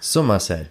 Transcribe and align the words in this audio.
So 0.00 0.22
Marcel, 0.22 0.68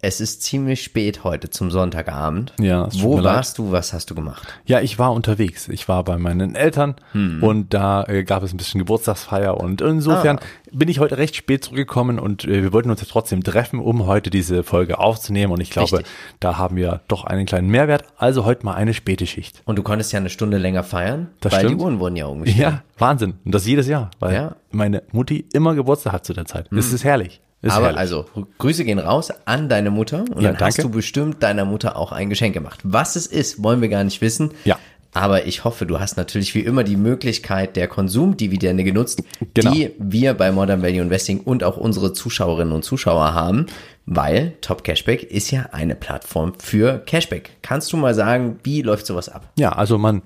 es 0.00 0.20
ist 0.20 0.42
ziemlich 0.42 0.84
spät 0.84 1.24
heute 1.24 1.50
zum 1.50 1.72
Sonntagabend. 1.72 2.52
Ja, 2.60 2.88
Wo 3.00 3.16
mir 3.16 3.22
leid. 3.22 3.34
warst 3.36 3.58
du? 3.58 3.72
Was 3.72 3.92
hast 3.92 4.08
du 4.08 4.14
gemacht? 4.14 4.46
Ja, 4.66 4.80
ich 4.80 5.00
war 5.00 5.12
unterwegs. 5.12 5.66
Ich 5.68 5.88
war 5.88 6.04
bei 6.04 6.16
meinen 6.18 6.54
Eltern 6.54 6.94
Hm. 7.10 7.42
und 7.42 7.74
da 7.74 8.04
äh, 8.04 8.22
gab 8.22 8.44
es 8.44 8.52
ein 8.54 8.56
bisschen 8.56 8.78
Geburtstagsfeier 8.78 9.56
und 9.58 9.80
insofern 9.80 10.38
Ah. 10.38 10.42
bin 10.70 10.88
ich 10.88 11.00
heute 11.00 11.18
recht 11.18 11.34
spät 11.34 11.64
zurückgekommen 11.64 12.20
und 12.20 12.44
äh, 12.44 12.62
wir 12.62 12.72
wollten 12.72 12.90
uns 12.90 13.00
jetzt 13.00 13.10
trotzdem 13.10 13.42
treffen, 13.42 13.80
um 13.80 14.06
heute 14.06 14.30
diese 14.30 14.62
Folge 14.62 15.00
aufzunehmen 15.00 15.52
und 15.52 15.60
ich 15.60 15.70
glaube, 15.70 15.90
Richtig. 15.98 16.06
da 16.38 16.56
haben 16.56 16.76
wir 16.76 17.00
doch 17.08 17.24
einen 17.24 17.44
kleinen 17.46 17.68
Mehrwert. 17.68 18.04
Also 18.16 18.44
heute 18.44 18.64
mal 18.64 18.74
eine 18.74 18.94
späte 18.94 19.26
Schicht. 19.26 19.62
Und 19.64 19.74
du 19.76 19.82
konntest 19.82 20.12
ja 20.12 20.20
eine 20.20 20.30
Stunde 20.30 20.58
länger 20.58 20.84
feiern, 20.84 21.26
Das 21.40 21.52
weil 21.52 21.60
stimmt. 21.64 21.80
die 21.80 21.84
Uhren 21.84 21.98
wurden 21.98 22.14
ja 22.14 22.26
umgestellt. 22.26 22.60
Ja, 22.62 22.82
Wahnsinn. 22.98 23.34
Und 23.44 23.52
das 23.52 23.66
jedes 23.66 23.88
Jahr, 23.88 24.12
weil 24.20 24.34
Ja. 24.34 24.42
Hm. 24.50 24.54
meine 24.70 25.02
Mutti 25.10 25.44
immer 25.52 25.74
Geburtstag 25.74 26.12
hat 26.12 26.24
zu 26.24 26.32
der 26.34 26.44
Zeit. 26.44 26.70
Es 26.72 26.92
ist 26.92 27.02
herrlich. 27.02 27.40
Ist 27.60 27.72
Aber 27.72 27.86
herrlich. 27.86 27.98
also, 28.00 28.26
Grüße 28.58 28.84
gehen 28.84 28.98
raus 29.00 29.30
an 29.44 29.68
deine 29.68 29.90
Mutter 29.90 30.20
und 30.32 30.42
Ja, 30.42 30.52
dann 30.52 30.60
hast 30.60 30.78
danke. 30.78 30.82
du 30.92 30.96
bestimmt 30.96 31.42
deiner 31.42 31.64
Mutter 31.64 31.96
auch 31.96 32.12
ein 32.12 32.28
Geschenk 32.30 32.54
gemacht. 32.54 32.80
Was 32.84 33.16
es 33.16 33.26
ist, 33.26 33.62
wollen 33.62 33.80
wir 33.80 33.88
gar 33.88 34.04
nicht 34.04 34.20
wissen. 34.20 34.52
Ja. 34.64 34.78
Aber 35.14 35.46
ich 35.46 35.64
hoffe, 35.64 35.86
du 35.86 35.98
hast 35.98 36.16
natürlich 36.18 36.54
wie 36.54 36.60
immer 36.60 36.84
die 36.84 36.96
Möglichkeit 36.96 37.74
der 37.76 37.88
Konsumdividende 37.88 38.84
genutzt, 38.84 39.22
Genau. 39.54 39.72
die 39.72 39.90
wir 39.98 40.34
bei 40.34 40.52
Modern 40.52 40.82
Value 40.82 41.00
Investing 41.00 41.40
und 41.40 41.64
auch 41.64 41.76
unsere 41.78 42.12
Zuschauerinnen 42.12 42.72
und 42.74 42.84
Zuschauer 42.84 43.32
haben, 43.34 43.66
weil 44.06 44.52
Top 44.60 44.84
Cashback 44.84 45.22
ist 45.24 45.50
ja 45.50 45.70
eine 45.72 45.94
Plattform 45.96 46.52
für 46.58 46.98
Cashback. 47.06 47.50
Kannst 47.62 47.92
du 47.92 47.96
mal 47.96 48.14
sagen, 48.14 48.60
wie 48.62 48.82
läuft 48.82 49.06
sowas 49.06 49.28
ab? 49.28 49.50
Ja, 49.58 49.72
also 49.72 49.98
man 49.98 50.22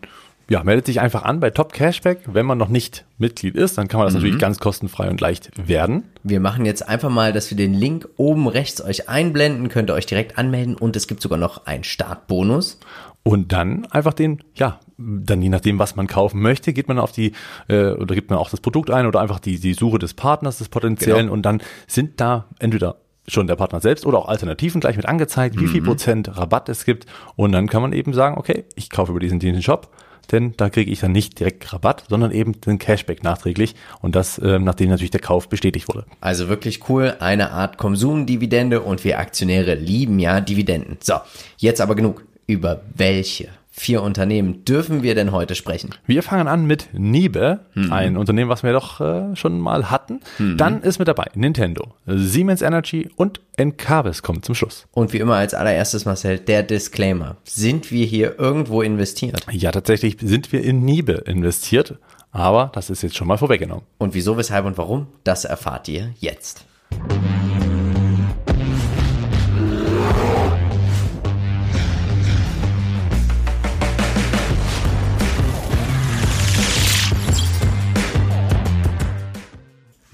ja, 0.53 0.63
meldet 0.65 0.85
sich 0.87 1.01
einfach 1.01 1.23
an 1.23 1.41
bei 1.41 1.49
Top 1.51 1.73
Cashback. 1.73 2.21
Wenn 2.27 2.45
man 2.45 2.59
noch 2.59 2.69
nicht 2.69 3.05
Mitglied 3.19 3.57
ist, 3.57 3.79
dann 3.79 3.89
kann 3.89 3.99
man 3.99 4.07
das 4.07 4.13
Mhm. 4.15 4.21
natürlich 4.21 4.39
ganz 4.41 4.59
kostenfrei 4.59 5.09
und 5.09 5.21
leicht 5.21 5.51
werden. 5.67 6.05
Wir 6.23 6.41
machen 6.41 6.67
jetzt 6.67 6.87
einfach 6.87 7.09
mal, 7.09 7.33
dass 7.33 7.49
wir 7.51 7.57
den 7.57 7.73
Link 7.73 8.07
oben 8.19 8.47
rechts 8.49 8.83
euch 8.85 9.09
einblenden, 9.09 9.69
könnt 9.71 9.89
ihr 9.91 9.95
euch 9.95 10.05
direkt 10.07 10.37
anmelden 10.37 10.77
und 10.77 10.95
es 10.95 11.07
gibt 11.07 11.23
sogar 11.23 11.39
noch 11.39 11.65
einen 11.67 11.85
Startbonus. 11.85 12.79
Und 13.25 13.53
dann 13.53 13.87
einfach 13.87 14.13
den, 14.13 14.41
ja, 14.55 14.81
dann 14.99 15.41
je 15.43 15.49
nachdem, 15.49 15.79
was 15.79 15.97
man 15.97 16.07
kaufen 16.07 16.43
möchte, 16.43 16.73
geht 16.73 16.89
man 16.89 16.99
auf 16.99 17.13
die, 17.13 17.33
äh, 17.69 17.93
oder 17.93 18.15
gibt 18.15 18.31
man 18.31 18.39
auch 18.39 18.51
das 18.51 18.61
Produkt 18.61 18.91
ein 18.91 19.07
oder 19.07 19.21
einfach 19.21 19.39
die, 19.41 19.59
die 19.59 19.75
Suche 19.75 19.99
des 19.99 20.15
Partners, 20.15 20.59
des 20.59 20.69
potenziellen 20.69 21.23
Genau. 21.27 21.33
und 21.33 21.43
dann 21.43 21.63
sind 21.87 22.21
da 22.21 22.47
entweder 22.59 22.97
schon 23.29 23.47
der 23.47 23.55
Partner 23.55 23.81
selbst 23.81 24.05
oder 24.05 24.19
auch 24.19 24.29
Alternativen 24.29 24.81
gleich 24.81 24.97
mit 24.97 25.07
angezeigt, 25.07 25.57
wie 25.59 25.65
Mhm. 25.65 25.69
viel 25.69 25.83
Prozent 25.83 26.37
Rabatt 26.37 26.69
es 26.69 26.85
gibt 26.85 27.07
und 27.37 27.53
dann 27.53 27.69
kann 27.69 27.81
man 27.81 27.93
eben 27.93 28.13
sagen, 28.13 28.37
okay, 28.37 28.65
ich 28.75 28.91
kaufe 28.91 29.13
über 29.13 29.21
diesen, 29.21 29.39
diesen 29.39 29.63
Shop, 29.63 29.89
denn 30.31 30.55
da 30.57 30.71
kriege 30.71 30.91
ich 30.91 31.01
dann 31.01 31.13
nicht 31.13 31.41
direkt 31.41 31.73
Rabatt, 31.73 32.05
sondern 32.09 32.31
eben 32.31 32.61
den 32.61 32.79
Cashback 32.79 33.23
nachträglich 33.23 33.75
und 34.01 34.15
das, 34.15 34.41
ähm, 34.43 34.65
nachdem 34.65 34.91
natürlich 34.91 35.11
der 35.11 35.21
Kauf 35.21 35.49
bestätigt 35.49 35.89
wurde. 35.89 36.07
Also 36.21 36.49
wirklich 36.49 36.89
cool, 36.89 37.17
eine 37.21 37.51
Art 37.51 37.79
Konsumdividende 37.79 38.81
und 38.81 39.05
wir 39.05 39.19
Aktionäre 39.19 39.75
lieben 39.75 40.19
ja 40.19 40.41
Dividenden. 40.41 40.99
So, 41.01 41.15
jetzt 41.59 41.81
aber 41.81 41.95
genug. 41.95 42.25
Über 42.49 42.83
welche 42.95 43.49
vier 43.75 44.03
Unternehmen 44.03 44.65
dürfen 44.67 45.03
wir 45.03 45.15
denn 45.15 45.33
heute 45.33 45.55
sprechen? 45.55 45.91
Wir 46.07 46.23
fangen 46.23 46.47
an 46.47 46.67
mit 46.67 46.91
Nibe, 46.93 47.61
Mhm. 47.75 47.93
ein 47.93 48.17
Unternehmen, 48.19 48.51
was 48.51 48.63
wir 48.63 48.73
doch 48.73 49.01
äh, 49.01 49.35
schon 49.35 49.59
mal 49.59 49.91
hatten. 49.91 50.21
Dann 50.39 50.83
ist 50.83 50.99
mit 50.99 51.09
dabei 51.09 51.25
Nintendo, 51.35 51.95
Siemens 52.07 52.61
Energy 52.61 53.09
und 53.17 53.41
Encarvis 53.57 54.23
kommt 54.23 54.45
zum 54.45 54.55
Schluss. 54.55 54.87
Und 54.93 55.13
wie 55.15 55.19
immer 55.19 55.37
als 55.37 55.55
allererstes, 55.55 56.05
Marcel, 56.05 56.39
der 56.39 56.63
Disclaimer. 56.63 57.37
Sind 57.45 57.91
wir 57.91 58.05
hier 58.05 58.39
irgendwo 58.39 58.83
investiert? 58.83 59.41
Ja, 59.51 59.73
tatsächlich 59.73 60.19
sind 60.21 60.53
wir 60.53 60.63
in 60.63 60.85
Nibe 60.85 61.13
investiert, 61.27 61.99
aber 62.31 62.71
das 62.75 62.91
ist 62.91 63.03
jetzt 63.03 63.17
schon 63.17 63.27
mal 63.29 63.39
vorweggenommen. 63.39 63.85
Und 63.99 64.15
wieso, 64.15 64.37
weshalb 64.37 64.67
und 64.67 64.77
warum? 64.79 65.07
Das 65.25 65.45
erfahrt 65.47 65.89
ihr 65.89 66.11
jetzt. 66.21 66.65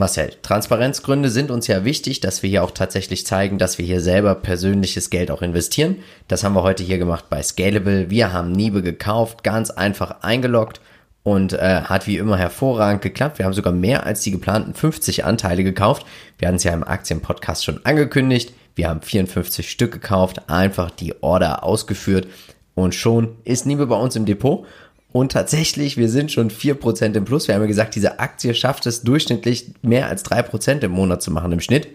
Marcel, 0.01 0.31
Transparenzgründe 0.43 1.29
sind 1.29 1.51
uns 1.51 1.67
ja 1.67 1.85
wichtig, 1.85 2.21
dass 2.21 2.45
wir 2.45 2.49
hier 2.49 2.63
auch 2.63 2.71
tatsächlich 2.71 3.27
zeigen, 3.27 3.59
dass 3.59 3.79
wir 3.79 3.85
hier 3.85 4.01
selber 4.01 4.37
persönliches 4.37 5.11
Geld 5.11 5.29
auch 5.29 5.43
investieren. 5.43 5.97
Das 6.29 6.45
haben 6.45 6.55
wir 6.55 6.63
heute 6.63 6.85
hier 6.85 6.99
gemacht 6.99 7.25
bei 7.29 7.43
Scalable. 7.43 8.09
Wir 8.09 8.33
haben 8.33 8.53
Niebe 8.53 8.83
gekauft, 8.83 9.43
ganz 9.43 9.71
einfach 9.71 10.23
eingeloggt 10.23 10.81
und 11.25 11.53
äh, 11.53 11.83
hat 11.83 12.07
wie 12.07 12.17
immer 12.17 12.39
hervorragend 12.39 13.03
geklappt. 13.03 13.39
Wir 13.39 13.45
haben 13.45 13.55
sogar 13.55 13.73
mehr 13.73 14.07
als 14.07 14.23
die 14.23 14.31
geplanten 14.31 14.73
50 14.73 15.25
Anteile 15.25 15.65
gekauft. 15.65 16.07
Wir 16.39 16.47
hatten 16.47 16.59
es 16.59 16.65
ja 16.65 16.75
im 16.75 16.85
Aktienpodcast 16.85 17.65
schon 17.65 17.85
angekündigt. 17.85 18.53
Wir 18.77 18.89
haben 18.89 19.03
54 19.03 19.69
Stück 19.69 19.91
gekauft, 19.91 20.49
einfach 20.49 20.93
die 20.93 21.21
Order 21.25 21.65
ausgeführt 21.65 22.29
und 22.77 22.95
schon 22.95 23.37
ist 23.43 23.67
Niebe 23.67 23.89
bei 23.89 23.97
uns 23.97 24.15
im 24.15 24.27
Depot. 24.27 24.65
Und 25.11 25.33
tatsächlich, 25.33 25.97
wir 25.97 26.09
sind 26.09 26.31
schon 26.31 26.51
4% 26.51 27.15
im 27.15 27.25
Plus. 27.25 27.49
Wir 27.49 27.55
haben 27.55 27.63
ja 27.63 27.69
gesagt, 27.69 27.95
diese 27.95 28.19
Aktie 28.19 28.55
schafft 28.55 28.87
es 28.87 29.03
durchschnittlich 29.03 29.73
mehr 29.83 30.09
als 30.09 30.25
3% 30.25 30.81
im 30.81 30.93
Monat 30.93 31.23
zu 31.23 31.31
machen 31.31 31.53
im 31.53 31.61
Schnitt. 31.61 31.89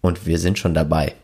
Und 0.00 0.26
wir 0.26 0.38
sind 0.38 0.58
schon 0.58 0.74
dabei. 0.74 1.14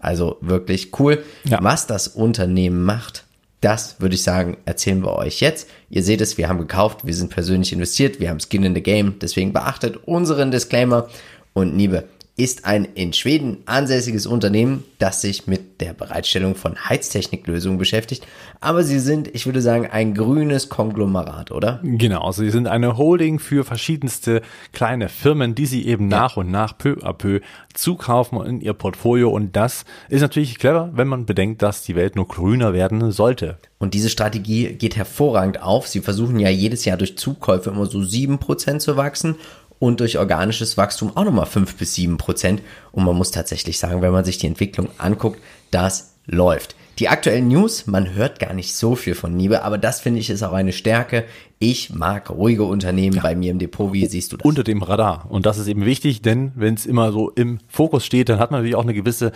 Also 0.00 0.38
wirklich 0.40 0.98
cool. 0.98 1.22
Ja. 1.44 1.58
Was 1.62 1.86
das 1.86 2.08
Unternehmen 2.08 2.84
macht, 2.84 3.24
das 3.60 4.00
würde 4.00 4.14
ich 4.14 4.22
sagen, 4.22 4.56
erzählen 4.64 5.02
wir 5.02 5.16
euch 5.16 5.40
jetzt. 5.40 5.68
Ihr 5.90 6.02
seht 6.02 6.20
es, 6.20 6.38
wir 6.38 6.48
haben 6.48 6.58
gekauft, 6.58 7.04
wir 7.04 7.14
sind 7.14 7.30
persönlich 7.30 7.72
investiert, 7.72 8.20
wir 8.20 8.30
haben 8.30 8.38
Skin 8.40 8.62
in 8.62 8.74
the 8.74 8.82
Game. 8.82 9.18
Deswegen 9.20 9.52
beachtet 9.52 9.96
unseren 10.06 10.50
Disclaimer. 10.50 11.08
Und 11.54 11.74
Niebe 11.74 12.04
ist 12.38 12.64
ein 12.64 12.84
in 12.94 13.12
Schweden 13.12 13.58
ansässiges 13.66 14.24
Unternehmen, 14.24 14.84
das 15.00 15.22
sich 15.22 15.48
mit 15.48 15.80
der 15.80 15.92
Bereitstellung 15.92 16.54
von 16.54 16.76
Heiztechniklösungen 16.88 17.78
beschäftigt. 17.78 18.24
Aber 18.60 18.84
sie 18.84 19.00
sind, 19.00 19.34
ich 19.34 19.44
würde 19.44 19.60
sagen, 19.60 19.88
ein 19.90 20.14
grünes 20.14 20.68
Konglomerat, 20.68 21.50
oder? 21.50 21.80
Genau, 21.82 22.22
also 22.22 22.44
sie 22.44 22.50
sind 22.50 22.68
eine 22.68 22.96
Holding 22.96 23.40
für 23.40 23.64
verschiedenste 23.64 24.42
kleine 24.72 25.08
Firmen, 25.08 25.56
die 25.56 25.66
sie 25.66 25.84
eben 25.86 26.06
nach 26.06 26.36
und 26.36 26.48
nach 26.48 26.78
peu 26.78 26.94
à 27.02 27.12
peu 27.12 27.40
zukaufen 27.74 28.40
in 28.46 28.60
ihr 28.60 28.72
Portfolio. 28.72 29.30
Und 29.30 29.56
das 29.56 29.84
ist 30.08 30.20
natürlich 30.20 30.60
clever, 30.60 30.90
wenn 30.94 31.08
man 31.08 31.26
bedenkt, 31.26 31.62
dass 31.62 31.82
die 31.82 31.96
Welt 31.96 32.14
nur 32.14 32.28
grüner 32.28 32.72
werden 32.72 33.10
sollte. 33.10 33.58
Und 33.80 33.94
diese 33.94 34.10
Strategie 34.10 34.74
geht 34.74 34.96
hervorragend 34.96 35.60
auf. 35.60 35.88
Sie 35.88 36.00
versuchen 36.00 36.38
ja 36.38 36.50
jedes 36.50 36.84
Jahr 36.84 36.96
durch 36.96 37.18
Zukäufe 37.18 37.70
immer 37.70 37.86
so 37.86 37.98
7% 37.98 38.78
zu 38.78 38.96
wachsen 38.96 39.36
und 39.78 40.00
durch 40.00 40.18
organisches 40.18 40.76
Wachstum 40.76 41.16
auch 41.16 41.24
nochmal 41.24 41.46
5 41.46 41.76
bis 41.76 41.94
7%. 41.94 42.58
Und 42.92 43.04
man 43.04 43.16
muss 43.16 43.30
tatsächlich 43.30 43.78
sagen, 43.78 44.02
wenn 44.02 44.12
man 44.12 44.24
sich 44.24 44.38
die 44.38 44.46
Entwicklung 44.46 44.88
anguckt, 44.98 45.40
das 45.70 46.14
läuft. 46.26 46.74
Die 46.98 47.08
aktuellen 47.08 47.46
News, 47.46 47.86
man 47.86 48.14
hört 48.14 48.40
gar 48.40 48.52
nicht 48.52 48.74
so 48.74 48.96
viel 48.96 49.14
von 49.14 49.36
Niebe, 49.36 49.62
aber 49.62 49.78
das 49.78 50.00
finde 50.00 50.18
ich 50.18 50.30
ist 50.30 50.42
auch 50.42 50.52
eine 50.52 50.72
Stärke. 50.72 51.26
Ich 51.60 51.90
mag 51.90 52.28
ruhige 52.28 52.64
Unternehmen 52.64 53.20
bei 53.22 53.36
mir 53.36 53.52
im 53.52 53.60
Depot. 53.60 53.92
Wie 53.92 54.04
siehst 54.06 54.32
du 54.32 54.36
das? 54.36 54.44
unter 54.44 54.64
dem 54.64 54.82
Radar. 54.82 55.26
Und 55.28 55.46
das 55.46 55.58
ist 55.58 55.68
eben 55.68 55.84
wichtig, 55.84 56.22
denn 56.22 56.50
wenn 56.56 56.74
es 56.74 56.86
immer 56.86 57.12
so 57.12 57.30
im 57.30 57.60
Fokus 57.68 58.04
steht, 58.04 58.28
dann 58.28 58.40
hat 58.40 58.50
man 58.50 58.60
natürlich 58.60 58.74
auch 58.74 58.82
eine 58.82 58.94
gewisse 58.94 59.30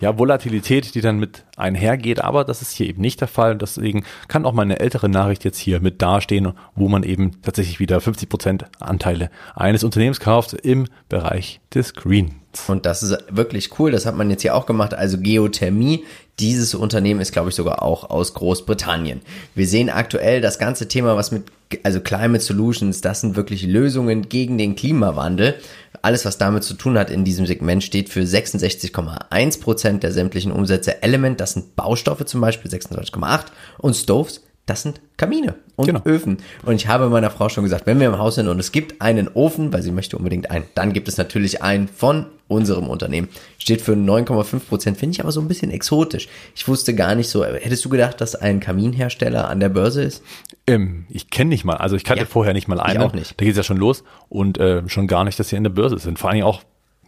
ja, 0.00 0.18
Volatilität, 0.18 0.94
die 0.94 1.02
dann 1.02 1.18
mit 1.18 1.44
einhergeht. 1.56 2.20
Aber 2.20 2.44
das 2.44 2.62
ist 2.62 2.72
hier 2.72 2.86
eben 2.86 3.02
nicht 3.02 3.20
der 3.20 3.28
Fall. 3.28 3.52
Und 3.52 3.62
deswegen 3.62 4.04
kann 4.26 4.46
auch 4.46 4.52
meine 4.52 4.80
ältere 4.80 5.10
Nachricht 5.10 5.44
jetzt 5.44 5.58
hier 5.58 5.80
mit 5.80 6.00
dastehen, 6.00 6.54
wo 6.74 6.88
man 6.88 7.02
eben 7.02 7.42
tatsächlich 7.42 7.78
wieder 7.78 8.00
50 8.00 8.28
Prozent 8.28 8.64
Anteile 8.80 9.30
eines 9.54 9.84
Unternehmens 9.84 10.18
kauft 10.18 10.54
im 10.54 10.86
Bereich 11.10 11.60
des 11.74 11.94
Greens. 11.94 12.32
Und 12.66 12.84
das 12.84 13.02
ist 13.02 13.16
wirklich 13.30 13.78
cool. 13.78 13.92
Das 13.92 14.04
hat 14.04 14.16
man 14.16 14.28
jetzt 14.28 14.42
hier 14.42 14.54
auch 14.54 14.66
gemacht. 14.66 14.92
Also 14.92 15.18
Geothermie. 15.18 16.04
Dieses 16.40 16.74
Unternehmen 16.74 17.20
ist, 17.20 17.32
glaube 17.32 17.50
ich, 17.50 17.54
sogar 17.54 17.82
auch 17.82 18.08
aus 18.08 18.34
Großbritannien. 18.34 19.20
Wir 19.54 19.66
sehen 19.66 19.90
aktuell 19.90 20.40
das 20.40 20.58
ganze 20.58 20.88
Thema, 20.88 21.16
was 21.16 21.30
mit, 21.30 21.44
also 21.82 22.00
Climate 22.00 22.42
Solutions, 22.42 23.00
das 23.00 23.20
sind 23.20 23.36
wirklich 23.36 23.64
Lösungen 23.64 24.28
gegen 24.28 24.56
den 24.56 24.74
Klimawandel. 24.74 25.56
Alles, 26.00 26.24
was 26.24 26.38
damit 26.38 26.64
zu 26.64 26.74
tun 26.74 26.98
hat 26.98 27.10
in 27.10 27.24
diesem 27.24 27.46
Segment, 27.46 27.84
steht 27.84 28.08
für 28.08 28.22
66,1 28.22 29.60
Prozent 29.60 30.02
der 30.02 30.12
sämtlichen 30.12 30.52
Umsätze. 30.52 31.02
Element, 31.02 31.38
das 31.38 31.52
sind 31.52 31.76
Baustoffe 31.76 32.24
zum 32.24 32.40
Beispiel, 32.40 32.70
26,8 32.70 33.44
und 33.78 33.94
Stoves, 33.94 34.40
das 34.66 34.82
sind 34.82 35.00
Kamine 35.16 35.56
und 35.76 35.86
Genau. 35.86 36.00
Öfen. 36.04 36.38
Und 36.64 36.76
ich 36.76 36.86
habe 36.86 37.08
meiner 37.08 37.30
Frau 37.30 37.48
schon 37.48 37.64
gesagt, 37.64 37.86
wenn 37.86 37.98
wir 37.98 38.06
im 38.06 38.18
Haus 38.18 38.36
sind 38.36 38.46
und 38.48 38.58
es 38.60 38.70
gibt 38.72 39.00
einen 39.02 39.28
Ofen, 39.28 39.72
weil 39.72 39.82
sie 39.82 39.90
möchte 39.90 40.16
unbedingt 40.16 40.50
einen, 40.50 40.64
dann 40.74 40.92
gibt 40.92 41.08
es 41.08 41.16
natürlich 41.18 41.62
einen 41.62 41.88
von 41.88 42.26
unserem 42.48 42.86
Unternehmen. 42.88 43.28
Steht 43.58 43.80
für 43.80 43.92
9,5 43.94 44.60
Prozent, 44.68 44.98
finde 44.98 45.14
ich 45.14 45.20
aber 45.20 45.32
so 45.32 45.40
ein 45.40 45.48
bisschen 45.48 45.70
exotisch. 45.70 46.28
Ich 46.54 46.68
wusste 46.68 46.94
gar 46.94 47.14
nicht 47.14 47.28
so, 47.28 47.44
hättest 47.44 47.84
du 47.84 47.88
gedacht, 47.88 48.20
dass 48.20 48.34
ein 48.36 48.60
Kaminhersteller 48.60 49.48
an 49.48 49.58
der 49.58 49.68
Börse 49.70 50.02
ist? 50.02 50.22
Ähm, 50.66 51.06
ich 51.08 51.30
kenne 51.30 51.48
nicht 51.48 51.64
mal, 51.64 51.76
also 51.78 51.96
ich 51.96 52.04
kannte 52.04 52.22
Ja, 52.24 52.28
vorher 52.28 52.52
nicht 52.52 52.68
mal 52.68 52.78
einen. 52.80 53.02
auch 53.02 53.14
nicht. 53.14 53.32
Da 53.40 53.44
geht 53.44 53.52
es 53.52 53.56
ja 53.56 53.62
schon 53.64 53.78
los 53.78 54.04
und 54.28 54.58
äh, 54.58 54.82
schon 54.88 55.06
gar 55.08 55.24
nicht, 55.24 55.38
dass 55.40 55.48
sie 55.48 55.56
in 55.56 55.64
der 55.64 55.70
Börse 55.70 55.98
sind. 55.98 56.18
Vor 56.18 56.30
allen 56.30 56.36
Dingen 56.36 56.46
auch, 56.46 56.62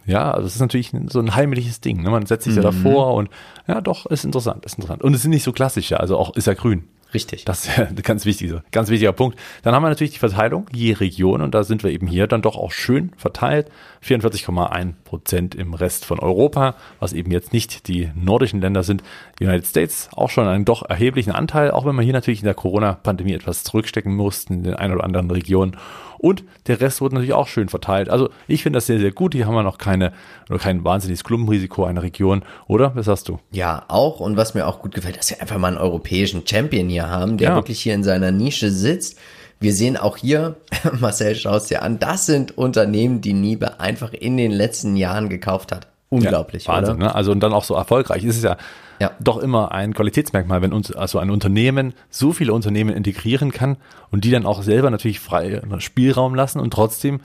ja, 0.07 0.31
also 0.31 0.45
es 0.47 0.55
ist 0.55 0.61
natürlich 0.61 0.91
so 1.09 1.19
ein 1.19 1.35
heimliches 1.35 1.79
Ding. 1.79 2.01
Ne? 2.03 2.09
Man 2.09 2.25
setzt 2.25 2.43
sich 2.45 2.55
ja 2.55 2.61
Mhm. 2.61 2.65
davor 2.65 3.13
und 3.13 3.29
ja, 3.67 3.81
doch, 3.81 4.05
ist 4.07 4.25
interessant, 4.25 4.65
ist 4.65 4.73
interessant. 4.77 5.03
Und 5.03 5.13
es 5.13 5.21
sind 5.21 5.31
nicht 5.31 5.43
so 5.43 5.51
klassische, 5.53 5.99
also 5.99 6.17
auch 6.17 6.35
ist 6.35 6.47
ja 6.47 6.53
grün. 6.53 6.83
Richtig. 7.15 7.45
Das 7.45 7.65
ist 7.65 7.77
ja 7.77 7.85
ein 7.85 7.95
ganz 7.95 8.25
wichtiger, 8.25 8.61
ganz 8.71 8.89
wichtiger 8.89 9.13
Punkt. 9.13 9.39
Dann 9.63 9.73
haben 9.73 9.83
wir 9.83 9.87
natürlich 9.87 10.11
die 10.11 10.19
Verteilung 10.19 10.67
je 10.73 10.91
Region 10.91 11.41
und 11.41 11.55
da 11.55 11.63
sind 11.63 11.81
wir 11.81 11.91
eben 11.91 12.07
hier 12.07 12.27
dann 12.27 12.41
doch 12.41 12.57
auch 12.57 12.73
schön 12.73 13.13
verteilt. 13.15 13.71
44,1 14.03 14.93
Prozent 15.05 15.55
im 15.55 15.73
Rest 15.73 16.03
von 16.03 16.19
Europa, 16.19 16.75
was 16.99 17.13
eben 17.13 17.31
jetzt 17.31 17.53
nicht 17.53 17.87
die 17.87 18.11
nordischen 18.15 18.59
Länder 18.59 18.83
sind. 18.83 19.01
United 19.39 19.65
States 19.65 20.09
auch 20.11 20.29
schon 20.29 20.45
einen 20.45 20.65
doch 20.65 20.87
erheblichen 20.89 21.31
Anteil, 21.31 21.71
auch 21.71 21.85
wenn 21.85 21.95
wir 21.95 22.03
hier 22.03 22.11
natürlich 22.11 22.41
in 22.41 22.47
der 22.47 22.53
Corona-Pandemie 22.53 23.33
etwas 23.33 23.63
zurückstecken 23.63 24.13
mussten 24.13 24.55
in 24.55 24.63
den 24.63 24.73
ein 24.73 24.91
oder 24.91 25.05
anderen 25.05 25.31
Regionen. 25.31 25.77
Und 26.25 26.43
der 26.65 26.81
Rest 26.81 27.01
wurde 27.01 27.13
natürlich 27.13 27.33
auch 27.35 27.47
schön 27.47 27.69
verteilt. 27.69 28.09
Also 28.09 28.29
ich 28.47 28.63
finde 28.63 28.77
das 28.77 28.87
sehr, 28.87 28.97
sehr 28.97 29.11
gut. 29.11 29.35
Hier 29.35 29.45
haben 29.45 29.53
wir 29.53 29.61
noch 29.61 29.77
keine 29.77 30.11
oder 30.49 30.57
kein 30.57 30.83
wahnsinniges 30.83 31.23
Klumpenrisiko 31.23 31.85
einer 31.85 32.01
Region, 32.01 32.41
oder? 32.67 32.95
Was 32.95 33.05
sagst 33.05 33.29
du? 33.29 33.37
Ja, 33.51 33.83
auch. 33.89 34.19
Und 34.21 34.35
was 34.35 34.55
mir 34.55 34.65
auch 34.65 34.79
gut 34.81 34.95
gefällt, 34.95 35.19
dass 35.19 35.29
wir 35.29 35.39
einfach 35.39 35.59
mal 35.59 35.67
einen 35.67 35.77
europäischen 35.77 36.41
Champion 36.47 36.89
hier 36.89 37.07
haben, 37.11 37.37
der 37.37 37.49
Ja. 37.49 37.55
wirklich 37.55 37.79
hier 37.79 37.93
in 37.93 38.03
seiner 38.03 38.31
Nische 38.31 38.71
sitzt. 38.71 39.19
Wir 39.59 39.71
sehen 39.71 39.97
auch 39.97 40.17
hier, 40.17 40.55
Marcel, 40.99 41.35
schaust 41.35 41.69
dir 41.69 41.83
an, 41.83 41.99
das 41.99 42.25
sind 42.25 42.57
Unternehmen, 42.57 43.21
die 43.21 43.33
Niebe 43.33 43.79
einfach 43.79 44.11
in 44.11 44.35
den 44.37 44.51
letzten 44.51 44.95
Jahren 44.95 45.29
gekauft 45.29 45.71
hat. 45.71 45.85
Unglaublich, 46.09 46.65
ja, 46.65 46.73
Wahnsinn, 46.73 46.95
oder? 46.95 47.05
ne? 47.05 47.15
Also 47.15 47.31
und 47.33 47.39
dann 47.41 47.53
auch 47.53 47.63
so 47.63 47.75
erfolgreich. 47.75 48.23
Es 48.23 48.37
ist 48.37 48.43
ja, 48.45 48.57
Ja. 48.99 49.11
doch 49.19 49.37
immer 49.37 49.71
ein 49.71 49.93
Qualitätsmerkmal, 49.93 50.61
wenn 50.61 50.73
uns 50.73 50.91
also 50.91 51.19
ein 51.19 51.29
Unternehmen 51.29 51.93
so 52.09 52.31
viele 52.33 52.53
Unternehmen 52.53 52.95
integrieren 52.95 53.51
kann 53.51 53.77
und 54.11 54.23
die 54.23 54.31
dann 54.31 54.45
auch 54.45 54.63
selber 54.63 54.89
natürlich 54.89 55.19
frei 55.19 55.61
Spielraum 55.79 56.35
lassen 56.35 56.59
und 56.59 56.71
trotzdem 56.71 57.19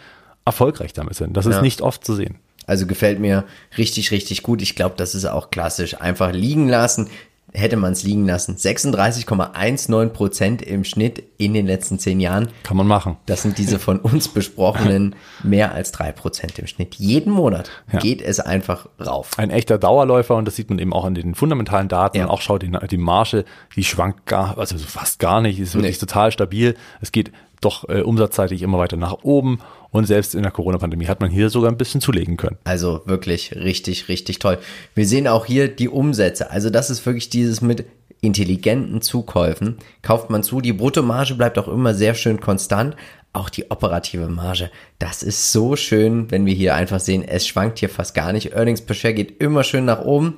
erfolgreich 0.45 0.93
damit 0.93 1.15
sind. 1.15 1.37
Das 1.37 1.47
ist 1.47 1.57
Ja. 1.57 1.63
nicht 1.63 1.81
oft 1.83 2.05
zu 2.05 2.15
sehen. 2.15 2.37
Also 2.67 2.87
gefällt 2.87 3.19
mir 3.19 3.45
richtig, 3.79 4.11
richtig 4.11 4.43
gut. 4.43 4.63
Ich 4.63 4.77
glaube, 4.77 4.95
das 4.97 5.15
ist 5.15 5.25
auch 5.25 5.51
klassisch. 5.51 6.01
Einfach 6.01 6.33
liegen 6.33 6.69
lassen. 6.69 7.09
Hätte 7.53 7.77
man 7.77 7.93
es 7.93 8.03
liegen 8.05 8.27
lassen. 8.27 8.57
36,19 8.57 10.09
Prozent 10.11 10.63
im 10.63 10.85
Schnitt 10.85 11.23
in 11.39 11.55
den 11.55 11.67
letzten 11.67 11.99
zehn 11.99 12.21
Jahren. 12.21 12.49
Kann 12.63 12.77
man 12.77 12.87
machen. 12.87 13.17
Das 13.27 13.43
sind 13.43 13.59
diese 13.59 13.79
von 13.79 13.99
uns 13.99 14.29
besprochenen 14.35 15.15
mehr 15.43 15.73
als 15.73 15.93
drei 15.93 16.13
Prozent 16.13 16.59
im 16.59 16.67
Schnitt. 16.67 16.95
Jeden 16.97 17.33
Monat 17.33 17.71
Ja. 17.93 17.99
geht 17.99 18.23
es 18.23 18.41
einfach 18.41 18.89
rauf. 19.05 19.31
Ein 19.37 19.51
echter 19.51 19.79
Dauerläufer 19.79 20.37
und 20.37 20.45
das 20.45 20.57
sieht 20.57 20.71
man 20.71 20.79
eben 20.79 20.93
auch 20.93 21.05
an 21.05 21.15
den 21.15 21.35
fundamentalen 21.35 21.89
Daten. 21.89 22.19
Ja. 22.19 22.25
Und 22.25 22.31
auch 22.31 22.41
schaut 22.41 22.63
die, 22.63 22.71
die 22.91 22.97
Marge, 22.99 23.45
die 23.77 23.85
schwankt 23.85 24.27
gar, 24.27 24.57
also 24.59 24.77
fast 24.79 25.19
gar 25.19 25.41
nicht, 25.41 25.59
ist 25.59 25.75
wirklich 25.75 25.97
Nee. 25.97 26.01
total 26.07 26.33
stabil. 26.33 26.77
Es 27.01 27.13
geht 27.13 27.33
doch 27.61 27.89
äh, 27.89 28.01
umsatzseitig 28.01 28.63
immer 28.63 28.79
weiter 28.79 28.97
nach 28.97 29.19
oben 29.23 29.59
und 29.91 30.07
selbst 30.07 30.35
in 30.35 30.43
der 30.43 30.53
Corona-Pandemie 30.53 31.07
hat 31.07 31.21
man 31.21 31.31
hier 31.31 31.51
sogar 31.51 31.71
ein 31.71 31.77
bisschen 31.77 32.01
zulegen 32.01 32.37
können. 32.37 32.59
Also 32.65 33.03
wirklich 33.07 33.55
richtig, 33.55 34.09
richtig 34.09 34.39
toll. 34.39 34.59
Wir 34.95 35.07
sehen 35.07 35.27
auch 35.27 35.47
hier 35.47 35.69
die 35.69 35.89
Umsätze. 35.89 36.51
Also 36.51 36.71
das 36.71 36.91
ist 36.91 37.05
wirklich 37.07 37.31
dieses 37.31 37.61
mit 37.61 37.85
intelligenten 38.21 39.01
Zukäufen. 39.01 39.79
Kauft 40.03 40.31
man 40.31 40.43
zu, 40.43 40.61
die 40.61 40.73
Bruttomarge 40.73 41.35
bleibt 41.35 41.59
auch 41.59 41.69
immer 41.69 41.95
sehr 41.95 42.15
schön 42.15 42.41
konstant. 42.41 42.97
Auch 43.33 43.49
die 43.49 43.71
operative 43.71 44.29
Marge. 44.29 44.71
Das 44.99 45.23
ist 45.23 45.53
so 45.53 45.77
schön, 45.77 46.31
wenn 46.31 46.47
wir 46.47 46.55
hier 46.55 46.75
einfach 46.75 46.99
sehen, 46.99 47.25
es 47.27 47.47
schwankt 47.47 47.79
hier 47.79 47.89
fast 47.89 48.15
gar 48.15 48.33
nicht. 48.33 48.55
Earnings 48.55 48.83
per 48.83 48.95
Share 48.95 49.15
geht 49.15 49.41
immer 49.41 49.63
schön 49.63 49.85
nach 49.85 50.05
oben. 50.05 50.37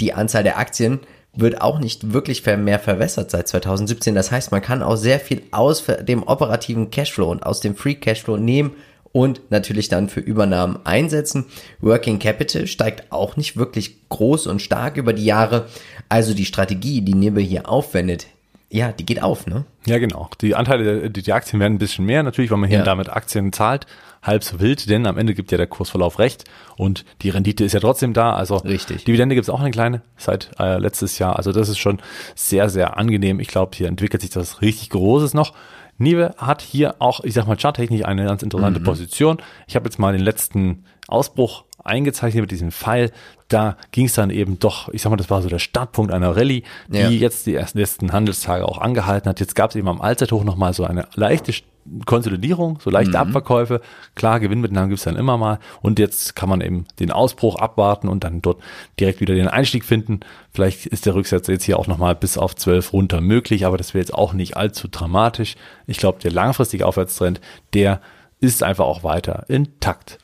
Die 0.00 0.12
Anzahl 0.12 0.42
der 0.42 0.58
Aktien 0.58 1.00
wird 1.36 1.60
auch 1.60 1.78
nicht 1.78 2.12
wirklich 2.12 2.44
mehr 2.44 2.78
verwässert 2.78 3.30
seit 3.30 3.48
2017. 3.48 4.14
Das 4.14 4.30
heißt, 4.30 4.52
man 4.52 4.62
kann 4.62 4.82
auch 4.82 4.96
sehr 4.96 5.18
viel 5.18 5.42
aus 5.50 5.84
dem 6.02 6.22
operativen 6.22 6.90
Cashflow 6.90 7.30
und 7.30 7.44
aus 7.44 7.60
dem 7.60 7.74
Free 7.76 7.94
Cashflow 7.94 8.36
nehmen 8.36 8.72
und 9.14 9.42
natürlich 9.52 9.88
dann 9.88 10.08
für 10.08 10.18
Übernahmen 10.18 10.80
einsetzen. 10.84 11.46
Working 11.80 12.18
Capital 12.18 12.66
steigt 12.66 13.12
auch 13.12 13.36
nicht 13.36 13.56
wirklich 13.56 14.08
groß 14.08 14.48
und 14.48 14.60
stark 14.60 14.96
über 14.96 15.12
die 15.12 15.24
Jahre. 15.24 15.66
Also 16.08 16.34
die 16.34 16.44
Strategie, 16.44 17.00
die 17.00 17.14
Nibbe 17.14 17.40
hier 17.40 17.68
aufwendet, 17.68 18.26
ja, 18.70 18.90
die 18.90 19.06
geht 19.06 19.22
auf, 19.22 19.46
ne? 19.46 19.64
Ja, 19.86 19.98
genau. 19.98 20.28
Die 20.40 20.56
Anteile, 20.56 21.08
die, 21.08 21.22
die 21.22 21.32
Aktien 21.32 21.60
werden 21.60 21.74
ein 21.74 21.78
bisschen 21.78 22.04
mehr, 22.06 22.24
natürlich, 22.24 22.50
weil 22.50 22.58
man 22.58 22.68
hier 22.68 22.78
Ja. 22.80 22.84
damit 22.84 23.08
Aktien 23.08 23.52
zahlt. 23.52 23.86
Halb 24.20 24.42
so 24.42 24.58
wild, 24.58 24.90
denn 24.90 25.06
am 25.06 25.16
Ende 25.16 25.34
gibt 25.34 25.52
ja 25.52 25.58
der 25.58 25.66
Kursverlauf 25.68 26.18
recht 26.18 26.44
und 26.76 27.04
die 27.22 27.28
Rendite 27.30 27.62
ist 27.62 27.72
ja 27.74 27.78
trotzdem 27.80 28.14
da. 28.14 28.32
Also 28.34 28.56
Richtig. 28.56 29.04
Dividende 29.04 29.36
gibt 29.36 29.44
es 29.44 29.50
auch 29.50 29.60
eine 29.60 29.70
kleine 29.70 30.02
seit 30.16 30.50
äh, 30.58 30.78
letztes 30.78 31.20
Jahr. 31.20 31.36
Also 31.36 31.52
das 31.52 31.68
ist 31.68 31.78
schon 31.78 32.00
sehr, 32.34 32.68
sehr 32.68 32.96
angenehm. 32.96 33.38
Ich 33.38 33.48
glaube, 33.48 33.76
hier 33.76 33.86
entwickelt 33.86 34.22
sich 34.22 34.30
das 34.30 34.60
richtig 34.60 34.90
Großes 34.90 35.34
noch. 35.34 35.52
Nive 35.98 36.34
hat 36.38 36.60
hier 36.62 36.96
auch, 36.98 37.20
ich 37.24 37.34
sag 37.34 37.46
mal, 37.46 37.56
charttechnisch 37.56 38.04
eine 38.04 38.24
ganz 38.24 38.42
interessante 38.42 38.80
Mhm. 38.80 38.84
Position. 38.84 39.38
Ich 39.66 39.76
habe 39.76 39.86
jetzt 39.86 39.98
mal 39.98 40.12
den 40.12 40.22
letzten 40.22 40.84
Ausbruch 41.08 41.64
eingezeichnet 41.84 42.42
mit 42.42 42.50
diesem 42.50 42.72
Pfeil. 42.72 43.10
Da 43.48 43.76
ging 43.92 44.06
es 44.06 44.14
dann 44.14 44.30
eben 44.30 44.58
doch, 44.58 44.88
ich 44.88 45.02
sag 45.02 45.10
mal, 45.10 45.16
das 45.16 45.30
war 45.30 45.42
so 45.42 45.48
der 45.48 45.58
Startpunkt 45.58 46.12
einer 46.12 46.36
Rallye, 46.36 46.62
die 46.88 46.98
Ja. 46.98 47.08
jetzt 47.10 47.46
die 47.46 47.54
ersten 47.54 47.78
letzten 47.78 48.12
Handelstage 48.12 48.66
auch 48.66 48.78
angehalten 48.78 49.28
hat. 49.28 49.40
Jetzt 49.40 49.54
gab 49.54 49.70
es 49.70 49.76
eben 49.76 49.88
am 49.88 50.00
Allzeithoch 50.00 50.44
nochmal 50.44 50.72
so 50.72 50.84
eine 50.84 51.06
leichte 51.14 51.52
Konsolidierung, 52.06 52.78
so 52.82 52.88
leichte 52.88 53.18
Abverkäufe. 53.18 53.82
Klar, 54.14 54.40
Gewinnmitnahmen 54.40 54.88
gibt 54.88 54.98
es 55.00 55.04
dann 55.04 55.16
immer 55.16 55.36
mal. 55.36 55.58
Und 55.82 55.98
jetzt 55.98 56.34
kann 56.34 56.48
man 56.48 56.62
eben 56.62 56.86
den 56.98 57.10
Ausbruch 57.10 57.56
abwarten 57.56 58.08
und 58.08 58.24
dann 58.24 58.40
dort 58.40 58.62
direkt 58.98 59.20
wieder 59.20 59.34
den 59.34 59.48
Einstieg 59.48 59.84
finden. 59.84 60.20
Vielleicht 60.52 60.86
ist 60.86 61.04
der 61.04 61.14
Rücksetzer 61.14 61.52
jetzt 61.52 61.64
hier 61.64 61.78
auch 61.78 61.86
nochmal 61.86 62.14
bis 62.14 62.38
auf 62.38 62.56
12 62.56 62.94
runter 62.94 63.20
möglich, 63.20 63.66
aber 63.66 63.76
das 63.76 63.92
wäre 63.92 64.00
jetzt 64.00 64.14
auch 64.14 64.32
nicht 64.32 64.56
allzu 64.56 64.88
dramatisch. 64.88 65.56
Ich 65.86 65.98
glaube, 65.98 66.20
der 66.22 66.32
langfristige 66.32 66.86
Aufwärtstrend, 66.86 67.42
der 67.74 68.00
ist 68.40 68.62
einfach 68.62 68.86
auch 68.86 69.04
weiter 69.04 69.44
intakt. 69.48 70.18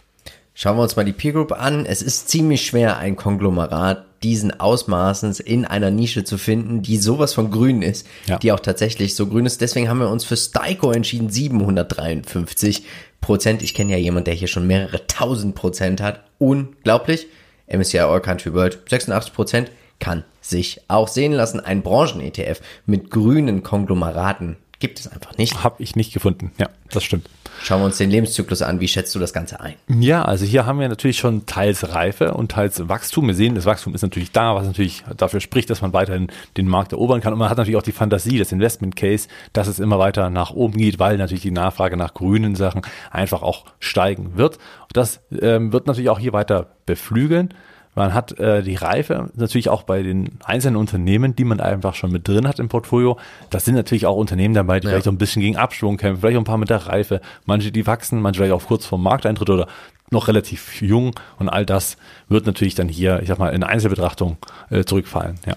Schauen 0.63 0.77
wir 0.77 0.83
uns 0.83 0.95
mal 0.95 1.07
die 1.07 1.15
Peer 1.15 1.33
Group 1.33 1.53
an. 1.53 1.87
Es 1.87 2.03
ist 2.03 2.29
ziemlich 2.29 2.67
schwer, 2.67 2.99
ein 2.99 3.17
Konglomerat 3.17 4.05
diesen 4.23 4.61
Ausmaßens 4.61 5.41
in 5.41 5.65
einer 5.65 5.91
Nische 5.91 6.23
zu 6.23 6.37
finden, 6.37 6.83
die 6.83 6.99
sowas 6.99 7.33
von 7.33 7.51
grün 7.51 7.81
ist, 7.81 8.07
Ja. 8.27 8.37
die 8.37 8.53
auch 8.53 8.61
tatsächlich 8.61 9.15
so 9.15 9.27
grün 9.27 9.47
ist. 9.47 9.63
Deswegen 9.63 9.89
haben 9.89 10.01
wir 10.01 10.11
uns 10.11 10.27
für 10.27 10.37
Styco 10.37 10.93
entschieden, 10.93 11.31
753 11.31 12.85
Prozent. 13.23 13.63
Ich 13.63 13.73
kenne 13.73 13.93
ja 13.93 13.97
jemanden, 13.97 14.27
der 14.27 14.35
hier 14.35 14.49
schon 14.49 14.67
mehrere 14.67 15.07
tausend 15.07 15.55
Prozent 15.55 16.03
hat. 16.03 16.25
Unglaublich. 16.37 17.29
MSCI 17.67 18.01
All 18.01 18.21
Country 18.21 18.53
World 18.53 18.81
86 18.87 19.33
Prozent 19.33 19.71
kann 19.99 20.25
sich 20.43 20.83
auch 20.89 21.09
sehen 21.09 21.33
lassen. 21.33 21.61
Ein 21.61 21.81
Branchen-ETF 21.81 22.61
mit 22.85 23.11
grünen 23.11 23.63
Konglomeraten 23.63 24.59
gibt 24.81 24.99
es 24.99 25.07
einfach 25.07 25.37
nicht. 25.39 25.63
Habe 25.63 25.77
ich 25.83 25.95
nicht 25.95 26.13
gefunden. 26.13 26.53
Ja, 26.59 26.69
das 26.91 27.05
stimmt. 27.05 27.29
Schauen 27.63 27.83
wir 27.83 27.85
uns 27.87 27.99
den 27.99 28.11
Lebenszyklus 28.11 28.63
an. 28.63 28.81
Wie 28.81 28.89
schätzt 28.89 29.15
du 29.15 29.19
das 29.19 29.35
Ganze 29.35 29.61
ein? 29.61 29.75
Ja, 29.89 30.25
also 30.25 30.47
hier 30.47 30.65
haben 30.65 30.81
wir 30.81 30.89
natürlich 30.89 31.19
schon 31.19 31.45
teils 31.45 31.91
Reife 31.91 32.33
und 32.33 32.51
teils 32.53 32.89
Wachstum. 32.89 33.27
Wir 33.27 33.35
sehen, 33.35 33.55
das 33.55 33.67
Wachstum 33.67 33.95
ist 33.95 34.01
natürlich 34.01 34.33
da, 34.33 34.55
was 34.55 34.67
natürlich 34.67 35.05
dafür 35.17 35.41
spricht, 35.41 35.69
dass 35.69 35.83
man 35.83 35.93
weiterhin 35.93 36.29
den 36.57 36.67
Markt 36.67 36.93
erobern 36.93 37.21
kann. 37.21 37.35
Und 37.35 37.39
man 37.39 37.51
hat 37.51 37.59
natürlich 37.59 37.77
auch 37.77 37.83
die 37.83 37.93
Fantasie, 37.93 38.39
das 38.39 38.51
Investment 38.51 38.97
Case, 38.97 39.29
dass 39.53 39.69
es 39.69 39.79
immer 39.79 39.99
weiter 39.99 40.31
nach 40.31 40.51
oben 40.53 40.79
geht, 40.79 40.99
weil 40.99 41.19
natürlich 41.19 41.43
die 41.43 41.51
Nachfrage 41.51 41.99
nach 41.99 42.15
grünen 42.15 42.57
Sachen 42.57 42.81
einfach 43.11 43.43
auch 43.43 43.67
steigen 43.79 44.39
wird. 44.39 44.57
Und 44.57 44.97
das 44.97 45.21
ähm, 45.39 45.73
wird 45.73 45.87
natürlich 45.87 46.09
auch 46.09 46.19
hier 46.19 46.33
weiter 46.33 46.69
beflügeln. 46.87 47.53
Man 48.01 48.15
hat 48.15 48.39
äh, 48.39 48.63
die 48.63 48.77
Reife 48.77 49.29
natürlich 49.35 49.69
auch 49.69 49.83
bei 49.83 50.03
den 50.03 50.39
einzelnen 50.43 50.77
Unternehmen, 50.77 51.37
die 51.37 51.45
man 51.45 51.61
einfach 51.61 51.95
schon 51.95 52.11
mit 52.11 52.27
drin 52.27 52.49
hat 52.49 52.59
im 52.59 52.71
Portfolio. 52.71 53.19
Das 53.51 53.67
sind 53.67 53.75
natürlich 53.75 54.07
auch 54.07 54.17
Unternehmen 54.17 54.55
dabei, 54.55 54.81
die 54.81 54.87
Ja. 54.87 54.93
vielleicht 54.93 55.05
so 55.05 55.11
ein 55.11 55.19
bisschen 55.19 55.43
gegen 55.43 55.59
Abschwung 55.59 55.99
kämpfen, 55.99 56.23
vielleicht 56.23 56.39
auch 56.39 56.41
ein 56.41 56.45
paar 56.45 56.57
mit 56.57 56.71
der 56.71 56.87
Reife, 56.87 57.21
manche 57.45 57.71
die 57.71 57.87
wachsen, 57.87 58.23
manche 58.23 58.39
vielleicht 58.39 58.55
auch 58.55 58.67
kurz 58.67 58.87
vor 58.87 58.99
Markteintritt 58.99 59.51
oder 59.51 59.67
noch 60.11 60.29
relativ 60.29 60.81
jung 60.81 61.15
und 61.39 61.51
all 61.51 61.67
das 61.67 61.99
wird 62.31 62.47
natürlich 62.47 62.75
dann 62.75 62.89
hier, 62.89 63.21
ich 63.21 63.29
sag 63.29 63.39
mal, 63.39 63.51
in 63.51 63.63
Einzelbetrachtung 63.63 64.39
äh, 64.71 64.83
zurückfallen. 64.85 65.39
Ja. 65.47 65.57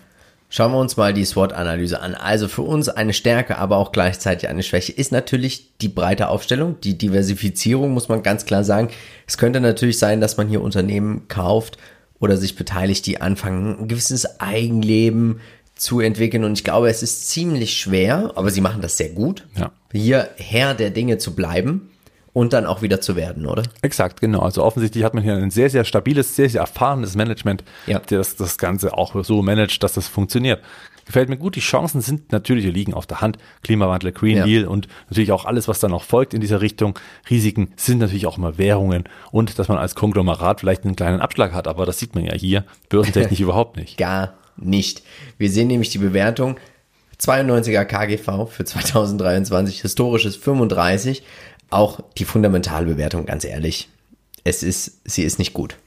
Schauen 0.50 0.74
wir 0.74 0.80
uns 0.80 0.98
mal 0.98 1.14
die 1.14 1.26
SWOT-Analyse 1.26 2.00
an. 2.02 2.14
Also 2.14 2.48
für 2.48 2.62
uns 2.62 2.88
eine 2.90 3.14
Stärke, 3.14 3.58
aber 3.58 3.78
auch 3.78 3.92
gleichzeitig 3.94 4.50
eine 4.50 4.62
Schwäche 4.64 4.92
ist 4.92 5.12
natürlich 5.14 5.78
die 5.80 5.88
breite 5.88 6.28
Aufstellung, 6.28 6.76
die 6.82 6.96
Diversifizierung, 6.98 7.92
muss 7.92 8.10
man 8.10 8.22
ganz 8.22 8.46
klar 8.46 8.64
sagen. 8.66 8.90
Es 9.26 9.40
könnte 9.40 9.62
natürlich 9.62 9.98
sein, 9.98 10.22
dass 10.22 10.38
man 10.38 10.50
hier 10.50 10.62
Unternehmen 10.62 11.28
kauft 11.28 11.78
oder 12.24 12.38
sich 12.38 12.56
beteiligt, 12.56 13.06
die 13.06 13.20
anfangen, 13.20 13.78
ein 13.82 13.88
gewisses 13.90 14.40
Eigenleben 14.40 15.42
zu 15.76 16.00
entwickeln. 16.00 16.46
Und 16.46 16.54
ich 16.58 16.64
glaube, 16.64 16.90
es 16.90 17.04
ist 17.04 17.30
ziemlich 17.30 17.74
schwer, 17.74 18.32
aber 18.36 18.50
sie 18.50 18.62
machen 18.62 18.82
das 18.82 18.96
sehr 18.96 19.10
gut, 19.10 19.46
Ja. 19.58 19.72
hier 19.92 20.30
Herr 20.38 20.74
der 20.74 20.90
Dinge 20.92 21.18
zu 21.18 21.36
bleiben 21.36 21.90
und 22.32 22.54
dann 22.54 22.66
auch 22.66 22.82
wieder 22.82 23.02
zu 23.02 23.18
werden, 23.18 23.46
oder? 23.46 23.64
Exakt, 23.82 24.22
genau. 24.22 24.40
Also 24.40 24.64
offensichtlich 24.64 25.04
hat 25.04 25.14
man 25.14 25.22
hier 25.24 25.36
ein 25.36 25.52
sehr, 25.52 25.70
sehr 25.70 25.84
stabiles, 25.84 26.34
sehr, 26.38 26.50
sehr 26.50 26.62
erfahrenes 26.62 27.16
Management, 27.16 27.66
Ja. 27.88 28.00
das 28.08 28.38
das 28.38 28.58
Ganze 28.58 28.94
auch 28.98 29.22
so 29.26 29.42
managt, 29.42 29.84
dass 29.84 29.92
das 29.94 30.08
funktioniert. 30.08 30.62
Gefällt 31.06 31.30
mir 31.30 31.38
gut. 31.38 31.56
Die 31.56 31.62
Chancen 31.62 32.02
sind 32.02 32.32
natürlich, 32.32 32.66
die 32.66 32.72
liegen 32.72 32.94
auf 32.94 33.06
der 33.06 33.22
Hand. 33.22 33.38
Klimawandel, 33.64 34.12
Green 34.12 34.38
Ja. 34.38 34.46
Deal 34.46 34.66
und 34.66 34.88
natürlich 35.10 35.32
auch 35.32 35.46
alles, 35.46 35.68
was 35.68 35.80
dann 35.80 35.92
noch 35.92 36.04
folgt 36.04 36.34
in 36.34 36.42
dieser 36.42 36.62
Richtung. 36.62 36.98
Risiken 37.30 37.74
sind 37.76 38.00
natürlich 38.00 38.26
auch 38.26 38.38
immer 38.38 38.58
Währungen 38.58 39.04
und 39.32 39.60
dass 39.60 39.68
man 39.68 39.78
als 39.78 39.96
Konglomerat 39.96 40.62
vielleicht 40.62 40.86
einen 40.86 40.96
kleinen 40.96 41.20
Abschlag 41.20 41.54
hat, 41.54 41.68
aber 41.68 41.86
das 41.86 42.00
sieht 42.00 42.16
man 42.16 42.26
ja 42.26 42.34
hier 42.34 42.64
börsentechnisch 42.90 43.40
überhaupt 43.42 43.78
nicht. 43.78 43.98
Gar 43.98 44.36
nicht. 44.58 45.04
Wir 45.38 45.50
sehen 45.50 45.68
nämlich 45.68 45.90
die 45.90 45.98
Bewertung 45.98 46.58
92er 47.20 47.86
KGV 47.86 48.50
für 48.50 48.66
2023, 48.66 49.82
historisches 49.82 50.36
35. 50.36 51.24
Auch 51.70 52.02
die 52.18 52.26
fundamentale 52.26 52.86
Bewertung, 52.86 53.26
ganz 53.26 53.46
ehrlich. 53.46 53.90
Es 54.44 54.62
ist, 54.62 55.02
sie 55.06 55.24
ist 55.24 55.40
nicht 55.40 55.54
gut. 55.54 55.78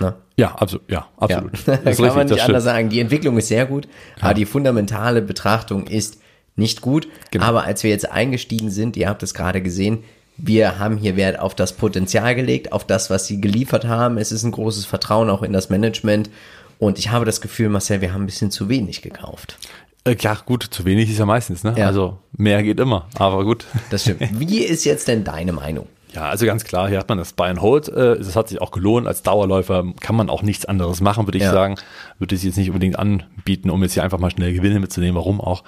Ne? 0.00 0.14
Ja, 0.36 0.54
also, 0.56 0.78
ja, 0.88 0.94
Ja, 0.94 1.08
absolut. 1.16 1.52
da 1.66 1.76
Das 1.76 1.96
kann 1.96 2.06
man 2.08 2.26
nicht 2.26 2.38
das 2.38 2.46
anders 2.46 2.64
sagen. 2.64 2.88
Die 2.88 3.00
Entwicklung 3.00 3.38
ist 3.38 3.48
sehr 3.48 3.66
gut, 3.66 3.88
aber 4.20 4.34
die 4.34 4.46
fundamentale 4.46 5.22
Betrachtung 5.22 5.86
ist 5.86 6.18
nicht 6.56 6.80
gut. 6.80 7.08
Genau. 7.30 7.44
Aber 7.44 7.64
als 7.64 7.82
wir 7.82 7.90
jetzt 7.90 8.10
eingestiegen 8.10 8.70
sind, 8.70 8.96
ihr 8.96 9.08
habt 9.08 9.22
es 9.22 9.34
gerade 9.34 9.62
gesehen, 9.62 10.04
wir 10.38 10.78
haben 10.78 10.98
hier 10.98 11.16
Wert 11.16 11.38
auf 11.38 11.54
das 11.54 11.74
Potenzial 11.74 12.34
gelegt, 12.34 12.72
auf 12.72 12.86
das, 12.86 13.08
was 13.08 13.26
sie 13.26 13.40
geliefert 13.40 13.86
haben. 13.86 14.18
Es 14.18 14.32
ist 14.32 14.42
ein 14.42 14.52
großes 14.52 14.84
Vertrauen 14.84 15.30
auch 15.30 15.42
in 15.42 15.52
das 15.52 15.70
Management. 15.70 16.30
Und 16.78 16.98
ich 16.98 17.10
habe 17.10 17.24
das 17.24 17.40
Gefühl, 17.40 17.70
Marcel, 17.70 18.02
wir 18.02 18.12
haben 18.12 18.22
ein 18.22 18.26
bisschen 18.26 18.50
zu 18.50 18.68
wenig 18.68 19.00
gekauft. 19.00 19.58
Äh, 20.04 20.14
klar, 20.14 20.42
gut, 20.44 20.62
zu 20.62 20.84
wenig 20.84 21.10
ist 21.10 21.18
ja 21.18 21.26
meistens, 21.26 21.64
ne? 21.64 21.74
Ja. 21.76 21.86
Also 21.86 22.18
mehr 22.36 22.62
geht 22.62 22.78
immer, 22.78 23.08
aber 23.14 23.44
gut. 23.44 23.64
Das 23.90 24.02
stimmt. 24.02 24.20
Wie 24.38 24.58
ist 24.58 24.84
jetzt 24.84 25.08
denn 25.08 25.24
deine 25.24 25.52
Meinung? 25.52 25.86
Ja, 26.14 26.28
also 26.28 26.46
ganz 26.46 26.64
klar, 26.64 26.88
hier 26.88 26.98
hat 26.98 27.08
man 27.08 27.18
das 27.18 27.32
Buy 27.32 27.48
and 27.50 27.60
Hold. 27.60 27.88
Äh, 27.88 28.16
das 28.18 28.36
hat 28.36 28.48
sich 28.48 28.60
auch 28.60 28.70
gelohnt. 28.70 29.06
Als 29.06 29.22
Dauerläufer 29.22 29.84
kann 30.00 30.16
man 30.16 30.30
auch 30.30 30.42
nichts 30.42 30.64
anderes 30.64 31.00
machen, 31.00 31.26
würde 31.26 31.38
ich 31.38 31.44
Ja. 31.44 31.52
sagen. 31.52 31.74
Würde 32.18 32.34
ich 32.34 32.42
jetzt 32.42 32.56
nicht 32.56 32.68
unbedingt 32.70 32.98
anbieten, 32.98 33.70
um 33.70 33.82
jetzt 33.82 33.94
hier 33.94 34.04
einfach 34.04 34.18
mal 34.18 34.30
schnell 34.30 34.54
Gewinne 34.54 34.80
mitzunehmen. 34.80 35.16
Warum 35.16 35.40
auch? 35.40 35.62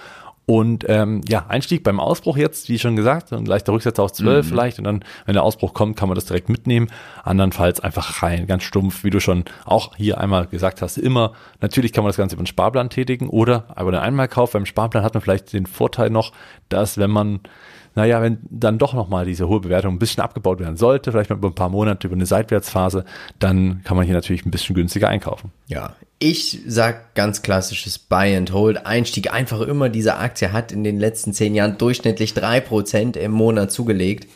Und 0.46 0.86
ähm, 0.88 1.20
ja, 1.28 1.44
Einstieg 1.48 1.84
beim 1.84 2.00
Ausbruch 2.00 2.38
jetzt, 2.38 2.70
wie 2.70 2.78
schon 2.78 2.96
gesagt, 2.96 3.34
ein 3.34 3.44
leichter 3.44 3.74
Rücksetzer 3.74 4.02
auf 4.02 4.12
12 4.12 4.46
Mhm. 4.46 4.48
vielleicht. 4.48 4.78
Und 4.78 4.84
dann, 4.84 5.04
wenn 5.26 5.34
der 5.34 5.42
Ausbruch 5.42 5.74
kommt, 5.74 5.96
kann 5.98 6.08
man 6.08 6.14
das 6.14 6.24
direkt 6.24 6.48
mitnehmen. 6.48 6.88
Andernfalls 7.22 7.80
einfach 7.80 8.22
rein, 8.22 8.46
ganz 8.46 8.62
stumpf, 8.62 9.04
wie 9.04 9.10
du 9.10 9.20
schon 9.20 9.44
auch 9.66 9.94
hier 9.96 10.18
einmal 10.18 10.46
gesagt 10.46 10.80
hast. 10.80 10.96
Immer, 10.96 11.32
natürlich 11.60 11.92
kann 11.92 12.02
man 12.02 12.08
das 12.08 12.16
Ganze 12.16 12.34
über 12.36 12.42
den 12.42 12.46
Sparplan 12.46 12.88
tätigen 12.88 13.28
oder 13.28 13.64
über 13.78 13.92
den 13.92 14.00
Einmalkauf. 14.00 14.52
Beim 14.52 14.64
Sparplan 14.64 15.04
hat 15.04 15.12
man 15.12 15.20
vielleicht 15.20 15.52
den 15.52 15.66
Vorteil 15.66 16.08
noch, 16.08 16.32
dass 16.70 16.96
wenn 16.96 17.10
man 17.10 17.40
naja, 17.98 18.22
wenn 18.22 18.38
dann 18.48 18.78
doch 18.78 18.94
nochmal 18.94 19.26
diese 19.26 19.48
hohe 19.48 19.58
Bewertung 19.58 19.96
ein 19.96 19.98
bisschen 19.98 20.22
abgebaut 20.22 20.60
werden 20.60 20.76
sollte, 20.76 21.10
vielleicht 21.10 21.30
mal 21.30 21.36
über 21.36 21.48
ein 21.48 21.56
paar 21.56 21.68
Monate, 21.68 22.06
über 22.06 22.14
eine 22.14 22.26
Seitwärtsphase, 22.26 23.04
dann 23.40 23.82
kann 23.82 23.96
man 23.96 24.06
hier 24.06 24.14
natürlich 24.14 24.46
ein 24.46 24.52
bisschen 24.52 24.76
günstiger 24.76 25.08
einkaufen. 25.08 25.50
Ja, 25.66 25.96
ich 26.20 26.60
sag 26.64 27.16
ganz 27.16 27.42
klassisches 27.42 27.98
Buy 27.98 28.36
and 28.36 28.52
Hold 28.52 28.86
Einstieg. 28.86 29.32
Einfach 29.32 29.62
immer 29.62 29.88
diese 29.88 30.16
Aktie 30.16 30.52
hat 30.52 30.70
in 30.70 30.84
den 30.84 31.00
letzten 31.00 31.32
zehn 31.32 31.56
Jahren 31.56 31.76
durchschnittlich 31.76 32.34
drei 32.34 32.60
Prozent 32.60 33.16
im 33.16 33.32
Monat 33.32 33.72
zugelegt. 33.72 34.28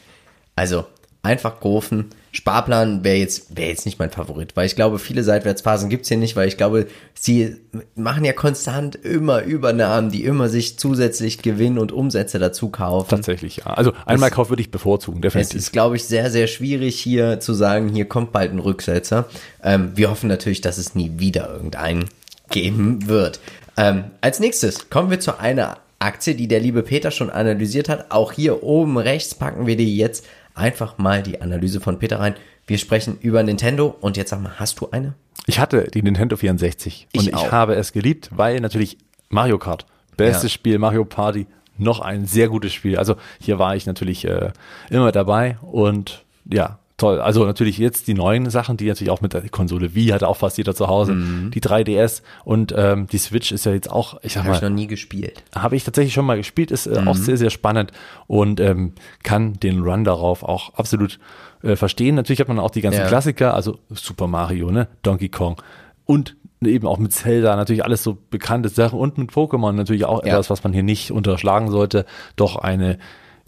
Also 0.56 0.84
einfach 1.22 1.60
kaufen. 1.60 2.10
Sparplan 2.32 3.04
wäre 3.04 3.16
jetzt, 3.16 3.56
wäre 3.56 3.68
jetzt 3.68 3.86
nicht 3.86 3.98
mein 3.98 4.10
Favorit, 4.10 4.56
weil 4.56 4.66
ich 4.66 4.74
glaube, 4.74 4.98
viele 4.98 5.22
Seitwärtsphasen 5.22 5.88
gibt's 5.88 6.08
hier 6.08 6.16
nicht, 6.16 6.34
weil 6.34 6.48
ich 6.48 6.56
glaube, 6.56 6.86
sie 7.14 7.56
machen 7.94 8.24
ja 8.24 8.32
konstant 8.32 8.96
immer 8.96 9.42
Übernahmen, 9.42 10.10
die 10.10 10.24
immer 10.24 10.48
sich 10.48 10.78
zusätzlich 10.78 11.38
Gewinn 11.42 11.78
und 11.78 11.92
Umsätze 11.92 12.38
dazu 12.38 12.70
kaufen. 12.70 13.10
Tatsächlich, 13.10 13.58
ja. 13.58 13.66
Also 13.66 13.92
Einmalkauf 14.06 14.48
würde 14.48 14.62
ich 14.62 14.70
bevorzugen, 14.70 15.18
Es 15.18 15.32
definitiv. 15.34 15.58
ist, 15.58 15.72
glaube 15.72 15.96
ich, 15.96 16.04
sehr, 16.04 16.30
sehr 16.30 16.46
schwierig 16.46 16.98
hier 16.98 17.38
zu 17.38 17.52
sagen, 17.52 17.88
hier 17.90 18.06
kommt 18.06 18.32
bald 18.32 18.52
ein 18.52 18.58
Rücksetzer. 18.58 19.26
Ähm, 19.62 19.92
wir 19.94 20.10
hoffen 20.10 20.28
natürlich, 20.28 20.62
dass 20.62 20.78
es 20.78 20.94
nie 20.94 21.12
wieder 21.18 21.52
irgendeinen 21.52 22.06
geben 22.50 23.06
wird. 23.08 23.40
Ähm, 23.76 24.04
als 24.20 24.40
nächstes 24.40 24.90
kommen 24.90 25.10
wir 25.10 25.20
zu 25.20 25.38
einer 25.38 25.78
Aktie, 25.98 26.34
die 26.34 26.48
der 26.48 26.60
liebe 26.60 26.82
Peter 26.82 27.10
schon 27.10 27.30
analysiert 27.30 27.88
hat. 27.88 28.10
Auch 28.10 28.32
hier 28.32 28.62
oben 28.62 28.98
rechts 28.98 29.34
packen 29.34 29.66
wir 29.66 29.76
dir 29.76 29.86
jetzt 29.86 30.26
einfach 30.54 30.98
mal 30.98 31.22
die 31.22 31.40
Analyse 31.40 31.80
von 31.80 31.98
Peter 31.98 32.20
rein. 32.20 32.34
Wir 32.66 32.78
sprechen 32.78 33.18
über 33.20 33.42
Nintendo 33.42 33.96
und 34.00 34.16
jetzt 34.16 34.30
sag 34.30 34.40
mal, 34.42 34.52
hast 34.58 34.80
du 34.80 34.90
eine? 34.90 35.14
Ich 35.46 35.58
hatte 35.58 35.88
die 35.92 36.02
Nintendo 36.02 36.36
64 36.36 37.08
Ich 37.12 37.20
und 37.20 37.28
ich 37.28 37.34
auch. 37.34 37.50
habe 37.52 37.74
es 37.74 37.92
geliebt, 37.92 38.30
weil 38.32 38.60
natürlich 38.60 38.98
Mario 39.28 39.58
Kart, 39.58 39.86
bestes 40.16 40.44
Ja. 40.44 40.48
Spiel, 40.50 40.78
Mario 40.78 41.04
Party, 41.04 41.46
noch 41.78 42.00
ein 42.00 42.26
sehr 42.26 42.48
gutes 42.48 42.72
Spiel. 42.72 42.96
Also 42.98 43.16
hier 43.40 43.58
war 43.58 43.74
ich 43.74 43.86
natürlich 43.86 44.24
äh, 44.24 44.50
immer 44.90 45.10
dabei 45.10 45.56
und 45.62 46.24
ja, 46.44 46.78
toll. 47.02 47.20
Also 47.20 47.44
natürlich 47.44 47.78
jetzt 47.78 48.06
die 48.08 48.14
neuen 48.14 48.48
Sachen, 48.50 48.76
die 48.76 48.86
natürlich 48.88 49.10
auch 49.10 49.20
mit 49.20 49.32
der 49.34 49.48
Konsole 49.48 49.94
Wii 49.94 50.08
hatte 50.08 50.26
auch 50.28 50.36
fast 50.36 50.56
jeder 50.58 50.74
zu 50.74 50.88
Hause, 50.88 51.14
Mhm. 51.14 51.50
die 51.50 51.60
3DS 51.60 52.22
und 52.44 52.74
ähm, 52.76 53.06
die 53.08 53.18
Switch 53.18 53.52
ist 53.52 53.66
ja 53.66 53.72
jetzt 53.72 53.90
auch, 53.90 54.18
ich 54.22 54.32
sag 54.32 54.44
Habe 54.44 54.54
ich 54.56 54.62
mal, 54.62 54.70
noch 54.70 54.76
nie 54.76 54.86
gespielt. 54.86 55.42
habe 55.54 55.76
ich 55.76 55.84
tatsächlich 55.84 56.14
schon 56.14 56.24
mal 56.24 56.36
gespielt, 56.36 56.70
ist 56.70 56.86
äh, 56.86 56.96
auch 57.04 57.16
sehr, 57.16 57.36
sehr 57.36 57.50
spannend 57.50 57.92
und 58.26 58.60
ähm, 58.60 58.92
kann 59.22 59.54
den 59.54 59.82
Run 59.82 60.04
darauf 60.04 60.42
auch 60.42 60.74
absolut 60.74 61.18
äh, 61.62 61.76
verstehen. 61.76 62.14
Natürlich 62.14 62.40
hat 62.40 62.48
man 62.48 62.58
auch 62.58 62.70
die 62.70 62.80
ganzen 62.80 63.00
Ja. 63.02 63.06
Klassiker, 63.06 63.54
also 63.54 63.78
Super 63.90 64.26
Mario, 64.26 64.70
ne, 64.70 64.88
Donkey 65.02 65.28
Kong 65.28 65.60
und 66.06 66.36
eben 66.64 66.86
auch 66.86 66.98
mit 66.98 67.12
Zelda, 67.12 67.56
natürlich 67.56 67.84
alles 67.84 68.02
so 68.04 68.16
bekannte 68.30 68.68
Sachen 68.68 68.98
und 68.98 69.18
mit 69.18 69.30
Pokémon 69.30 69.72
natürlich 69.72 70.04
auch 70.04 70.22
Ja. 70.24 70.30
etwas, 70.34 70.48
was 70.50 70.62
man 70.62 70.72
hier 70.72 70.84
nicht 70.84 71.10
unterschlagen 71.10 71.70
sollte, 71.70 72.06
doch 72.36 72.54
eine 72.56 72.98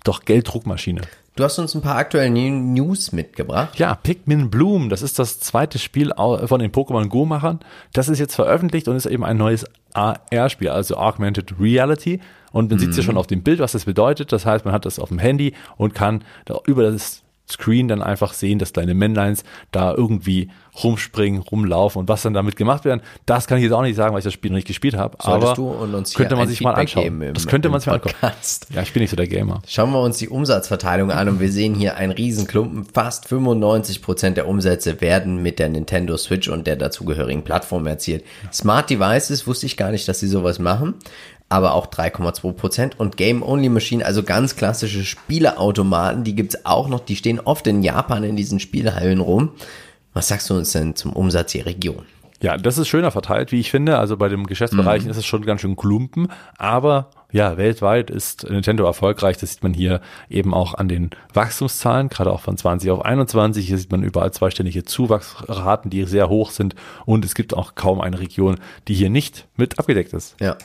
doch 0.03 0.25
Gelddruckmaschine. 0.25 1.01
Du 1.37 1.43
hast 1.43 1.59
uns 1.59 1.75
ein 1.75 1.83
paar 1.83 1.97
aktuelle 1.97 2.31
New- 2.31 2.51
News 2.85 3.11
mitgebracht. 3.11 3.77
Ja, 3.79 3.97
Pikmin 3.97 4.51
Bloom, 4.51 4.89
das 4.89 5.03
ist 5.03 5.19
das 5.19 5.41
zweite 5.41 5.81
Spiel 5.81 6.13
von 6.17 6.61
den 6.61 6.71
Pokémon 6.71 7.09
Go-Machern. 7.09 7.59
Das 7.93 8.09
ist 8.09 8.21
jetzt 8.21 8.37
veröffentlicht 8.37 8.87
und 8.87 8.95
ist 8.95 9.07
eben 9.07 9.25
ein 9.25 9.37
neues 9.37 9.65
AR-Spiel, 9.95 10.69
also 10.69 10.97
Augmented 10.97 11.55
Reality. 11.59 12.21
Und 12.53 12.71
man 12.71 12.79
sieht 12.79 12.91
es 12.91 12.97
ja 12.99 13.03
schon 13.03 13.17
auf 13.17 13.27
dem 13.27 13.43
Bild, 13.43 13.59
was 13.59 13.73
das 13.73 13.85
bedeutet. 13.85 14.31
Das 14.31 14.47
heißt, 14.47 14.65
man 14.65 14.73
hat 14.73 14.85
das 14.87 15.01
auf 15.01 15.09
dem 15.09 15.19
Handy 15.19 15.55
und 15.77 15.93
kann 15.93 16.23
da 16.45 16.57
über 16.67 16.85
das 16.89 17.24
Screen 17.51 17.89
dann 17.89 18.03
einfach 18.03 18.33
sehen, 18.33 18.59
dass 18.59 18.73
kleine 18.73 18.95
Männleins 18.95 19.45
da 19.71 19.93
irgendwie 19.95 20.49
rumspringen, 20.83 21.41
rumlaufen 21.43 22.01
und 22.01 22.09
was 22.09 22.23
dann 22.23 22.35
damit 22.35 22.57
gemacht 22.57 22.85
werden. 22.85 23.01
Das 23.27 23.47
kann 23.47 23.59
ich 23.59 23.65
jetzt 23.65 23.73
auch 23.73 23.83
nicht 23.83 23.95
sagen, 23.97 24.13
weil 24.13 24.19
ich 24.21 24.25
das 24.25 24.33
Spiel 24.33 24.51
noch 24.51 24.57
nicht 24.57 24.67
gespielt 24.67 24.97
habe. 24.97 25.17
Solltest 25.23 25.47
Aber 25.53 25.55
du 25.55 25.69
und 25.69 25.95
uns 25.95 26.11
hier 26.11 26.17
könnte 26.19 26.37
man 26.37 26.49
sich 26.49 26.61
mal 26.63 26.71
Feedback 26.71 26.81
anschauen. 26.83 27.03
geben 27.05 27.23
im- 27.23 27.35
das 27.35 27.47
könnte 27.47 27.69
man 27.69 27.81
sich 27.81 27.87
mal. 27.87 27.99
Podcast. 28.01 28.67
Ja, 28.75 28.83
ich 28.83 28.93
bin 28.93 29.03
nicht 29.03 29.11
so 29.11 29.17
der 29.17 29.29
Gamer. 29.29 29.63
Schauen 29.69 29.93
wir 29.93 30.01
uns 30.01 30.17
die 30.19 30.29
Umsatzverteilung 30.29 31.11
an 31.13 31.29
und 31.29 31.39
wir 31.41 31.53
sehen 31.53 31.75
hier 31.75 31.97
einen 31.97 32.13
Riesenklumpen. 32.13 32.87
Fast 32.87 33.27
95% 33.29 34.31
der 34.37 34.49
Umsätze 34.49 35.01
werden 35.01 35.43
mit 35.43 35.59
der 35.59 35.69
Nintendo 35.69 36.17
Switch 36.17 36.49
und 36.49 36.67
der 36.67 36.77
dazugehörigen 36.77 37.45
Plattform 37.45 37.87
erzielt. 37.87 38.25
Smart 38.53 38.91
Devices 38.91 39.47
wusste 39.47 39.67
ich 39.67 39.77
gar 39.77 39.91
nicht, 39.91 40.09
dass 40.09 40.19
sie 40.19 40.29
sowas 40.29 40.59
machen, 40.59 40.95
aber 41.55 41.75
auch 41.75 41.87
3,2% 41.87 42.97
und 42.99 43.17
Game-Only 43.17 43.69
Machine, 43.69 44.05
also 44.05 44.25
ganz 44.25 44.57
klassische 44.57 45.05
Spieleautomaten, 45.05 46.25
die 46.25 46.35
gibt's 46.35 46.67
auch 46.67 46.89
noch, 46.89 46.99
die 46.99 47.15
stehen 47.15 47.39
oft 47.39 47.65
in 47.69 47.85
Japan 47.85 48.25
in 48.25 48.35
diesen 48.35 48.59
Spielhallen 48.59 49.21
rum. 49.21 49.51
Was 50.15 50.27
sagst 50.27 50.51
du 50.51 50.55
uns 50.55 50.73
denn 50.73 50.97
zum 50.97 51.13
Umsatz 51.13 51.53
der 51.53 51.67
Region? 51.67 52.07
Ja, 52.43 52.57
das 52.57 52.77
ist 52.77 52.89
schöner 52.89 53.13
verteilt, 53.13 53.53
wie 53.53 53.61
ich 53.61 53.71
finde. 53.71 53.99
Also 53.99 54.17
bei 54.17 54.29
den 54.29 54.49
Geschäftsbereichen 54.49 55.09
ist 55.09 55.17
es 55.17 55.27
schon 55.27 55.47
ganz 55.47 55.61
schön 55.61 55.77
klumpen, 55.77 56.27
aber 56.59 57.11
ja, 57.31 57.57
weltweit 57.57 58.11
ist 58.11 58.51
Nintendo 58.51 58.85
erfolgreich. 58.85 59.37
Das 59.39 59.53
sieht 59.53 59.63
man 59.63 59.75
hier 59.75 60.01
eben 60.29 60.53
auch 60.55 60.75
an 60.75 60.89
den 60.89 61.11
Wachstumszahlen, 61.35 62.09
gerade 62.09 62.33
auch 62.33 62.41
von 62.41 62.57
20 62.57 62.91
auf 62.91 63.05
21. 63.05 63.65
Hier 63.65 63.79
sieht 63.79 63.93
man 63.93 64.03
überall 64.03 64.33
zweistellige 64.33 64.83
Zuwachsraten, 64.83 65.89
die 65.89 66.03
sehr 66.03 66.29
hoch 66.29 66.51
sind 66.51 66.75
und 67.07 67.25
es 67.25 67.37
gibt 67.37 67.55
auch 67.55 67.77
kaum 67.77 68.01
eine 68.01 68.19
Region, 68.19 68.57
die 68.89 68.95
hier 68.95 69.09
nicht 69.09 69.47
mit 69.57 69.79
abgedeckt 69.79 70.13
ist. 70.13 70.35
Ja. 70.41 70.57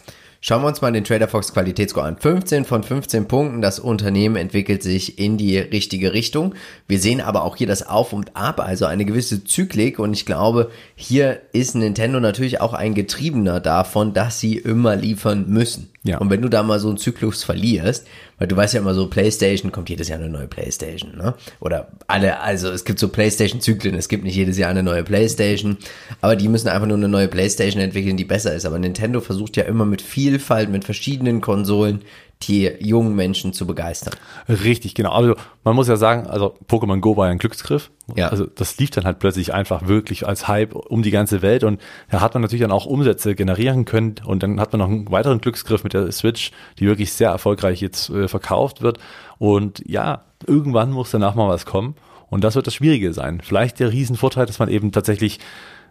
Schauen 0.42 0.62
wir 0.62 0.68
uns 0.70 0.82
mal 0.82 0.94
den 0.94 1.04
Trader 1.04 1.28
Fox 1.28 1.52
Qualitätsscore 1.52 2.06
an. 2.06 2.18
15 2.18 2.64
von 2.64 2.82
15 2.82 3.28
Punkten. 3.28 3.62
Das 3.62 3.78
Unternehmen 3.78 4.38
entwickelt 4.38 4.82
sich 4.82 5.20
in 5.20 5.38
die 5.38 5.58
richtige 5.58 6.14
Richtung. 6.14 6.56
Wir 6.88 7.00
sehen 7.00 7.20
aber 7.20 7.44
auch 7.44 7.58
hier 7.58 7.68
das 7.68 7.86
Auf 7.86 8.14
und 8.14 8.38
Ab, 8.38 8.62
also 8.62 8.86
eine 8.86 9.04
gewisse 9.04 9.44
Zyklik. 9.44 10.00
Und 10.00 10.14
ich 10.14 10.26
glaube, 10.26 10.72
hier 10.96 11.42
ist 11.52 11.76
Nintendo 11.76 12.22
natürlich 12.22 12.62
auch 12.62 12.74
ein 12.74 12.94
Getriebener 12.94 13.60
davon, 13.60 14.14
dass 14.14 14.40
sie 14.40 14.58
immer 14.58 14.96
liefern 14.96 15.50
müssen. 15.50 15.90
Ja. 16.04 16.20
Und 16.20 16.30
wenn 16.30 16.42
du 16.42 16.48
da 16.48 16.64
mal 16.64 16.80
so 16.80 16.88
einen 16.88 16.98
Zyklus 16.98 17.44
verlierst, 17.44 18.08
weil 18.40 18.48
du 18.48 18.56
weißt 18.56 18.74
ja 18.74 18.80
immer 18.80 18.94
so, 18.94 19.08
PlayStation 19.08 19.72
kommt 19.72 19.90
jedes 19.90 20.08
Jahr 20.08 20.20
eine 20.20 20.30
neue 20.30 20.48
PlayStation, 20.48 21.16
ne? 21.16 21.36
Oder 21.60 21.90
alle, 22.08 22.40
also 22.40 22.72
es 22.72 22.86
gibt 22.86 23.00
so 23.00 23.10
PlayStation-Zyklen, 23.10 23.96
es 23.96 24.10
gibt 24.10 24.24
nicht 24.24 24.36
jedes 24.36 24.58
Jahr 24.58 24.72
eine 24.72 24.82
neue 24.82 25.04
PlayStation, 25.04 25.78
aber 26.22 26.36
die 26.36 26.48
müssen 26.48 26.70
einfach 26.70 26.88
nur 26.88 26.98
eine 26.98 27.10
neue 27.10 27.28
PlayStation 27.28 27.82
entwickeln, 27.82 28.18
die 28.18 28.26
besser 28.26 28.56
ist. 28.56 28.66
Aber 28.66 28.80
Nintendo 28.80 29.22
versucht 29.22 29.58
ja 29.58 29.64
immer 29.64 29.86
mit 29.86 30.02
Vielfalt, 30.02 30.70
mit 30.70 30.86
verschiedenen 30.86 31.42
Konsolen, 31.42 32.02
die 32.44 32.72
jungen 32.80 33.16
Menschen 33.16 33.52
zu 33.52 33.68
begeistern. 33.68 34.14
Richtig, 34.48 34.96
genau. 34.96 35.12
Also 35.12 35.36
man 35.66 35.76
muss 35.76 35.90
ja 35.90 35.98
sagen, 35.98 36.26
also 36.26 36.56
Pokémon 36.70 37.02
Go 37.02 37.18
war 37.18 37.26
ja 37.26 37.32
ein 37.34 37.38
Glücksgriff. 37.38 37.92
Ja. 38.16 38.30
Also 38.30 38.46
das 38.46 38.78
lief 38.78 38.92
dann 38.92 39.04
halt 39.04 39.20
plötzlich 39.20 39.54
einfach 39.54 39.88
wirklich 39.88 40.26
als 40.26 40.48
Hype 40.48 40.74
um 40.74 41.04
die 41.04 41.12
ganze 41.12 41.42
Welt 41.42 41.66
und 41.66 41.82
da 42.10 42.22
hat 42.22 42.34
man 42.34 42.42
natürlich 42.42 42.62
dann 42.62 42.72
auch 42.72 42.86
Umsätze 42.86 43.36
generieren 43.36 43.84
können 43.84 44.16
und 44.26 44.42
dann 44.42 44.60
hat 44.60 44.72
man 44.72 44.80
noch 44.80 44.88
einen 44.88 45.12
weiteren 45.12 45.42
Glücksgriff 45.42 45.84
mit 45.84 45.94
der 45.94 46.12
Switch, 46.14 46.52
die 46.80 46.86
wirklich 46.88 47.12
sehr 47.12 47.30
erfolgreich 47.30 47.82
jetzt 47.82 48.10
äh, 48.10 48.28
verkauft 48.30 48.82
wird 48.82 49.00
und 49.38 49.84
ja, 49.86 50.24
irgendwann 50.48 50.92
muss 50.92 51.12
danach 51.12 51.36
mal 51.36 51.50
was 51.50 51.66
kommen 51.66 51.96
und 52.30 52.44
das 52.46 52.56
wird 52.56 52.68
das 52.68 52.74
Schwierige 52.74 53.12
sein. 53.14 53.42
Vielleicht 53.44 53.80
der 53.82 53.92
Riesenvorteil, 53.92 54.46
dass 54.46 54.60
man 54.60 54.70
eben 54.70 54.92
tatsächlich 54.94 55.40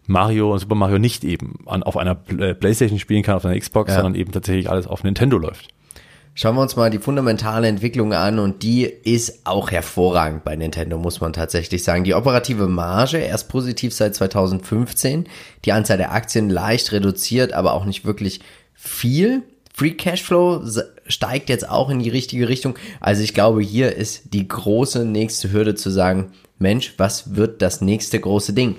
Mario 0.06 0.50
und 0.52 0.58
Super 0.60 0.74
Mario 0.76 0.98
nicht 0.98 1.22
eben 1.24 1.58
an, 1.66 1.82
auf 1.82 1.98
einer 1.98 2.16
äh, 2.38 2.54
Playstation 2.54 2.98
spielen 2.98 3.22
kann, 3.22 3.34
auf 3.36 3.44
einer 3.44 3.58
Xbox, 3.60 3.90
Ja. 3.90 3.96
sondern 3.96 4.14
eben 4.14 4.32
tatsächlich 4.32 4.70
alles 4.70 4.86
auf 4.86 5.04
Nintendo 5.04 5.36
läuft. 5.36 5.68
Schauen 6.40 6.54
wir 6.54 6.62
uns 6.62 6.76
mal 6.76 6.88
die 6.88 7.00
fundamentale 7.00 7.66
Entwicklung 7.66 8.12
an 8.12 8.38
und 8.38 8.62
die 8.62 8.84
ist 8.84 9.40
auch 9.44 9.72
hervorragend 9.72 10.44
bei 10.44 10.54
Nintendo, 10.54 10.96
muss 10.96 11.20
man 11.20 11.32
tatsächlich 11.32 11.82
sagen. 11.82 12.04
Die 12.04 12.14
operative 12.14 12.68
Marge 12.68 13.18
erst 13.18 13.48
positiv 13.48 13.92
seit 13.92 14.14
2015, 14.14 15.26
die 15.64 15.72
Anzahl 15.72 15.96
der 15.96 16.12
Aktien 16.12 16.48
leicht 16.48 16.92
reduziert, 16.92 17.54
aber 17.54 17.72
auch 17.72 17.84
nicht 17.84 18.04
wirklich 18.04 18.38
viel. 18.72 19.42
Free 19.74 19.94
Cashflow 19.94 20.62
steigt 21.08 21.48
jetzt 21.48 21.68
auch 21.68 21.90
in 21.90 21.98
die 21.98 22.08
richtige 22.08 22.48
Richtung. 22.48 22.78
Also 23.00 23.24
ich 23.24 23.34
glaube, 23.34 23.60
hier 23.60 23.96
ist 23.96 24.32
die 24.32 24.46
große 24.46 25.04
nächste 25.04 25.50
Hürde 25.50 25.74
zu 25.74 25.90
sagen, 25.90 26.30
Mensch, 26.60 26.94
was 26.98 27.34
wird 27.34 27.62
das 27.62 27.80
nächste 27.80 28.20
große 28.20 28.52
Ding? 28.52 28.76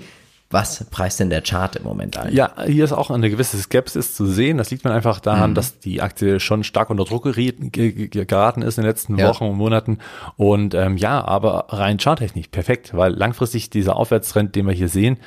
Was 0.52 0.84
preist 0.90 1.20
denn 1.20 1.30
der 1.30 1.42
Chart 1.42 1.76
im 1.76 1.84
Moment 1.84 2.16
ein? 2.16 2.34
Ja, 2.34 2.52
hier 2.66 2.82
ist 2.82 2.92
auch 2.92 3.10
eine 3.10 3.30
gewisse 3.30 3.56
Skepsis 3.56 4.16
zu 4.16 4.26
sehen. 4.26 4.58
Das 4.58 4.72
liegt 4.72 4.82
man 4.82 4.92
einfach 4.92 5.20
daran, 5.20 5.50
mhm. 5.50 5.54
dass 5.54 5.78
die 5.78 6.02
Aktie 6.02 6.40
schon 6.40 6.64
stark 6.64 6.90
unter 6.90 7.04
Druck 7.04 7.22
geraten 7.22 8.62
ist 8.62 8.76
in 8.76 8.82
den 8.82 8.88
letzten 8.88 9.16
ja. 9.16 9.28
Wochen 9.28 9.44
und 9.44 9.56
Monaten. 9.56 9.98
Und 10.36 10.74
ähm, 10.74 10.96
ja, 10.96 11.24
aber 11.24 11.66
rein 11.68 11.98
charttechnisch 11.98 12.48
perfekt, 12.48 12.96
weil 12.96 13.12
langfristig 13.12 13.70
dieser 13.70 13.94
Aufwärtstrend, 13.94 14.56
den 14.56 14.66
wir 14.66 14.74
hier 14.74 14.88
sehen, 14.88 15.18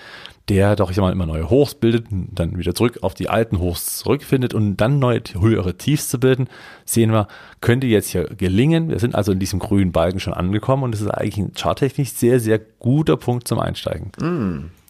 der 0.49 0.75
doch, 0.75 0.89
ich 0.89 0.97
sag 0.97 1.03
mal, 1.03 1.13
immer 1.13 1.25
neue 1.25 1.49
Hochs 1.49 1.73
bildet, 1.73 2.07
dann 2.11 2.57
wieder 2.57 2.75
zurück 2.75 2.99
auf 3.01 3.13
die 3.13 3.29
alten 3.29 3.59
Hochs 3.59 3.99
zurückfindet 3.99 4.53
und 4.53 4.75
dann 4.75 4.99
neue 4.99 5.21
höhere 5.39 5.77
Tiefs 5.77 6.09
zu 6.09 6.19
bilden, 6.19 6.49
sehen 6.83 7.13
wir, 7.13 7.29
könnte 7.61 7.87
jetzt 7.87 8.09
hier 8.09 8.25
gelingen. 8.25 8.89
Wir 8.89 8.99
sind 8.99 9.15
also 9.15 9.31
in 9.31 9.39
diesem 9.39 9.59
grünen 9.59 9.93
Balken 9.93 10.19
schon 10.19 10.33
angekommen 10.33 10.83
und 10.83 10.93
es 10.93 10.99
ist 10.99 11.07
eigentlich 11.07 11.37
ein 11.37 11.53
charttechnisch 11.55 12.11
sehr, 12.11 12.41
sehr 12.41 12.59
guter 12.59 13.15
Punkt 13.15 13.47
zum 13.47 13.59
Einsteigen. 13.59 14.11
Mm. 14.19 14.82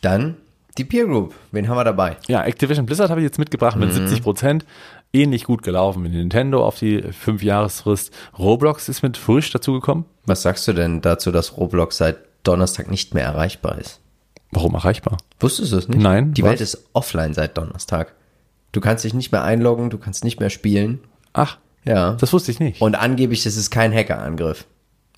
Dann 0.00 0.36
die 0.78 0.84
Peer 0.84 1.06
Group. 1.06 1.34
Wen 1.52 1.68
haben 1.68 1.76
wir 1.76 1.84
dabei? 1.84 2.16
Ja, 2.28 2.44
Activision 2.44 2.86
Blizzard 2.86 3.10
habe 3.10 3.20
ich 3.20 3.24
jetzt 3.24 3.38
mitgebracht 3.38 3.76
mit 3.76 3.90
mhm. 3.90 3.94
70 3.94 4.22
Prozent. 4.22 4.64
Ähnlich 5.12 5.44
gut 5.44 5.62
gelaufen 5.62 6.02
mit 6.02 6.12
Nintendo 6.12 6.64
auf 6.64 6.78
die 6.78 7.02
5-Jahresfrist. 7.02 8.12
Roblox 8.38 8.88
ist 8.88 9.02
mit 9.02 9.16
frisch 9.16 9.50
dazugekommen. 9.50 10.04
Was 10.24 10.42
sagst 10.42 10.68
du 10.68 10.72
denn 10.72 11.00
dazu, 11.00 11.32
dass 11.32 11.56
Roblox 11.56 11.96
seit 11.96 12.18
Donnerstag 12.44 12.90
nicht 12.90 13.14
mehr 13.14 13.24
erreichbar 13.24 13.78
ist? 13.78 14.00
Warum 14.52 14.74
erreichbar? 14.74 15.18
Wusstest 15.40 15.72
du 15.72 15.76
es 15.76 15.88
nicht? 15.88 16.00
Nein. 16.00 16.32
Die 16.34 16.42
was? 16.42 16.50
Welt 16.50 16.60
ist 16.60 16.88
offline 16.92 17.34
seit 17.34 17.58
Donnerstag. 17.58 18.14
Du 18.72 18.80
kannst 18.80 19.04
dich 19.04 19.14
nicht 19.14 19.32
mehr 19.32 19.42
einloggen, 19.42 19.90
du 19.90 19.98
kannst 19.98 20.24
nicht 20.24 20.38
mehr 20.38 20.50
spielen. 20.50 21.00
Ach. 21.32 21.58
Ja. 21.84 22.12
Das 22.12 22.32
wusste 22.32 22.52
ich 22.52 22.60
nicht. 22.60 22.80
Und 22.80 22.94
angeblich 22.94 23.44
ist 23.46 23.56
es 23.56 23.70
kein 23.70 23.92
Hackerangriff. 23.92 24.66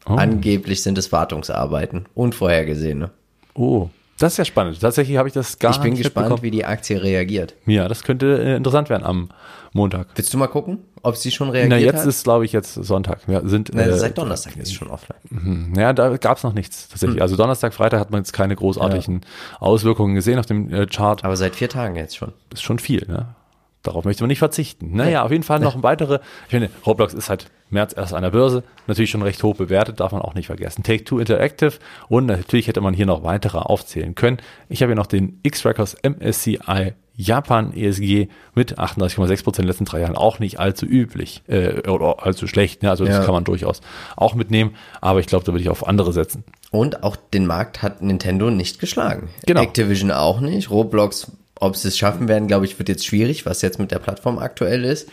Oh. 0.06 0.14
Angeblich 0.14 0.82
sind 0.82 0.98
es 0.98 1.12
Wartungsarbeiten. 1.12 2.06
Unvorhergesehene. 2.14 3.10
Oh. 3.54 3.90
Das 4.22 4.34
ist 4.34 4.36
ja 4.36 4.44
spannend. 4.44 4.80
Tatsächlich 4.80 5.16
habe 5.16 5.26
ich 5.26 5.34
das 5.34 5.58
gar 5.58 5.70
nicht 5.70 5.78
Ich 5.78 5.82
bin 5.82 5.96
gespannt, 5.96 6.42
wie 6.44 6.52
die 6.52 6.64
Aktie 6.64 7.02
reagiert. 7.02 7.56
Ja, 7.66 7.88
das 7.88 8.04
könnte 8.04 8.40
äh, 8.40 8.54
interessant 8.54 8.88
werden 8.88 9.02
am 9.02 9.30
Montag. 9.72 10.06
Willst 10.14 10.32
du 10.32 10.38
mal 10.38 10.46
gucken, 10.46 10.78
ob 11.02 11.16
sie 11.16 11.32
schon 11.32 11.50
reagiert 11.50 11.70
Na, 11.70 11.84
jetzt 11.84 12.02
hat? 12.02 12.06
ist, 12.06 12.22
glaube 12.22 12.44
ich, 12.44 12.52
jetzt 12.52 12.74
Sonntag. 12.74 13.26
Wir 13.26 13.42
sind, 13.46 13.72
Na, 13.74 13.82
äh, 13.82 13.98
seit 13.98 14.16
Donnerstag 14.16 14.56
ist 14.58 14.68
es 14.68 14.74
schon 14.74 14.90
offline. 14.90 15.18
Mhm. 15.28 15.74
Ja, 15.76 15.92
da 15.92 16.16
gab 16.18 16.36
es 16.36 16.44
noch 16.44 16.52
nichts 16.52 16.88
tatsächlich. 16.88 17.16
Mhm. 17.16 17.22
Also 17.22 17.34
Donnerstag, 17.34 17.74
Freitag 17.74 17.98
hat 17.98 18.12
man 18.12 18.20
jetzt 18.20 18.32
keine 18.32 18.54
großartigen 18.54 19.22
ja. 19.22 19.56
Auswirkungen 19.58 20.14
gesehen 20.14 20.38
auf 20.38 20.46
dem 20.46 20.72
äh, 20.72 20.86
Chart. 20.86 21.24
Aber 21.24 21.36
seit 21.36 21.56
vier 21.56 21.68
Tagen 21.68 21.96
jetzt 21.96 22.16
schon. 22.16 22.32
Ist 22.52 22.62
schon 22.62 22.78
viel, 22.78 23.04
ne? 23.08 23.34
Darauf 23.82 24.04
möchte 24.04 24.22
man 24.22 24.28
nicht 24.28 24.38
verzichten. 24.38 24.94
Naja, 24.94 25.10
ja. 25.10 25.22
auf 25.24 25.32
jeden 25.32 25.42
Fall 25.42 25.58
noch 25.58 25.74
ein 25.74 25.82
weitere. 25.82 26.20
Ich 26.44 26.50
finde, 26.50 26.70
Roblox 26.86 27.14
ist 27.14 27.28
halt 27.28 27.50
März 27.70 27.94
erst 27.96 28.14
an 28.14 28.22
der 28.22 28.30
Börse, 28.30 28.62
natürlich 28.86 29.10
schon 29.10 29.22
recht 29.22 29.42
hoch 29.42 29.56
bewertet, 29.56 29.98
darf 29.98 30.12
man 30.12 30.22
auch 30.22 30.34
nicht 30.34 30.46
vergessen. 30.46 30.82
Take-Two 30.82 31.18
Interactive 31.18 31.72
und 32.08 32.26
natürlich 32.26 32.68
hätte 32.68 32.80
man 32.80 32.94
hier 32.94 33.06
noch 33.06 33.24
weitere 33.24 33.58
aufzählen 33.58 34.14
können. 34.14 34.38
Ich 34.68 34.82
habe 34.82 34.90
hier 34.90 34.96
noch 34.96 35.06
den 35.06 35.40
X-Records 35.42 35.96
MSCI 36.02 36.92
Japan 37.14 37.74
ESG 37.74 38.28
mit 38.54 38.78
38,6 38.78 39.44
Prozent 39.44 39.58
in 39.58 39.62
den 39.64 39.68
letzten 39.68 39.84
drei 39.84 40.00
Jahren 40.00 40.16
auch 40.16 40.38
nicht 40.38 40.58
allzu 40.58 40.86
üblich 40.86 41.42
äh, 41.46 41.88
oder 41.88 42.24
allzu 42.24 42.46
schlecht. 42.46 42.82
Ne? 42.82 42.90
Also 42.90 43.04
das 43.04 43.16
ja. 43.16 43.24
kann 43.24 43.34
man 43.34 43.44
durchaus 43.44 43.80
auch 44.16 44.34
mitnehmen, 44.34 44.74
aber 45.00 45.20
ich 45.20 45.26
glaube, 45.26 45.44
da 45.44 45.52
würde 45.52 45.62
ich 45.62 45.68
auf 45.68 45.86
andere 45.86 46.12
setzen. 46.12 46.44
Und 46.70 47.02
auch 47.02 47.16
den 47.16 47.46
Markt 47.46 47.82
hat 47.82 48.00
Nintendo 48.00 48.50
nicht 48.50 48.78
geschlagen. 48.78 49.28
Genau. 49.44 49.60
Activision 49.60 50.10
auch 50.10 50.40
nicht. 50.40 50.70
Roblox 50.70 51.32
ob 51.62 51.76
sie 51.76 51.88
es 51.88 51.96
schaffen 51.96 52.26
werden, 52.26 52.48
glaube 52.48 52.64
ich, 52.64 52.76
wird 52.80 52.88
jetzt 52.88 53.06
schwierig, 53.06 53.46
was 53.46 53.62
jetzt 53.62 53.78
mit 53.78 53.92
der 53.92 54.00
Plattform 54.00 54.38
aktuell 54.38 54.84
ist. 54.84 55.08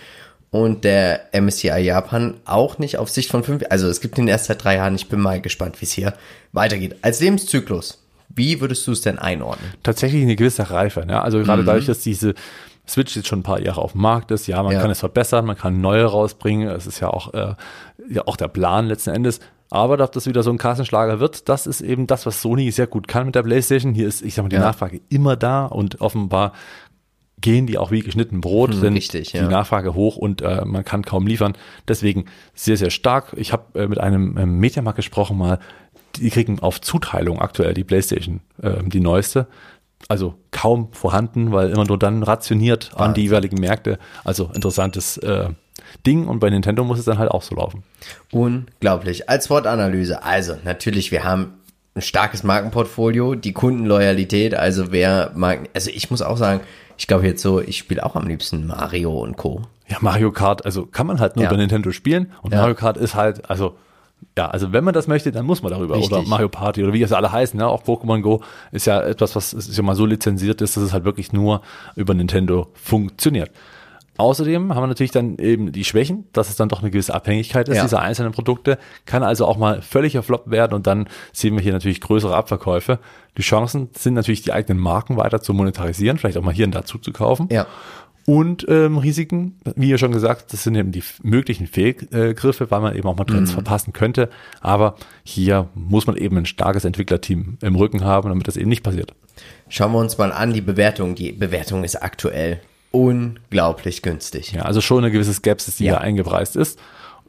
Und 0.49 0.83
der 0.83 1.29
MSCI 1.31 1.77
Japan 1.77 2.33
auch 2.45 2.79
nicht 2.79 2.97
auf 2.97 3.07
Sicht 3.07 3.29
von 3.29 3.43
fünf. 3.43 3.63
Also 3.69 3.87
es 3.87 4.01
gibt 4.01 4.17
ihn 4.17 4.27
erst 4.27 4.45
seit 4.45 4.63
drei 4.63 4.77
Jahren. 4.77 4.95
Ich 4.95 5.07
bin 5.07 5.19
mal 5.19 5.39
gespannt, 5.39 5.79
wie 5.79 5.85
es 5.85 5.91
hier 5.91 6.15
weitergeht. 6.51 6.95
Als 7.03 7.19
Lebenszyklus, 7.19 8.03
wie 8.29 8.59
würdest 8.61 8.87
du 8.87 8.93
es 8.93 9.01
denn 9.01 9.19
einordnen? 9.19 9.69
Tatsächlich 9.83 10.23
eine 10.23 10.35
gewisse 10.35 10.71
Reife. 10.71 11.05
Ne? 11.05 11.21
Also 11.21 11.37
gerade 11.43 11.61
mhm. 11.61 11.67
dadurch, 11.67 11.85
dass 11.85 11.99
diese 11.99 12.33
Switch 12.87 13.15
jetzt 13.15 13.27
schon 13.27 13.41
ein 13.41 13.43
paar 13.43 13.61
Jahre 13.61 13.81
auf 13.83 13.91
dem 13.91 14.01
Markt 14.01 14.31
ist, 14.31 14.47
ja, 14.47 14.63
man 14.63 14.73
ja. 14.73 14.81
kann 14.81 14.89
es 14.89 15.01
verbessern, 15.01 15.45
man 15.45 15.55
kann 15.55 15.81
neue 15.81 16.05
rausbringen. 16.05 16.67
Es 16.69 16.87
ist 16.87 16.99
ja 16.99 17.11
auch, 17.11 17.31
äh, 17.35 17.53
ja 18.09 18.23
auch 18.25 18.37
der 18.37 18.47
Plan 18.47 18.87
letzten 18.87 19.11
Endes. 19.11 19.39
Aber 19.71 19.97
dass 19.97 20.11
das 20.11 20.25
wieder 20.25 20.41
so 20.41 20.49
ein 20.49 20.57
Kassenschlager 20.57 21.19
wird, 21.19 21.47
das 21.47 21.67
ist 21.67 21.81
eben 21.81 22.07
das, 22.07 22.25
was 22.25 22.41
Sony 22.41 22.71
sehr 22.71 22.87
gut 22.87 23.07
kann 23.07 23.27
mit 23.27 23.35
der 23.35 23.43
PlayStation. 23.43 23.93
Hier 23.93 24.07
ist, 24.07 24.21
ich 24.21 24.33
sag 24.33 24.43
mal, 24.43 24.49
die 24.49 24.55
ja. 24.55 24.61
Nachfrage 24.61 25.01
immer 25.09 25.35
da 25.35 25.65
und 25.65 26.01
offenbar 26.01 26.53
gehen 27.41 27.67
die 27.67 27.77
auch 27.77 27.91
wie 27.91 28.01
geschnitten 28.01 28.41
Brot, 28.41 28.71
hm, 28.73 28.79
sind 28.79 28.93
richtig, 28.93 29.33
ja. 29.33 29.43
die 29.43 29.47
Nachfrage 29.47 29.93
hoch 29.93 30.17
und 30.17 30.41
äh, 30.41 30.65
man 30.65 30.83
kann 30.83 31.03
kaum 31.03 31.25
liefern. 31.25 31.53
Deswegen 31.87 32.25
sehr, 32.53 32.77
sehr 32.77 32.89
stark. 32.89 33.33
Ich 33.37 33.53
habe 33.53 33.79
äh, 33.79 33.87
mit 33.87 33.99
einem 33.99 34.37
äh, 34.37 34.45
Mediamarkt 34.45 34.97
gesprochen 34.97 35.37
mal, 35.37 35.59
die 36.17 36.29
kriegen 36.29 36.59
auf 36.59 36.81
Zuteilung 36.81 37.39
aktuell 37.39 37.73
die 37.73 37.83
PlayStation, 37.83 38.41
äh, 38.61 38.83
die 38.83 38.99
neueste. 38.99 39.47
Also 40.07 40.35
kaum 40.51 40.91
vorhanden, 40.93 41.51
weil 41.51 41.69
immer 41.69 41.85
nur 41.85 41.99
dann 41.99 42.23
rationiert 42.23 42.91
an 42.95 43.13
die 43.13 43.23
jeweiligen 43.23 43.59
Märkte. 43.59 43.99
Also 44.23 44.49
interessantes 44.53 45.17
äh, 45.17 45.49
Ding 46.05 46.27
und 46.27 46.39
bei 46.39 46.49
Nintendo 46.49 46.83
muss 46.83 46.99
es 46.99 47.05
dann 47.05 47.17
halt 47.17 47.31
auch 47.31 47.41
so 47.41 47.55
laufen. 47.55 47.83
Unglaublich. 48.31 49.29
Als 49.29 49.49
Wortanalyse, 49.49 50.23
also 50.23 50.55
natürlich, 50.63 51.11
wir 51.11 51.23
haben 51.23 51.53
ein 51.95 52.01
starkes 52.01 52.43
Markenportfolio, 52.43 53.35
die 53.35 53.53
Kundenloyalität, 53.53 54.55
also 54.55 54.91
wer 54.91 55.31
Marken, 55.35 55.67
also 55.73 55.91
ich 55.93 56.09
muss 56.11 56.21
auch 56.21 56.37
sagen, 56.37 56.61
ich 56.97 57.07
glaube 57.07 57.25
jetzt 57.25 57.41
so, 57.41 57.61
ich 57.61 57.77
spiele 57.77 58.05
auch 58.05 58.15
am 58.15 58.27
liebsten 58.27 58.67
Mario 58.67 59.17
und 59.19 59.37
Co. 59.37 59.61
Ja, 59.87 59.97
Mario 60.01 60.31
Kart, 60.31 60.65
also 60.65 60.85
kann 60.85 61.07
man 61.07 61.19
halt 61.19 61.35
nur 61.35 61.45
ja. 61.45 61.49
bei 61.49 61.57
Nintendo 61.57 61.91
spielen 61.91 62.31
und 62.41 62.53
ja. 62.53 62.59
Mario 62.59 62.75
Kart 62.75 62.97
ist 62.97 63.15
halt, 63.15 63.49
also 63.49 63.75
ja, 64.37 64.47
also 64.47 64.71
wenn 64.71 64.83
man 64.83 64.93
das 64.93 65.07
möchte, 65.07 65.31
dann 65.31 65.45
muss 65.45 65.63
man 65.63 65.71
darüber. 65.71 65.95
Richtig. 65.95 66.11
Oder 66.11 66.27
Mario 66.27 66.49
Party 66.49 66.83
oder 66.83 66.93
wie 66.93 67.01
es 67.01 67.11
alle 67.11 67.31
heißen. 67.31 67.59
Ja, 67.59 67.67
auch 67.67 67.83
Pokémon 67.83 68.21
Go 68.21 68.41
ist 68.71 68.85
ja 68.85 69.01
etwas, 69.01 69.35
was 69.35 69.53
ist 69.53 69.75
ja 69.75 69.83
mal 69.83 69.95
so 69.95 70.05
lizenziert 70.05 70.61
ist, 70.61 70.77
dass 70.77 70.83
es 70.83 70.93
halt 70.93 71.03
wirklich 71.03 71.33
nur 71.33 71.61
über 71.95 72.13
Nintendo 72.13 72.67
funktioniert. 72.73 73.51
Außerdem 74.19 74.75
haben 74.75 74.83
wir 74.83 74.87
natürlich 74.87 75.11
dann 75.11 75.37
eben 75.37 75.71
die 75.71 75.85
Schwächen, 75.85 76.25
dass 76.33 76.49
es 76.49 76.57
dann 76.57 76.67
doch 76.67 76.81
eine 76.81 76.91
gewisse 76.91 77.15
Abhängigkeit 77.15 77.69
ist, 77.69 77.77
ja. 77.77 77.83
dieser 77.83 78.01
einzelnen 78.01 78.33
Produkte. 78.33 78.77
Kann 79.05 79.23
also 79.23 79.45
auch 79.45 79.55
mal 79.55 79.81
völliger 79.81 80.23
Flop 80.23 80.51
werden 80.51 80.73
und 80.73 80.87
dann 80.87 81.07
sehen 81.31 81.55
wir 81.55 81.63
hier 81.63 81.71
natürlich 81.71 82.01
größere 82.01 82.35
Abverkäufe. 82.35 82.99
Die 83.37 83.43
Chancen 83.43 83.87
sind 83.97 84.15
natürlich, 84.15 84.41
die 84.41 84.51
eigenen 84.51 84.77
Marken 84.77 85.15
weiter 85.15 85.41
zu 85.41 85.53
monetarisieren, 85.53 86.17
vielleicht 86.17 86.37
auch 86.37 86.43
mal 86.43 86.53
hier 86.53 86.65
und 86.65 86.75
da 86.75 86.83
zuzukaufen. 86.83 87.47
Ja. 87.49 87.65
Und 88.25 88.65
ähm, 88.67 88.97
Risiken, 88.97 89.55
wie 89.77 89.89
ihr 89.89 89.97
schon 89.97 90.11
gesagt, 90.11 90.51
das 90.51 90.63
sind 90.63 90.75
eben 90.75 90.91
die 90.91 91.03
möglichen 91.23 91.65
Fehlgriffe, 91.65 92.69
weil 92.69 92.81
man 92.81 92.97
eben 92.97 93.07
auch 93.07 93.15
mal 93.15 93.23
Trends 93.23 93.51
mhm. 93.51 93.53
verpassen 93.53 93.93
könnte. 93.93 94.29
Aber 94.59 94.95
hier 95.23 95.69
muss 95.75 96.07
man 96.07 96.17
eben 96.17 96.37
ein 96.37 96.45
starkes 96.45 96.83
Entwicklerteam 96.83 97.57
im 97.61 97.75
Rücken 97.77 98.03
haben, 98.03 98.27
damit 98.27 98.49
das 98.49 98.57
eben 98.57 98.67
nicht 98.67 98.83
passiert. 98.83 99.13
Schauen 99.69 99.93
wir 99.93 99.99
uns 99.99 100.17
mal 100.17 100.33
an 100.33 100.51
die 100.51 100.59
Bewertung. 100.59 101.15
Die 101.15 101.31
Bewertung 101.31 101.85
ist 101.85 101.95
aktuell 102.03 102.59
unglaublich 102.91 104.01
günstig. 104.01 104.53
Ja, 104.53 104.63
also 104.63 104.81
schon 104.81 104.99
eine 104.99 105.11
gewisse 105.11 105.33
Skepsis, 105.33 105.77
die 105.77 105.85
ja. 105.85 105.93
hier 105.93 106.01
eingepreist 106.01 106.55
ist. 106.55 106.79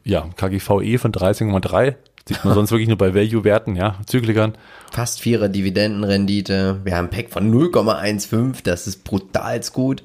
Ja, 0.03 0.27
KGVE 0.35 0.97
von 0.97 1.11
13,3 1.11 1.95
sieht 2.27 2.43
man 2.43 2.53
sonst 2.53 2.71
wirklich 2.71 2.87
nur 2.87 2.97
bei 2.97 3.13
Value-Werten, 3.13 3.75
ja, 3.75 3.95
Zyklikern. 4.05 4.53
Fast 4.91 5.21
vierer 5.21 5.49
Dividendenrendite. 5.49 6.81
Wir 6.83 6.95
haben 6.95 7.05
ein 7.05 7.09
Pack 7.09 7.29
von 7.29 7.51
0,15, 7.53 8.63
das 8.63 8.87
ist 8.87 9.03
brutal 9.03 9.59
gut. 9.73 10.03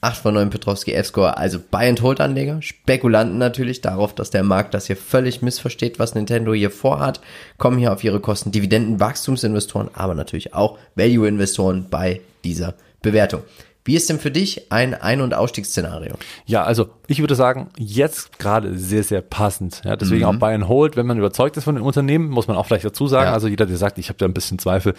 8 0.00 0.16
von 0.16 0.34
9 0.34 0.50
Petrovski 0.50 0.92
F-Score, 0.92 1.36
also 1.36 1.58
Buy-and-Hold-Anleger, 1.58 2.62
Spekulanten 2.62 3.36
natürlich 3.38 3.80
darauf, 3.80 4.14
dass 4.14 4.30
der 4.30 4.44
Markt 4.44 4.72
das 4.72 4.86
hier 4.86 4.96
völlig 4.96 5.42
missversteht, 5.42 5.98
was 5.98 6.14
Nintendo 6.14 6.54
hier 6.54 6.70
vorhat, 6.70 7.20
kommen 7.56 7.78
hier 7.78 7.92
auf 7.92 8.04
ihre 8.04 8.20
Kosten 8.20 8.52
Dividenden, 8.52 9.00
Wachstumsinvestoren, 9.00 9.90
aber 9.94 10.14
natürlich 10.14 10.54
auch 10.54 10.78
Value-Investoren 10.94 11.86
bei 11.90 12.20
dieser 12.44 12.74
Bewertung. 13.02 13.42
Wie 13.84 13.96
ist 13.96 14.08
denn 14.10 14.18
für 14.18 14.30
dich 14.30 14.70
ein 14.70 14.94
Ein- 14.94 15.20
und 15.20 15.32
Ausstiegsszenario? 15.32 16.14
Ja, 16.44 16.64
also 16.64 16.90
ich 17.06 17.20
würde 17.20 17.34
sagen, 17.34 17.70
jetzt 17.78 18.38
gerade 18.38 18.76
sehr, 18.76 19.02
sehr 19.02 19.22
passend. 19.22 19.80
Ja, 19.84 19.96
deswegen 19.96 20.22
mhm. 20.22 20.26
auch 20.26 20.36
Buy 20.36 20.54
and 20.54 20.68
Hold, 20.68 20.96
wenn 20.96 21.06
man 21.06 21.16
überzeugt 21.16 21.56
ist 21.56 21.64
von 21.64 21.74
dem 21.74 21.84
Unternehmen, 21.84 22.28
muss 22.28 22.48
man 22.48 22.56
auch 22.56 22.66
vielleicht 22.66 22.84
dazu 22.84 23.06
sagen. 23.06 23.28
Ja. 23.28 23.32
Also 23.32 23.48
jeder, 23.48 23.64
der 23.64 23.76
sagt, 23.76 23.98
ich 23.98 24.08
habe 24.08 24.18
da 24.18 24.26
ein 24.26 24.34
bisschen 24.34 24.58
Zweifel, 24.58 24.94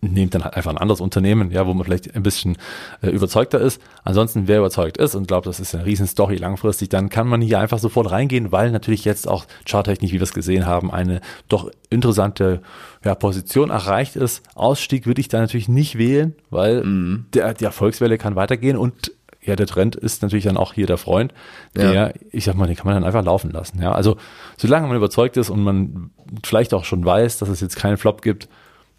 nehmt 0.00 0.34
dann 0.34 0.44
halt 0.44 0.54
einfach 0.54 0.70
ein 0.70 0.78
anderes 0.78 1.00
Unternehmen, 1.00 1.50
ja, 1.50 1.66
wo 1.66 1.74
man 1.74 1.84
vielleicht 1.84 2.14
ein 2.14 2.22
bisschen 2.22 2.56
äh, 3.02 3.10
überzeugter 3.10 3.60
ist. 3.60 3.80
Ansonsten, 4.04 4.46
wer 4.46 4.58
überzeugt 4.58 4.96
ist 4.96 5.14
und 5.14 5.28
glaubt, 5.28 5.46
das 5.46 5.60
ist 5.60 5.74
eine 5.74 5.84
riesen 5.84 6.06
Story 6.06 6.36
langfristig, 6.36 6.88
dann 6.88 7.08
kann 7.08 7.26
man 7.26 7.40
hier 7.40 7.58
einfach 7.58 7.78
sofort 7.78 8.10
reingehen, 8.10 8.52
weil 8.52 8.70
natürlich 8.70 9.04
jetzt 9.04 9.28
auch 9.28 9.46
charttechnisch, 9.66 10.12
wie 10.12 10.20
wir 10.20 10.22
es 10.22 10.32
gesehen 10.32 10.66
haben, 10.66 10.90
eine 10.90 11.20
doch 11.48 11.70
interessante 11.90 12.62
ja, 13.04 13.14
Position 13.14 13.70
erreicht 13.70 14.16
ist. 14.16 14.42
Ausstieg 14.54 15.06
würde 15.06 15.20
ich 15.20 15.28
da 15.28 15.40
natürlich 15.40 15.68
nicht 15.68 15.98
wählen, 15.98 16.34
weil 16.50 16.84
mhm. 16.84 17.26
der, 17.34 17.54
die 17.54 17.64
Erfolgswelle 17.64 18.18
kann 18.18 18.36
weitergehen 18.36 18.76
und 18.76 19.12
ja, 19.40 19.56
der 19.56 19.66
Trend 19.66 19.96
ist 19.96 20.22
natürlich 20.22 20.44
dann 20.44 20.56
auch 20.56 20.74
hier 20.74 20.86
der 20.86 20.98
Freund, 20.98 21.32
der, 21.74 21.92
ja. 21.92 22.10
ich 22.32 22.44
sag 22.44 22.54
mal, 22.54 22.66
den 22.66 22.76
kann 22.76 22.86
man 22.86 22.94
dann 22.94 23.04
einfach 23.04 23.24
laufen 23.24 23.50
lassen. 23.50 23.80
Ja, 23.80 23.92
also 23.92 24.16
solange 24.56 24.86
man 24.88 24.96
überzeugt 24.96 25.36
ist 25.36 25.48
und 25.48 25.62
man 25.62 26.10
vielleicht 26.44 26.74
auch 26.74 26.84
schon 26.84 27.04
weiß, 27.04 27.38
dass 27.38 27.48
es 27.48 27.60
jetzt 27.60 27.76
keinen 27.76 27.96
Flop 27.96 28.20
gibt, 28.20 28.48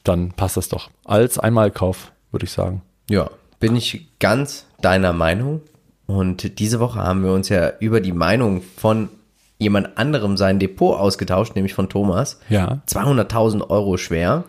dann 0.03 0.31
passt 0.31 0.57
das 0.57 0.69
doch. 0.69 0.89
Als 1.05 1.37
Einmalkauf, 1.39 2.11
würde 2.31 2.45
ich 2.45 2.51
sagen. 2.51 2.81
Ja, 3.09 3.29
bin 3.59 3.75
ich 3.75 4.07
ganz 4.19 4.65
deiner 4.81 5.13
Meinung. 5.13 5.61
Und 6.07 6.59
diese 6.59 6.79
Woche 6.79 6.99
haben 6.99 7.23
wir 7.23 7.31
uns 7.33 7.49
ja 7.49 7.71
über 7.79 8.01
die 8.01 8.13
Meinung 8.13 8.61
von 8.77 9.09
jemand 9.59 9.97
anderem 9.97 10.37
sein 10.37 10.57
Depot 10.57 10.97
ausgetauscht, 10.97 11.55
nämlich 11.55 11.73
von 11.73 11.89
Thomas. 11.89 12.39
Ja. 12.49 12.81
200.000 12.87 13.69
Euro 13.69 13.97
schwer. 13.97 14.45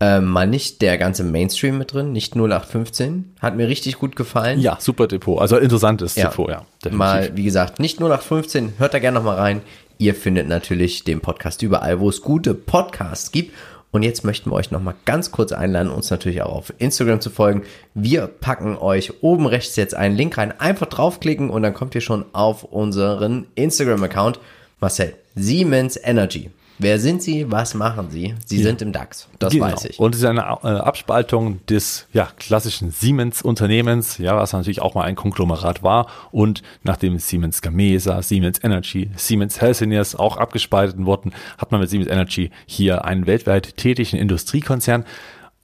Ähm, 0.00 0.26
mal 0.26 0.46
nicht 0.46 0.80
der 0.80 0.96
ganze 0.96 1.24
Mainstream 1.24 1.76
mit 1.76 1.92
drin, 1.92 2.12
nicht 2.12 2.34
0815. 2.36 3.34
Hat 3.40 3.56
mir 3.56 3.68
richtig 3.68 3.98
gut 3.98 4.14
gefallen. 4.16 4.60
Ja, 4.60 4.76
super 4.80 5.08
Depot. 5.08 5.40
Also 5.40 5.56
interessantes 5.58 6.14
Ja. 6.14 6.28
Depot, 6.28 6.48
ja. 6.48 6.62
definitiv. 6.84 6.98
Mal, 6.98 7.36
wie 7.36 7.42
gesagt, 7.44 7.78
nicht 7.80 7.98
0815. 8.00 8.74
Hört 8.78 8.94
da 8.94 9.00
gerne 9.00 9.18
noch 9.18 9.24
mal 9.24 9.36
rein. 9.36 9.60
Ihr 9.98 10.14
findet 10.14 10.48
natürlich 10.48 11.02
den 11.02 11.20
Podcast 11.20 11.62
überall, 11.62 11.98
wo 11.98 12.08
es 12.08 12.22
gute 12.22 12.54
Podcasts 12.54 13.32
gibt. 13.32 13.52
Und 13.90 14.02
jetzt 14.02 14.24
möchten 14.24 14.50
wir 14.50 14.54
euch 14.54 14.70
noch 14.70 14.82
mal 14.82 14.94
ganz 15.06 15.30
kurz 15.30 15.52
einladen, 15.52 15.90
uns 15.90 16.10
natürlich 16.10 16.42
auch 16.42 16.54
auf 16.54 16.72
Instagram 16.78 17.20
zu 17.20 17.30
folgen. 17.30 17.62
Wir 17.94 18.26
packen 18.26 18.76
euch 18.76 19.22
oben 19.22 19.46
rechts 19.46 19.76
jetzt 19.76 19.94
einen 19.94 20.16
Link 20.16 20.36
rein. 20.36 20.58
Einfach 20.60 20.86
draufklicken 20.86 21.48
und 21.48 21.62
dann 21.62 21.74
kommt 21.74 21.94
ihr 21.94 22.02
schon 22.02 22.26
auf 22.32 22.64
unseren 22.64 23.46
Instagram-Account. 23.54 24.40
Marcel, 24.80 25.14
Siemens 25.34 25.98
Energy. 26.02 26.50
Wer 26.80 27.00
sind 27.00 27.22
sie? 27.22 27.50
Was 27.50 27.74
machen 27.74 28.08
sie? 28.10 28.34
Sie 28.44 28.62
sind 28.62 28.80
im 28.82 28.92
DAX. 28.92 29.28
Das 29.40 29.52
Genau. 29.52 29.66
weiß 29.66 29.84
ich. 29.86 29.98
Und 29.98 30.14
es 30.14 30.20
ist 30.20 30.26
eine 30.26 30.40
äh, 30.40 30.68
Abspaltung 30.68 31.64
des 31.66 32.06
ja, 32.12 32.28
klassischen 32.38 32.90
Siemens-Unternehmens, 32.90 34.18
ja, 34.18 34.36
was 34.36 34.52
natürlich 34.52 34.80
auch 34.80 34.94
mal 34.94 35.02
ein 35.02 35.16
Konglomerat 35.16 35.82
war. 35.82 36.06
Und 36.30 36.62
nachdem 36.84 37.18
Siemens 37.18 37.62
Gamesa, 37.62 38.22
Siemens 38.22 38.62
Energy, 38.62 39.10
Siemens 39.16 39.60
Healthineers 39.60 40.14
auch 40.14 40.36
abgespalten 40.36 41.06
wurden, 41.06 41.32
hat 41.58 41.72
man 41.72 41.80
mit 41.80 41.90
Siemens 41.90 42.08
Energy 42.10 42.50
hier 42.66 43.04
einen 43.04 43.26
weltweit 43.26 43.76
tätigen 43.76 44.16
Industriekonzern 44.16 45.04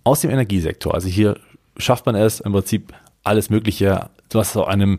aus 0.03 0.21
dem 0.21 0.31
Energiesektor. 0.31 0.95
Also 0.95 1.09
hier 1.09 1.39
schafft 1.77 2.07
man 2.07 2.15
es 2.17 2.41
im 2.41 2.53
Prinzip 2.53 2.93
alles 3.23 3.51
Mögliche, 3.51 4.11
was 4.33 4.53
zu 4.53 4.65
einem 4.65 4.99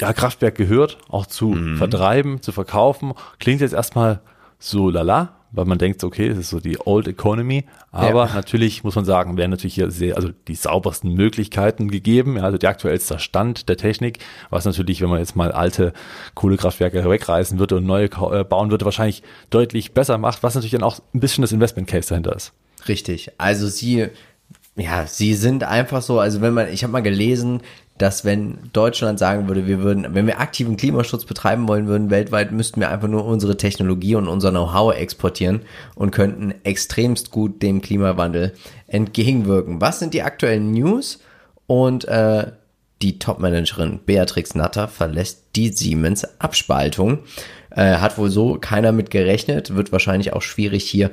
ja, 0.00 0.12
Kraftwerk 0.12 0.56
gehört, 0.56 0.98
auch 1.08 1.26
zu 1.26 1.56
vertreiben, 1.76 2.42
zu 2.42 2.52
verkaufen. 2.52 3.12
Klingt 3.38 3.60
jetzt 3.60 3.74
erstmal 3.74 4.20
so 4.60 4.88
lala, 4.90 5.34
weil 5.52 5.64
man 5.64 5.78
denkt, 5.78 6.04
okay, 6.04 6.28
das 6.28 6.38
ist 6.38 6.50
so 6.50 6.60
die 6.60 6.78
Old 6.86 7.08
Economy. 7.08 7.64
Aber 7.90 8.26
Ja. 8.26 8.34
natürlich 8.34 8.84
muss 8.84 8.94
man 8.94 9.04
sagen, 9.04 9.36
werden 9.36 9.50
natürlich 9.50 9.74
hier 9.74 9.90
sehr, 9.90 10.14
also 10.14 10.28
die 10.46 10.54
saubersten 10.54 11.12
Möglichkeiten 11.12 11.90
gegeben, 11.90 12.36
ja, 12.36 12.44
also 12.44 12.56
der 12.56 12.70
aktuellste 12.70 13.18
Stand 13.18 13.68
der 13.68 13.76
Technik, 13.76 14.20
was 14.50 14.64
natürlich, 14.64 15.00
wenn 15.00 15.08
man 15.08 15.18
jetzt 15.18 15.34
mal 15.34 15.50
alte 15.50 15.92
Kohlekraftwerke 16.34 17.08
wegreißen 17.08 17.58
würde 17.58 17.76
und 17.76 17.84
neue 17.86 18.04
äh, 18.04 18.44
bauen 18.44 18.70
würde, 18.70 18.84
wahrscheinlich 18.84 19.24
deutlich 19.50 19.92
besser 19.92 20.18
macht, 20.18 20.44
was 20.44 20.54
natürlich 20.54 20.70
dann 20.72 20.84
auch 20.84 21.00
ein 21.14 21.18
bisschen 21.20 21.42
das 21.42 21.50
Investment 21.50 21.88
Case 21.88 22.10
dahinter 22.10 22.36
ist. 22.36 22.52
Richtig. 22.86 23.32
Also 23.38 23.66
sie, 23.66 24.06
ja, 24.76 25.06
sie 25.06 25.34
sind 25.34 25.64
einfach 25.64 26.00
so, 26.02 26.20
also 26.20 26.40
wenn 26.42 26.54
man, 26.54 26.72
ich 26.72 26.84
habe 26.84 26.92
mal 26.92 27.00
gelesen, 27.02 27.60
dass 28.00 28.24
wenn 28.24 28.58
Deutschland 28.72 29.18
sagen 29.18 29.46
würde, 29.46 29.66
wir 29.66 29.82
würden, 29.82 30.14
wenn 30.14 30.26
wir 30.26 30.40
aktiven 30.40 30.78
Klimaschutz 30.78 31.26
betreiben 31.26 31.68
wollen 31.68 31.86
würden 31.86 32.08
weltweit, 32.08 32.50
müssten 32.50 32.80
wir 32.80 32.90
einfach 32.90 33.08
nur 33.08 33.26
unsere 33.26 33.58
Technologie 33.58 34.14
und 34.14 34.26
unser 34.26 34.50
Know-how 34.50 34.94
exportieren 34.94 35.60
und 35.94 36.10
könnten 36.10 36.54
extremst 36.64 37.30
gut 37.30 37.62
dem 37.62 37.82
Klimawandel 37.82 38.54
entgegenwirken. 38.86 39.82
Was 39.82 39.98
sind 39.98 40.14
die 40.14 40.22
aktuellen 40.22 40.70
News? 40.72 41.20
Und 41.66 42.06
äh, 42.06 42.52
die 43.02 43.18
Topmanagerin 43.18 44.00
Beatrix 44.06 44.54
Natter 44.54 44.88
verlässt 44.88 45.44
die 45.54 45.68
Siemens 45.68 46.26
Abspaltung. 46.40 47.18
Äh, 47.70 47.96
hat 47.96 48.16
wohl 48.16 48.30
so 48.30 48.56
keiner 48.58 48.92
mit 48.92 49.10
gerechnet, 49.10 49.74
wird 49.74 49.92
wahrscheinlich 49.92 50.32
auch 50.32 50.42
schwierig 50.42 50.84
hier 50.84 51.10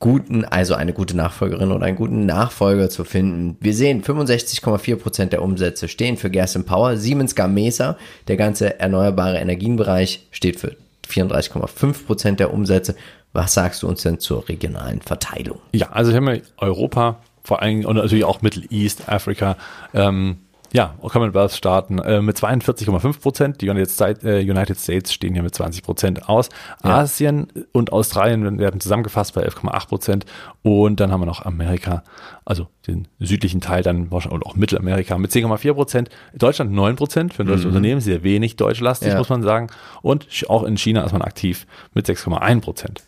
guten, 0.00 0.44
also 0.44 0.74
eine 0.74 0.92
gute 0.92 1.16
Nachfolgerin 1.16 1.72
oder 1.72 1.86
einen 1.86 1.96
guten 1.96 2.26
Nachfolger 2.26 2.88
zu 2.88 3.04
finden. 3.04 3.56
Wir 3.60 3.74
sehen 3.74 4.02
65,4 4.02 4.96
Prozent 4.96 5.32
der 5.32 5.42
Umsätze 5.42 5.88
stehen 5.88 6.16
für 6.16 6.30
and 6.30 6.66
Power. 6.66 6.96
Siemens 6.96 7.34
Gamesa, 7.34 7.96
der 8.28 8.36
ganze 8.36 8.78
erneuerbare 8.78 9.38
Energienbereich, 9.38 10.26
steht 10.30 10.60
für 10.60 10.76
34,5 11.08 12.06
Prozent 12.06 12.40
der 12.40 12.52
Umsätze. 12.52 12.94
Was 13.32 13.54
sagst 13.54 13.82
du 13.82 13.88
uns 13.88 14.02
denn 14.02 14.20
zur 14.20 14.48
regionalen 14.48 15.00
Verteilung? 15.00 15.60
Ja, 15.72 15.90
also 15.90 16.12
wir 16.12 16.16
haben 16.16 16.28
ja 16.28 16.40
Europa, 16.58 17.20
vor 17.42 17.62
allem 17.62 17.84
und 17.84 17.96
natürlich 17.96 18.24
auch 18.24 18.40
Middle 18.40 18.64
East, 18.70 19.08
Afrika, 19.08 19.56
ähm, 19.94 20.38
ja, 20.72 20.94
Commonwealth-Staaten 21.00 21.98
äh, 21.98 22.20
mit 22.20 22.36
42,5 22.36 23.20
Prozent. 23.20 23.60
Die 23.60 23.68
United 23.70 23.90
States, 23.90 24.24
äh, 24.24 24.40
United 24.40 24.78
States 24.78 25.12
stehen 25.12 25.32
hier 25.34 25.42
mit 25.42 25.54
20 25.54 25.82
Prozent 25.82 26.28
aus. 26.28 26.48
Ja. 26.84 26.98
Asien 26.98 27.48
und 27.72 27.92
Australien 27.92 28.58
werden 28.58 28.80
zusammengefasst 28.80 29.34
bei 29.34 29.42
11,8 29.46 29.88
Prozent. 29.88 30.26
Und 30.62 31.00
dann 31.00 31.10
haben 31.10 31.20
wir 31.20 31.26
noch 31.26 31.44
Amerika, 31.44 32.02
also 32.44 32.68
den 32.86 33.08
südlichen 33.18 33.60
Teil 33.60 33.82
dann 33.82 34.10
wahrscheinlich 34.10 34.34
und 34.40 34.46
auch 34.46 34.56
Mittelamerika 34.56 35.16
mit 35.18 35.30
10,4 35.30 35.74
Prozent. 35.74 36.10
Deutschland 36.34 36.72
9 36.72 36.96
Prozent 36.96 37.34
für 37.34 37.44
ein 37.44 37.46
deutsches 37.46 37.66
Unternehmen, 37.66 38.00
sehr 38.00 38.22
wenig 38.22 38.56
deutschlastig, 38.56 39.08
Mhm. 39.08 39.12
Ja. 39.12 39.18
muss 39.18 39.28
man 39.28 39.42
sagen. 39.42 39.68
Und 40.02 40.26
auch 40.48 40.64
in 40.64 40.76
China 40.76 41.02
ist 41.04 41.12
man 41.12 41.22
aktiv 41.22 41.66
mit 41.94 42.06
6,1 42.06 42.60
Prozent. 42.60 43.02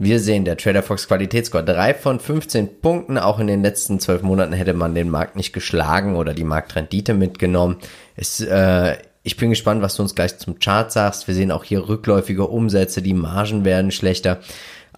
Wir 0.00 0.20
sehen, 0.20 0.44
der 0.44 0.56
Trader 0.56 0.84
Fox 0.84 1.08
Qualitätsscore 1.08 1.64
3 1.64 1.92
von 1.92 2.20
15 2.20 2.80
Punkten. 2.80 3.18
Auch 3.18 3.40
in 3.40 3.48
den 3.48 3.64
letzten 3.64 3.98
12 3.98 4.22
Monaten 4.22 4.52
hätte 4.52 4.72
man 4.72 4.94
den 4.94 5.10
Markt 5.10 5.34
nicht 5.34 5.52
geschlagen 5.52 6.14
oder 6.14 6.34
die 6.34 6.44
Marktrendite 6.44 7.14
mitgenommen. 7.14 7.78
Es, 8.14 8.38
äh, 8.38 8.96
ich 9.24 9.36
bin 9.36 9.50
gespannt, 9.50 9.82
was 9.82 9.96
du 9.96 10.02
uns 10.02 10.14
gleich 10.14 10.38
zum 10.38 10.60
Chart 10.60 10.92
sagst. 10.92 11.26
Wir 11.26 11.34
sehen 11.34 11.50
auch 11.50 11.64
hier 11.64 11.88
rückläufige 11.88 12.46
Umsätze, 12.46 13.02
die 13.02 13.12
Margen 13.12 13.64
werden 13.64 13.90
schlechter. 13.90 14.38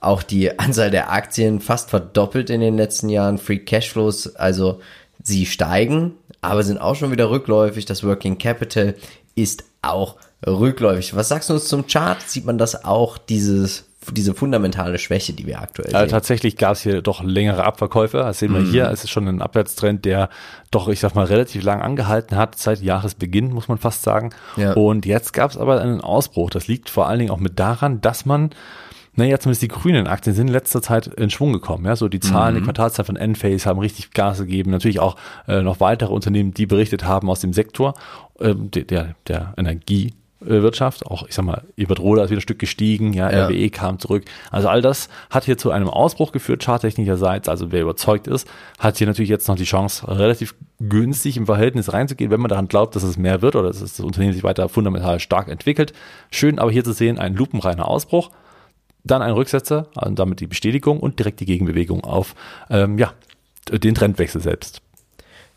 Auch 0.02 0.22
die 0.22 0.58
Anzahl 0.58 0.90
der 0.90 1.10
Aktien 1.10 1.60
fast 1.60 1.88
verdoppelt 1.88 2.50
in 2.50 2.60
den 2.60 2.76
letzten 2.76 3.08
Jahren. 3.08 3.38
Free 3.38 3.60
Cashflows, 3.60 4.36
also 4.36 4.80
sie 5.22 5.46
steigen, 5.46 6.12
aber 6.42 6.62
sind 6.62 6.76
auch 6.76 6.94
schon 6.94 7.10
wieder 7.10 7.30
rückläufig. 7.30 7.86
Das 7.86 8.04
Working 8.04 8.36
Capital 8.36 8.94
ist 9.34 9.64
auch 9.80 10.16
rückläufig. 10.46 11.16
Was 11.16 11.28
sagst 11.28 11.48
du 11.48 11.54
uns 11.54 11.68
zum 11.68 11.86
Chart? 11.86 12.20
Sieht 12.20 12.44
man 12.44 12.58
das 12.58 12.84
auch, 12.84 13.16
dieses, 13.16 13.86
diese 14.12 14.34
fundamentale 14.34 14.98
Schwäche, 14.98 15.32
die 15.34 15.46
wir 15.46 15.60
aktuell 15.60 15.94
Also 15.94 16.06
sehen? 16.06 16.10
tatsächlich 16.10 16.56
gab 16.56 16.72
es 16.72 16.82
hier 16.82 17.02
doch 17.02 17.22
längere 17.22 17.64
Abverkäufe. 17.64 18.18
Das 18.18 18.38
sehen 18.38 18.54
wir 18.54 18.62
hier. 18.62 18.90
Es 18.90 19.04
ist 19.04 19.10
schon 19.10 19.28
ein 19.28 19.42
Abwärtstrend, 19.42 20.04
der 20.04 20.30
doch, 20.70 20.88
ich 20.88 21.00
sag 21.00 21.14
mal, 21.14 21.26
relativ 21.26 21.62
lang 21.62 21.82
angehalten 21.82 22.36
hat, 22.36 22.58
seit 22.58 22.80
Jahresbeginn, 22.80 23.52
muss 23.52 23.68
man 23.68 23.78
fast 23.78 24.02
sagen. 24.02 24.30
Ja. 24.56 24.72
Und 24.72 25.04
jetzt 25.04 25.32
gab 25.32 25.50
es 25.50 25.58
aber 25.58 25.80
einen 25.80 26.00
Ausbruch. 26.00 26.50
Das 26.50 26.66
liegt 26.66 26.88
vor 26.88 27.08
allen 27.08 27.18
Dingen 27.18 27.30
auch 27.30 27.40
mit 27.40 27.58
daran, 27.58 28.00
dass 28.00 28.24
man 28.24 28.50
naja, 29.16 29.38
zumindest 29.40 29.62
die 29.62 29.68
grünen 29.68 30.06
Aktien 30.06 30.36
sind 30.36 30.46
in 30.46 30.52
letzter 30.52 30.80
Zeit 30.80 31.08
in 31.08 31.30
Schwung 31.30 31.52
gekommen. 31.52 31.84
Ja, 31.84 31.96
so 31.96 32.08
die 32.08 32.20
Zahlen, 32.20 32.54
die 32.54 32.62
Quartalszahlen 32.62 33.06
von 33.06 33.16
Enphase 33.16 33.68
haben 33.68 33.80
richtig 33.80 34.12
Gas 34.12 34.38
gegeben. 34.38 34.70
Natürlich 34.70 35.00
auch 35.00 35.16
äh, 35.48 35.62
noch 35.62 35.80
weitere 35.80 36.12
Unternehmen, 36.12 36.54
die 36.54 36.64
berichtet 36.64 37.04
haben 37.04 37.28
aus 37.28 37.40
dem 37.40 37.52
Sektor 37.52 37.94
ähm, 38.38 38.70
der, 38.70 38.84
der, 38.84 39.14
der 39.26 39.52
Energiewirtschaft. 40.40 41.06
Auch, 41.06 41.26
ich 41.26 41.34
sag 41.34 41.44
mal, 41.44 41.62
Iberdrola 41.76 42.24
ist 42.24 42.30
wieder 42.30 42.38
ein 42.38 42.42
Stück 42.42 42.58
gestiegen. 42.58 43.12
Ja, 43.12 43.30
Ja. 43.30 43.46
RWE 43.46 43.70
kam 43.70 43.98
zurück. 43.98 44.24
Also 44.50 44.68
all 44.68 44.82
das 44.82 45.08
hat 45.30 45.44
hier 45.44 45.58
zu 45.58 45.70
einem 45.70 45.88
Ausbruch 45.88 46.32
geführt, 46.32 46.62
charttechnischerseits. 46.64 47.48
Also 47.48 47.72
wer 47.72 47.82
überzeugt 47.82 48.26
ist, 48.26 48.48
hat 48.78 48.98
hier 48.98 49.06
natürlich 49.06 49.28
jetzt 49.28 49.48
noch 49.48 49.56
die 49.56 49.64
Chance, 49.64 50.06
relativ 50.08 50.54
günstig 50.78 51.36
im 51.36 51.46
Verhältnis 51.46 51.92
reinzugehen, 51.92 52.30
wenn 52.30 52.40
man 52.40 52.48
daran 52.48 52.68
glaubt, 52.68 52.96
dass 52.96 53.02
es 53.02 53.18
mehr 53.18 53.42
wird 53.42 53.56
oder 53.56 53.68
dass 53.68 53.80
das 53.80 54.00
Unternehmen 54.00 54.32
sich 54.32 54.44
weiter 54.44 54.68
fundamental 54.68 55.20
stark 55.20 55.48
entwickelt. 55.48 55.92
Schön 56.30 56.58
aber 56.58 56.70
hier 56.70 56.84
zu 56.84 56.92
sehen, 56.92 57.18
ein 57.18 57.34
lupenreiner 57.34 57.86
Ausbruch, 57.86 58.30
dann 59.04 59.22
ein 59.22 59.32
Rücksetzer, 59.32 59.88
also 59.94 60.14
damit 60.14 60.40
die 60.40 60.46
Bestätigung 60.46 61.00
und 61.00 61.18
direkt 61.18 61.40
die 61.40 61.46
Gegenbewegung 61.46 62.04
auf 62.04 62.34
ähm, 62.70 62.98
ja, 62.98 63.12
den 63.70 63.94
Trendwechsel 63.94 64.40
selbst. 64.40 64.82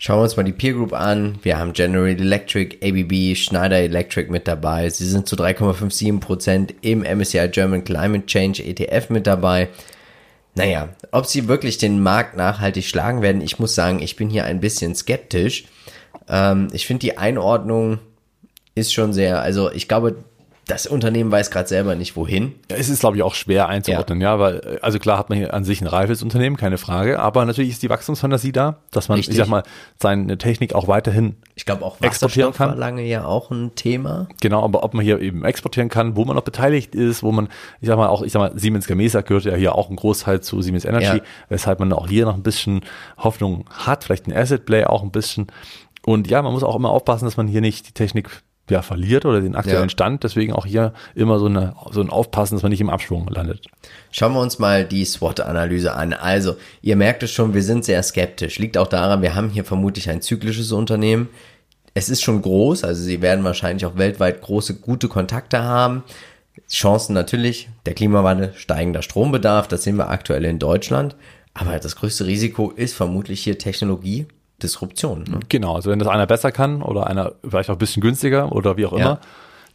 Schauen 0.06 0.20
wir 0.20 0.24
uns 0.24 0.36
mal 0.36 0.44
die 0.44 0.52
Peer 0.52 0.74
Group 0.74 0.92
an. 0.92 1.39
Wir 1.44 1.58
haben 1.58 1.72
General 1.72 2.10
Electric, 2.10 2.80
ABB, 2.84 3.38
Schneider 3.38 3.78
Electric 3.78 4.30
mit 4.30 4.50
dabei. 4.50 4.89
Sie 4.89 5.06
sind 5.06 5.30
zu 5.30 5.38
3,57% 5.38 6.74
im 6.82 7.04
MSCI 7.04 7.48
German 7.48 7.86
Climate 7.86 8.26
Change 8.26 8.66
ETF 8.66 9.12
mit 9.12 9.28
dabei. 9.28 9.70
Naja, 10.56 10.89
ob 11.13 11.26
sie 11.26 11.48
wirklich 11.48 11.78
den 11.78 12.04
Markt 12.04 12.36
nachhaltig 12.36 12.84
schlagen 12.84 13.22
werden, 13.22 13.39
ich 13.39 13.60
muss 13.60 13.76
sagen, 13.76 14.02
ich 14.02 14.18
bin 14.18 14.30
hier 14.30 14.44
ein 14.44 14.60
bisschen 14.60 14.94
skeptisch. 14.94 15.63
Ähm, 16.28 16.68
ich 16.74 16.86
finde 16.86 17.00
die 17.00 17.18
Einordnung 17.18 18.00
ist 18.76 18.94
schon 18.94 19.13
sehr, 19.13 19.42
also 19.42 19.72
ich 19.72 19.88
glaube, 19.88 20.18
das 20.67 20.88
Unternehmen 20.88 21.30
weiß 21.32 21.52
gerade 21.52 21.67
selber 21.67 21.95
nicht 21.95 22.15
wohin. 22.15 22.54
Ja, 22.71 22.78
es 22.78 22.88
ist, 22.89 23.02
glaube 23.02 23.17
ich, 23.17 23.23
auch 23.23 23.36
schwer 23.36 23.67
einzuordnen, 23.67 24.21
ja. 24.21 24.39
weil, 24.39 24.56
äh, 24.60 24.80
also 24.82 24.97
klar 24.97 25.17
hat 25.17 25.30
man 25.30 25.38
hier 25.38 25.54
an 25.54 25.63
sich 25.65 25.82
ein 25.82 25.88
reifes 25.88 26.23
Unternehmen, 26.23 26.56
keine 26.56 26.78
Frage, 26.78 27.19
aber 27.19 27.45
natürlich 27.45 27.71
ist 27.71 27.84
die 27.84 27.89
Wachstumsfantasie 27.89 28.54
da, 28.54 28.78
dass 28.91 29.10
man, 29.10 29.17
Richtig. 29.17 29.34
ich 29.34 29.38
sag 29.39 29.47
mal, 29.49 29.63
seine 29.99 30.38
Technik 30.38 30.73
auch 30.73 30.88
weiterhin 30.88 31.36
Ich 31.56 31.65
glaube 31.65 31.84
auch 31.84 31.99
Exportieren 32.02 32.49
Wasserstoff 32.49 32.67
war 32.67 32.73
kann. 32.73 32.80
lange 32.80 33.04
ja 33.04 33.26
auch 33.26 33.52
ein 33.52 33.76
Thema. 33.76 34.28
Genau, 34.41 34.63
aber 34.63 34.84
ob 34.84 34.93
man 34.93 35.04
hier 35.04 35.19
eben 35.19 35.43
exportieren 35.43 35.89
kann, 35.89 36.15
wo 36.15 36.23
man 36.23 36.36
noch 36.36 36.43
beteiligt 36.43 36.95
ist, 36.95 37.23
wo 37.23 37.32
man, 37.32 37.49
ich 37.82 37.88
sag 37.88 37.97
mal, 37.97 38.08
auch, 38.08 38.21
ich 38.21 38.32
sag 38.32 38.39
mal, 38.39 38.58
Siemens 38.58 38.88
Gamesa 38.88 39.21
gehört 39.21 39.43
ja 39.45 39.56
hier 39.56 39.76
auch 39.76 39.89
ein 39.89 39.95
Großteil 39.97 40.41
zu 40.41 40.62
Siemens 40.62 40.86
Energy, 40.86 41.17
Ja. 41.17 41.23
weshalb 41.49 41.80
man 41.80 41.91
auch 41.91 42.08
hier 42.08 42.26
noch 42.26 42.36
ein 42.36 42.43
bisschen 42.43 42.82
Hoffnung 43.17 43.65
hat, 43.69 44.06
vielleicht 44.06 44.28
ein 44.28 44.34
Asset 44.36 44.65
Play 44.65 44.86
auch 44.86 45.04
ein 45.04 45.12
bisschen. 45.12 45.47
Und 46.06 46.30
ja, 46.30 46.41
man 46.41 46.54
muss 46.54 46.63
auch 46.63 46.76
immer 46.76 46.89
aufpassen, 46.89 47.26
dass 47.26 47.38
man 47.38 47.47
hier 47.47 47.62
nicht 47.62 47.88
die 47.88 47.93
Technik 47.93 48.30
ja, 48.69 48.82
verliert 48.82 49.26
oder 49.26 49.41
den 49.41 49.56
aktuellen 49.56 49.84
Ja. 49.84 49.89
Stand. 49.89 50.23
Deswegen 50.23 50.54
auch 50.54 50.65
hier 50.65 50.93
immer 51.15 51.39
so, 51.39 51.47
eine, 51.47 51.76
so 51.91 52.02
ein 52.02 52.10
Aufpassen, 52.10 52.56
dass 52.56 52.63
man 52.63 52.71
nicht 52.71 52.82
im 52.82 52.89
Abschwung 52.89 53.28
landet. 53.28 53.65
Schauen 54.12 54.34
wir 54.34 54.39
uns 54.39 54.60
mal 54.60 54.86
die 54.86 55.04
SWOT-Analyse 55.04 55.93
an. 55.93 56.13
Also, 56.13 56.56
ihr 56.82 56.95
merkt 56.95 57.23
es 57.23 57.32
schon, 57.32 57.54
wir 57.54 57.63
sind 57.63 57.84
sehr 57.84 58.02
skeptisch. 58.04 58.60
Liegt 58.60 58.78
auch 58.78 58.88
daran, 58.88 59.21
wir 59.21 59.36
haben 59.36 59.49
hier 59.49 59.65
vermutlich 59.65 60.10
ein 60.10 60.21
zyklisches 60.21 60.71
Unternehmen. 60.71 61.30
Es 61.93 62.10
ist 62.10 62.23
schon 62.23 62.41
groß, 62.41 62.84
also 62.86 63.04
sie 63.04 63.21
werden 63.21 63.43
wahrscheinlich 63.43 63.86
auch 63.86 63.97
weltweit 63.97 64.41
große, 64.41 64.76
gute 64.76 65.10
Kontakte 65.10 65.62
haben. 65.62 66.04
Chancen 66.69 67.13
natürlich, 67.13 67.69
der 67.86 67.93
Klimawandel, 67.93 68.54
steigender 68.56 69.04
Strombedarf, 69.04 69.67
das 69.67 69.84
sehen 69.84 69.97
wir 69.97 70.10
aktuell 70.10 70.45
in 70.45 70.58
Deutschland. 70.58 71.15
Aber 71.54 71.78
das 71.78 71.95
größte 71.95 72.26
Risiko 72.26 72.71
ist 72.71 72.95
vermutlich 72.95 73.43
hier 73.43 73.60
Technologie, 73.60 74.26
Disruption. 74.63 75.23
Ne? 75.30 75.39
Genau, 75.49 75.76
also 75.76 75.91
wenn 75.91 75.99
das 75.99 76.08
einer 76.08 76.26
besser 76.26 76.52
kann 76.52 76.82
oder 76.82 77.08
einer 77.08 77.34
vielleicht 77.47 77.69
auch 77.69 77.76
ein 77.76 77.80
bisschen 77.80 78.02
günstiger 78.02 78.52
oder 78.52 78.78
wie 78.78 78.86
auch 78.86 78.93
immer, 78.93 79.02
Ja. 79.02 79.19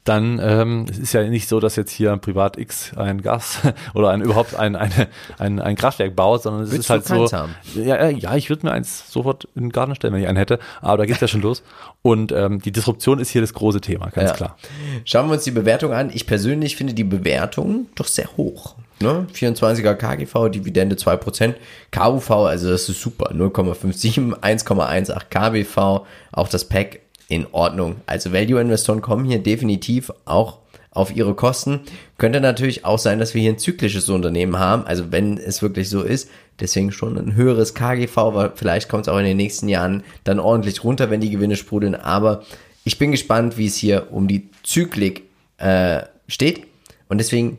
Dann 0.09 0.40
ähm, 0.42 0.87
es 0.90 0.99
ist 0.99 1.12
ja 1.12 1.23
nicht 1.25 1.49
so, 1.49 1.61
dass 1.61 1.77
jetzt 1.77 1.90
hier 1.90 2.12
ein 2.12 2.21
Privat 2.21 2.57
X 2.59 2.92
ein 2.97 3.21
Gas 3.23 3.59
oder 3.94 4.11
ein 4.11 4.23
überhaupt 4.23 4.55
ein, 4.55 4.75
eine, 4.77 5.09
ein, 5.38 5.61
ein 5.61 5.77
Kraftwerk 5.77 6.16
baut, 6.16 6.42
sondern 6.42 6.62
es 6.62 6.71
Willst 6.71 6.85
ist 6.87 6.90
halt 6.90 7.05
so. 7.05 7.31
haben? 7.37 7.55
Ja, 7.75 7.97
äh, 7.97 8.12
ja, 8.14 8.35
ich 8.37 8.49
würde 8.49 8.66
mir 8.66 8.73
eins 8.73 9.11
sofort 9.12 9.47
in 9.55 9.64
den 9.64 9.73
Garten 9.73 9.94
stellen, 9.94 10.14
wenn 10.14 10.23
ich 10.23 10.29
einen 10.29 10.38
hätte, 10.38 10.59
aber 10.81 10.99
da 10.99 11.07
geht's 11.07 11.21
ja 11.21 11.29
schon 11.29 11.42
los. 11.42 11.62
Und 12.03 12.33
ähm, 12.33 12.61
die 12.62 12.73
Disruption 12.73 13.18
ist 13.18 13.31
hier 13.31 13.40
das 13.42 13.53
große 13.53 13.81
Thema, 13.81 14.07
ganz 14.11 14.31
Ja. 14.31 14.37
klar. 14.37 14.57
Schauen 15.05 15.27
wir 15.29 15.35
uns 15.35 15.44
die 15.44 15.51
Bewertung 15.51 15.92
an. 15.92 16.11
Ich 16.12 16.27
persönlich 16.27 16.77
finde 16.77 16.94
die 16.94 17.05
Bewertung 17.05 17.87
doch 17.94 18.07
sehr 18.07 18.29
hoch. 18.37 18.77
Ne? 19.01 19.27
24er 19.33 19.94
KGV, 19.94 20.49
Dividende 20.51 20.97
2%, 20.97 21.55
KUV, 21.92 22.31
also 22.31 22.71
das 22.71 22.88
ist 22.88 23.01
super, 23.01 23.31
0,57, 23.33 24.40
1,18 24.40 25.21
KBV, 25.31 26.07
auch 26.33 26.49
das 26.49 26.64
Pack 26.64 27.01
in 27.29 27.47
Ordnung. 27.53 27.97
Also 28.07 28.33
Value-Investoren 28.33 29.03
kommen 29.03 29.25
hier 29.25 29.38
definitiv 29.38 30.11
auch 30.25 30.59
auf 30.91 31.14
ihre 31.14 31.35
Kosten. 31.35 31.81
Könnte 32.17 32.41
natürlich 32.41 32.85
auch 32.85 32.99
sein, 32.99 33.19
dass 33.19 33.35
wir 33.35 33.43
hier 33.43 33.53
ein 33.53 33.59
zyklisches 33.59 34.09
Unternehmen 34.09 34.59
haben, 34.59 34.85
also 34.85 35.12
wenn 35.12 35.38
es 35.38 35.62
wirklich 35.62 35.88
so 35.88 36.03
ist, 36.03 36.29
deswegen 36.59 36.91
schon 36.91 37.17
ein 37.17 37.37
höheres 37.37 37.75
KGV, 37.75 38.17
weil 38.17 38.53
vielleicht 38.55 38.88
kommt 38.88 39.07
es 39.07 39.09
auch 39.09 39.19
in 39.19 39.25
den 39.25 39.37
nächsten 39.37 39.69
Jahren 39.69 40.03
dann 40.25 40.41
ordentlich 40.41 40.83
runter, 40.83 41.11
wenn 41.11 41.21
die 41.21 41.31
Gewinne 41.31 41.57
sprudeln, 41.57 41.95
aber 41.95 42.43
ich 42.85 42.99
bin 42.99 43.12
gespannt, 43.12 43.59
wie 43.59 43.67
es 43.67 43.77
hier 43.77 44.09
um 44.11 44.27
die 44.27 44.49
Zyklik 44.64 45.23
äh, 45.59 46.03
steht 46.27 46.67
und 47.09 47.19
deswegen, 47.19 47.59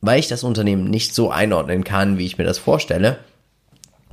weil 0.00 0.20
ich 0.20 0.28
das 0.28 0.44
Unternehmen 0.44 0.84
nicht 0.84 1.14
so 1.14 1.30
einordnen 1.30 1.82
kann, 1.82 2.18
wie 2.18 2.26
ich 2.26 2.38
mir 2.38 2.44
das 2.44 2.58
vorstelle, 2.58 3.18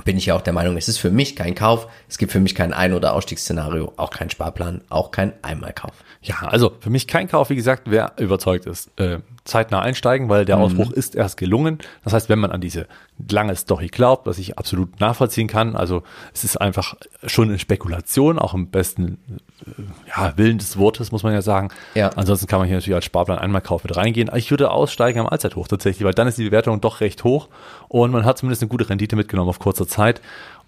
bin 0.03 0.17
ich 0.17 0.27
ja 0.27 0.35
auch 0.35 0.41
der 0.41 0.53
Meinung, 0.53 0.77
es 0.77 0.87
ist 0.87 0.97
für 0.97 1.11
mich 1.11 1.35
kein 1.35 1.55
Kauf. 1.55 1.87
Es 2.07 2.17
gibt 2.17 2.31
für 2.31 2.39
mich 2.39 2.55
kein 2.55 2.73
Ein- 2.73 2.93
oder 2.93 3.13
Ausstiegsszenario, 3.13 3.93
auch 3.97 4.09
kein 4.09 4.29
Sparplan, 4.29 4.81
auch 4.89 5.11
kein 5.11 5.33
Einmalkauf. 5.41 5.93
Ja, 6.21 6.35
also 6.41 6.73
für 6.79 6.89
mich 6.89 7.07
kein 7.07 7.27
Kauf, 7.27 7.49
wie 7.49 7.55
gesagt, 7.55 7.83
wer 7.85 8.13
überzeugt 8.17 8.65
ist, 8.65 8.89
äh, 8.99 9.19
zeitnah 9.45 9.81
einsteigen, 9.81 10.29
weil 10.29 10.45
der 10.45 10.57
Ausbruch 10.57 10.91
ist 10.91 11.15
erst 11.15 11.37
gelungen. 11.37 11.79
Das 12.03 12.13
heißt, 12.13 12.29
wenn 12.29 12.39
man 12.39 12.51
an 12.51 12.61
diese 12.61 12.87
lange 13.29 13.55
Story 13.55 13.87
glaubt, 13.87 14.25
was 14.25 14.37
ich 14.37 14.57
absolut 14.57 14.99
nachvollziehen 14.99 15.47
kann, 15.47 15.75
also 15.75 16.03
es 16.33 16.43
ist 16.43 16.57
einfach 16.57 16.95
schon 17.25 17.49
eine 17.49 17.59
Spekulation, 17.59 18.39
auch 18.39 18.53
im 18.53 18.67
besten 18.67 19.17
äh, 19.65 20.09
ja, 20.09 20.33
Willen 20.37 20.59
des 20.59 20.77
Wortes, 20.77 21.11
muss 21.11 21.23
man 21.23 21.33
ja 21.33 21.41
sagen. 21.41 21.69
Ja. 21.93 22.09
Ansonsten 22.15 22.47
kann 22.47 22.59
man 22.59 22.67
hier 22.67 22.77
natürlich 22.77 22.95
als 22.95 23.05
Sparplan 23.05 23.37
einmal 23.37 23.61
Kauf 23.61 23.83
mit 23.83 23.95
reingehen. 23.95 24.31
Ich 24.35 24.49
würde 24.49 24.71
aussteigen 24.71 25.19
am 25.19 25.27
Allzeithoch 25.27 25.67
tatsächlich, 25.67 26.05
weil 26.05 26.13
dann 26.13 26.27
ist 26.27 26.37
die 26.37 26.45
Bewertung 26.45 26.79
doch 26.79 27.01
recht 27.01 27.23
hoch 27.23 27.49
und 27.89 28.11
man 28.11 28.23
hat 28.23 28.37
zumindest 28.37 28.61
eine 28.61 28.69
gute 28.69 28.89
Rendite 28.89 29.15
mitgenommen 29.15 29.49
auf 29.49 29.59
kurzer 29.59 29.87
Zeit. 29.87 30.21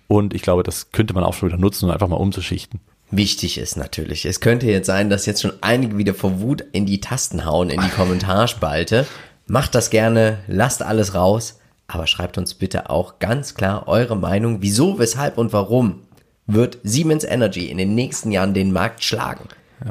Und 0.07 0.33
ich 0.33 0.41
glaube, 0.41 0.63
das 0.63 0.91
könnte 0.91 1.13
man 1.13 1.23
auch 1.23 1.33
schon 1.33 1.49
wieder 1.49 1.57
nutzen, 1.57 1.85
um 1.85 1.91
einfach 1.91 2.07
mal 2.07 2.17
umzuschichten. 2.17 2.79
Wichtig 3.11 3.57
ist 3.57 3.77
natürlich, 3.77 4.25
es 4.25 4.39
könnte 4.39 4.65
jetzt 4.65 4.87
sein, 4.87 5.09
dass 5.09 5.25
jetzt 5.25 5.41
schon 5.41 5.53
einige 5.61 5.97
wieder 5.97 6.13
vor 6.13 6.39
Wut 6.41 6.63
in 6.71 6.85
die 6.85 7.01
Tasten 7.01 7.45
hauen, 7.45 7.69
in 7.69 7.81
die 7.81 7.89
Kommentarspalte. 7.95 9.05
Macht 9.47 9.75
das 9.75 9.91
gerne, 9.91 10.39
lasst 10.47 10.81
alles 10.81 11.13
raus, 11.13 11.59
aber 11.87 12.07
schreibt 12.07 12.37
uns 12.37 12.55
bitte 12.55 12.89
auch 12.89 13.19
ganz 13.19 13.53
klar 13.53 13.87
eure 13.87 14.17
Meinung, 14.17 14.61
wieso, 14.61 14.97
weshalb 14.97 15.37
und 15.37 15.53
warum 15.53 16.01
wird 16.47 16.79
Siemens 16.83 17.23
Energy 17.23 17.69
in 17.69 17.77
den 17.77 17.95
nächsten 17.95 18.31
Jahren 18.31 18.53
den 18.53 18.71
Markt 18.71 19.03
schlagen. 19.03 19.47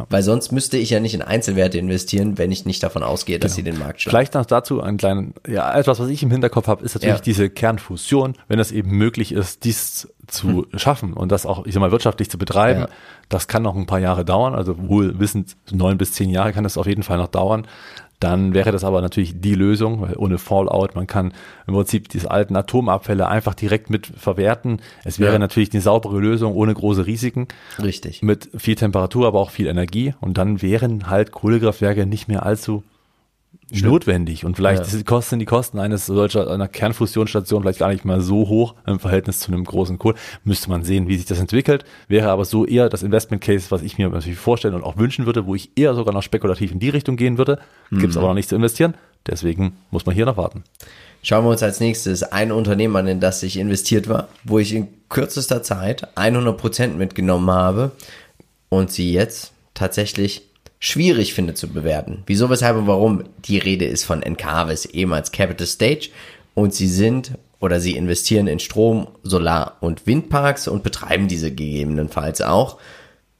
Weil 0.09 0.23
sonst 0.23 0.51
müsste 0.53 0.77
ich 0.77 0.91
ja 0.91 1.01
nicht 1.01 1.15
in 1.15 1.23
Einzelwerte 1.23 1.79
investieren, 1.79 2.39
wenn 2.39 2.51
ich 2.51 2.65
nicht 2.65 2.83
davon 2.83 3.03
ausgehe, 3.03 3.39
dass 3.39 3.55
sie 3.55 3.63
den 3.63 3.79
Markt 3.79 4.01
schlagen. 4.01 4.13
Vielleicht 4.17 4.35
noch 4.35 4.47
dazu 4.47 4.81
einen 4.81 4.97
kleinen, 4.97 5.35
ja, 5.47 5.73
etwas, 5.77 6.01
was 6.01 6.09
ich 6.09 6.23
im 6.23 6.31
Hinterkopf 6.31 6.67
habe, 6.69 6.85
ist 6.85 6.95
natürlich 6.95 7.17
Ja. 7.17 7.23
diese 7.23 7.51
Kernfusion, 7.51 8.35
wenn 8.49 8.59
es 8.59 8.73
eben 8.73 8.91
möglich 8.91 9.33
ist, 9.33 9.65
dies 9.65 10.09
zu 10.27 10.67
schaffen 10.75 11.13
und 11.13 11.31
das 11.31 11.45
auch, 11.45 11.67
ich 11.67 11.75
sag 11.75 11.81
mal, 11.81 11.91
wirtschaftlich 11.93 12.31
zu 12.31 12.39
betreiben. 12.39 12.83
Hm. 12.85 12.89
Ja. 12.89 12.95
Das 13.29 13.47
kann 13.47 13.63
noch 13.63 13.77
ein 13.77 13.87
paar 13.87 13.99
Jahre 14.01 14.25
dauern, 14.25 14.55
also 14.55 14.89
wohl 14.89 15.19
wissend, 15.19 15.57
neun 15.71 15.99
bis 15.99 16.13
zehn 16.13 16.31
Jahre 16.31 16.53
kann 16.53 16.65
das 16.65 16.79
auf 16.79 16.87
jeden 16.87 17.03
Fall 17.03 17.19
noch 17.19 17.29
dauern. 17.29 17.67
Dann 18.25 18.55
wäre 18.55 18.73
das 18.73 18.85
aber 18.85 19.01
natürlich 19.03 19.41
die 19.41 19.55
Lösung, 19.55 20.01
weil 20.01 20.17
ohne 20.17 20.39
Fallout, 20.39 20.95
man 20.95 21.07
kann 21.07 21.33
im 21.67 21.75
Prinzip 21.75 22.09
diese 22.09 22.31
alten 22.31 22.57
Atomabfälle 22.57 23.29
einfach 23.29 23.55
direkt 23.55 23.91
mit 23.91 24.07
verwerten. 24.07 24.81
Es 25.05 25.19
wäre 25.19 25.35
Ja. 25.35 25.39
natürlich 25.39 25.73
eine 25.73 25.83
saubere 25.83 26.19
Lösung 26.21 26.55
ohne 26.55 26.73
große 26.75 27.07
Risiken 27.07 27.49
Richtig. 27.83 28.23
mit 28.23 28.49
viel 28.57 28.77
Temperatur, 28.77 29.27
aber 29.27 29.41
auch 29.41 29.51
viel 29.51 29.67
Energie. 29.67 30.15
Und 30.21 30.39
dann 30.39 30.63
wären 30.63 31.09
halt 31.11 31.33
Kohlekraftwerke 31.33 32.07
nicht 32.07 32.29
mehr 32.29 32.45
allzu 32.47 32.83
notwendig. 33.71 34.45
Und 34.45 34.57
vielleicht 34.57 34.83
Ja. 34.83 34.89
sind 34.89 34.99
die 35.01 35.05
Kosten, 35.05 35.39
die 35.39 35.45
Kosten 35.45 35.79
eines 35.79 36.07
solcher 36.07 36.51
einer 36.51 36.69
Kernfusionsstation 36.69 37.63
vielleicht 37.63 37.79
gar 37.79 37.89
nicht 37.89 38.05
mal 38.05 38.21
so 38.21 38.49
hoch 38.49 38.75
im 38.87 38.99
Verhältnis 38.99 39.41
zu 39.41 39.53
einem 39.53 39.65
großen 39.65 39.99
Kohl. 39.99 40.15
Müsste 40.45 40.71
man 40.71 40.85
sehen, 40.85 41.09
wie 41.09 41.17
sich 41.17 41.27
das 41.27 41.39
entwickelt. 41.41 41.85
Wäre 42.09 42.31
aber 42.31 42.45
so 42.45 42.67
eher 42.67 42.89
das 42.89 43.03
Investment 43.03 43.43
Case, 43.43 43.67
was 43.71 43.83
ich 43.83 43.99
mir 43.99 44.09
natürlich 44.09 44.39
vorstellen 44.39 44.75
und 44.75 44.85
auch 44.85 44.97
wünschen 44.97 45.27
würde, 45.27 45.47
wo 45.47 45.55
ich 45.55 45.71
eher 45.77 45.95
sogar 45.95 46.15
noch 46.15 46.23
spekulativ 46.23 46.73
in 46.73 46.79
die 46.81 46.91
Richtung 46.91 47.17
gehen 47.17 47.39
würde. 47.39 47.59
Gibt 47.91 48.11
es 48.11 48.17
aber 48.17 48.29
noch 48.29 48.35
nicht 48.35 48.49
zu 48.49 48.57
investieren. 48.57 48.95
Deswegen 49.27 49.73
muss 49.91 50.05
man 50.05 50.15
hier 50.15 50.27
noch 50.27 50.37
warten. 50.37 50.65
Schauen 51.23 51.45
wir 51.47 51.51
uns 51.51 51.63
als 51.63 51.81
nächstes 51.81 52.23
ein 52.23 52.53
Unternehmen 52.53 52.95
an, 52.97 53.07
in 53.09 53.21
das 53.21 53.43
ich 53.43 53.57
investiert 53.57 54.09
war, 54.09 54.29
wo 54.45 54.59
ich 54.59 54.75
in 54.75 54.89
kürzester 55.09 55.63
Zeit 55.63 56.07
100% 56.17 56.89
mitgenommen 56.89 57.51
habe 57.51 57.93
und 58.69 58.91
sie 58.91 59.13
jetzt 59.13 59.53
tatsächlich 59.73 60.43
schwierig 60.85 61.33
finde 61.33 61.55
zu 61.55 61.69
bewerten. 61.69 62.23
Wieso, 62.27 62.51
weshalb 62.51 62.77
und 62.77 62.87
warum? 62.87 63.25
Die 63.47 63.57
Rede 63.57 63.87
ist 63.87 64.05
von 64.05 64.23
Encarvis, 64.23 64.85
ehemals 64.85 65.33
Capital 65.33 65.67
Stage 65.67 66.11
und 66.53 66.75
sie 66.75 66.89
sind 66.89 67.33
oder 67.59 67.81
sie 67.81 67.97
investieren 67.97 68.47
in 68.49 68.59
Strom, 68.59 69.09
Solar- 69.23 69.79
und 69.81 70.07
Windparks 70.07 70.69
und 70.69 70.83
betreiben 70.83 71.27
diese 71.27 71.51
gegebenenfalls 71.51 72.43
auch. 72.43 72.79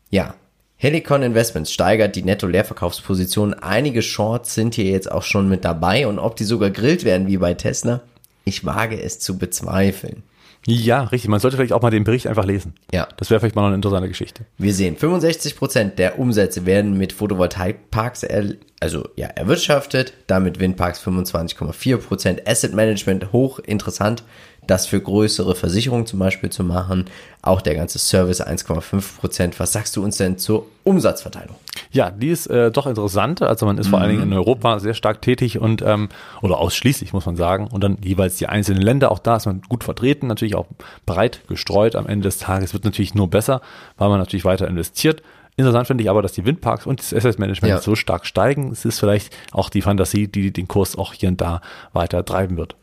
Ja, 0.09 0.35
Helicon 0.77 1.23
Investments 1.23 1.71
steigert 1.71 2.17
die 2.17 2.23
Netto-Leerverkaufsposition. 2.23 3.53
Einige 3.53 4.01
Shorts 4.01 4.55
sind 4.55 4.75
hier 4.75 4.87
jetzt 4.87 5.13
auch 5.13 5.23
schon 5.23 5.47
mit 5.47 5.67
dabei 5.67 6.07
und 6.07 6.19
ob 6.19 6.37
die 6.37 6.45
sogar 6.45 6.71
grillt 6.71 7.05
werden 7.05 7.27
wie 7.27 7.37
bei 7.37 7.53
Tesla, 7.53 8.01
ich 8.47 8.65
wage 8.65 8.99
es 8.99 9.19
zu 9.19 9.37
bezweifeln. 9.37 10.23
Ja, 10.67 11.05
richtig. 11.05 11.29
Man 11.29 11.41
sollte 11.41 11.57
vielleicht 11.57 11.73
auch 11.73 11.83
mal 11.83 11.91
den 11.91 12.05
Bericht 12.05 12.27
einfach 12.27 12.45
lesen. 12.45 12.75
Ja. 12.93 13.07
Das 13.17 13.31
wäre 13.31 13.41
vielleicht 13.41 13.55
mal 13.55 13.63
noch 13.63 13.69
eine 13.69 13.77
interessante 13.77 14.09
Geschichte. 14.09 14.45
Wir 14.57 14.73
sehen, 14.73 14.97
65% 14.97 15.97
der 15.97 16.19
Umsätze 16.19 16.67
werden 16.67 16.97
mit 16.97 17.13
Photovoltaikparks 17.13 18.23
er, 18.23 18.55
also 18.81 19.09
ja, 19.17 19.27
erwirtschaftet, 19.29 20.15
damit 20.27 20.61
Windparks 20.61 21.01
25,4%, 21.07 22.47
Asset 22.47 22.75
Management 22.75 23.33
hoch 23.33 23.59
interessant, 23.59 24.25
das 24.67 24.87
für 24.87 25.01
größere 25.01 25.55
Versicherungen 25.55 26.07
zum 26.07 26.19
Beispiel 26.19 26.51
zu 26.51 26.65
machen, 26.65 27.07
auch 27.43 27.61
der 27.61 27.75
ganze 27.75 27.99
Service 27.99 28.41
1,5%. 28.41 29.55
Was 29.59 29.73
sagst 29.73 29.95
du 29.97 30.03
uns 30.03 30.17
denn 30.17 30.39
zur 30.39 30.67
Umsatzverteilung? 30.85 31.57
Ja, 31.95 32.11
die 32.11 32.29
ist 32.29 32.49
äh, 32.49 32.73
doch 32.73 32.87
interessant. 32.89 33.41
Also 33.41 33.67
man 33.67 33.79
ist 33.79 33.87
vor 33.87 34.01
allen 34.01 34.11
Dingen 34.11 34.23
in 34.25 34.33
Europa 34.33 34.81
sehr 34.81 34.95
stark 34.95 35.23
tätig 35.23 35.61
und 35.61 35.81
ähm, 35.81 36.09
oder 36.43 36.59
ausschließlich 36.59 37.13
muss 37.13 37.25
man 37.25 37.37
sagen. 37.37 37.69
Und 37.69 37.85
dann 37.85 37.99
jeweils 38.03 38.37
die 38.37 38.49
einzelnen 38.49 38.83
Länder, 38.83 39.13
auch 39.13 39.21
da 39.21 39.37
ist 39.37 39.47
man 39.47 39.63
gut 39.69 39.85
vertreten, 39.85 40.27
natürlich 40.27 40.57
auch 40.57 40.67
breit 41.07 41.43
gestreut. 41.47 41.95
Am 41.95 42.07
Ende 42.09 42.25
des 42.25 42.39
Tages 42.39 42.75
wird 42.75 42.85
natürlich 42.85 43.15
nur 43.15 43.31
besser, 43.31 43.61
weil 43.97 44.09
man 44.09 44.19
natürlich 44.19 44.45
weiter 44.45 44.67
investiert. 44.67 45.23
Interessant 45.57 45.87
finde 45.87 46.03
ich 46.03 46.11
aber, 46.11 46.21
dass 46.21 46.33
die 46.33 46.45
Windparks 46.45 46.85
und 46.85 46.99
das 46.99 47.15
Asset 47.15 47.39
Management 47.39 47.71
Ja. 47.71 47.81
so 47.81 47.95
stark 47.95 48.27
steigen. 48.27 48.73
Es 48.73 48.85
ist 48.85 48.99
vielleicht 48.99 49.33
auch 49.53 49.71
die 49.71 49.83
Fantasie, 49.83 50.27
die 50.27 50.51
den 50.53 50.67
Kurs 50.67 50.99
auch 50.99 51.13
hier 51.13 51.29
und 51.29 51.41
da 51.41 51.61
weiter 51.93 52.25
treiben 52.25 52.57
wird. 52.57 52.75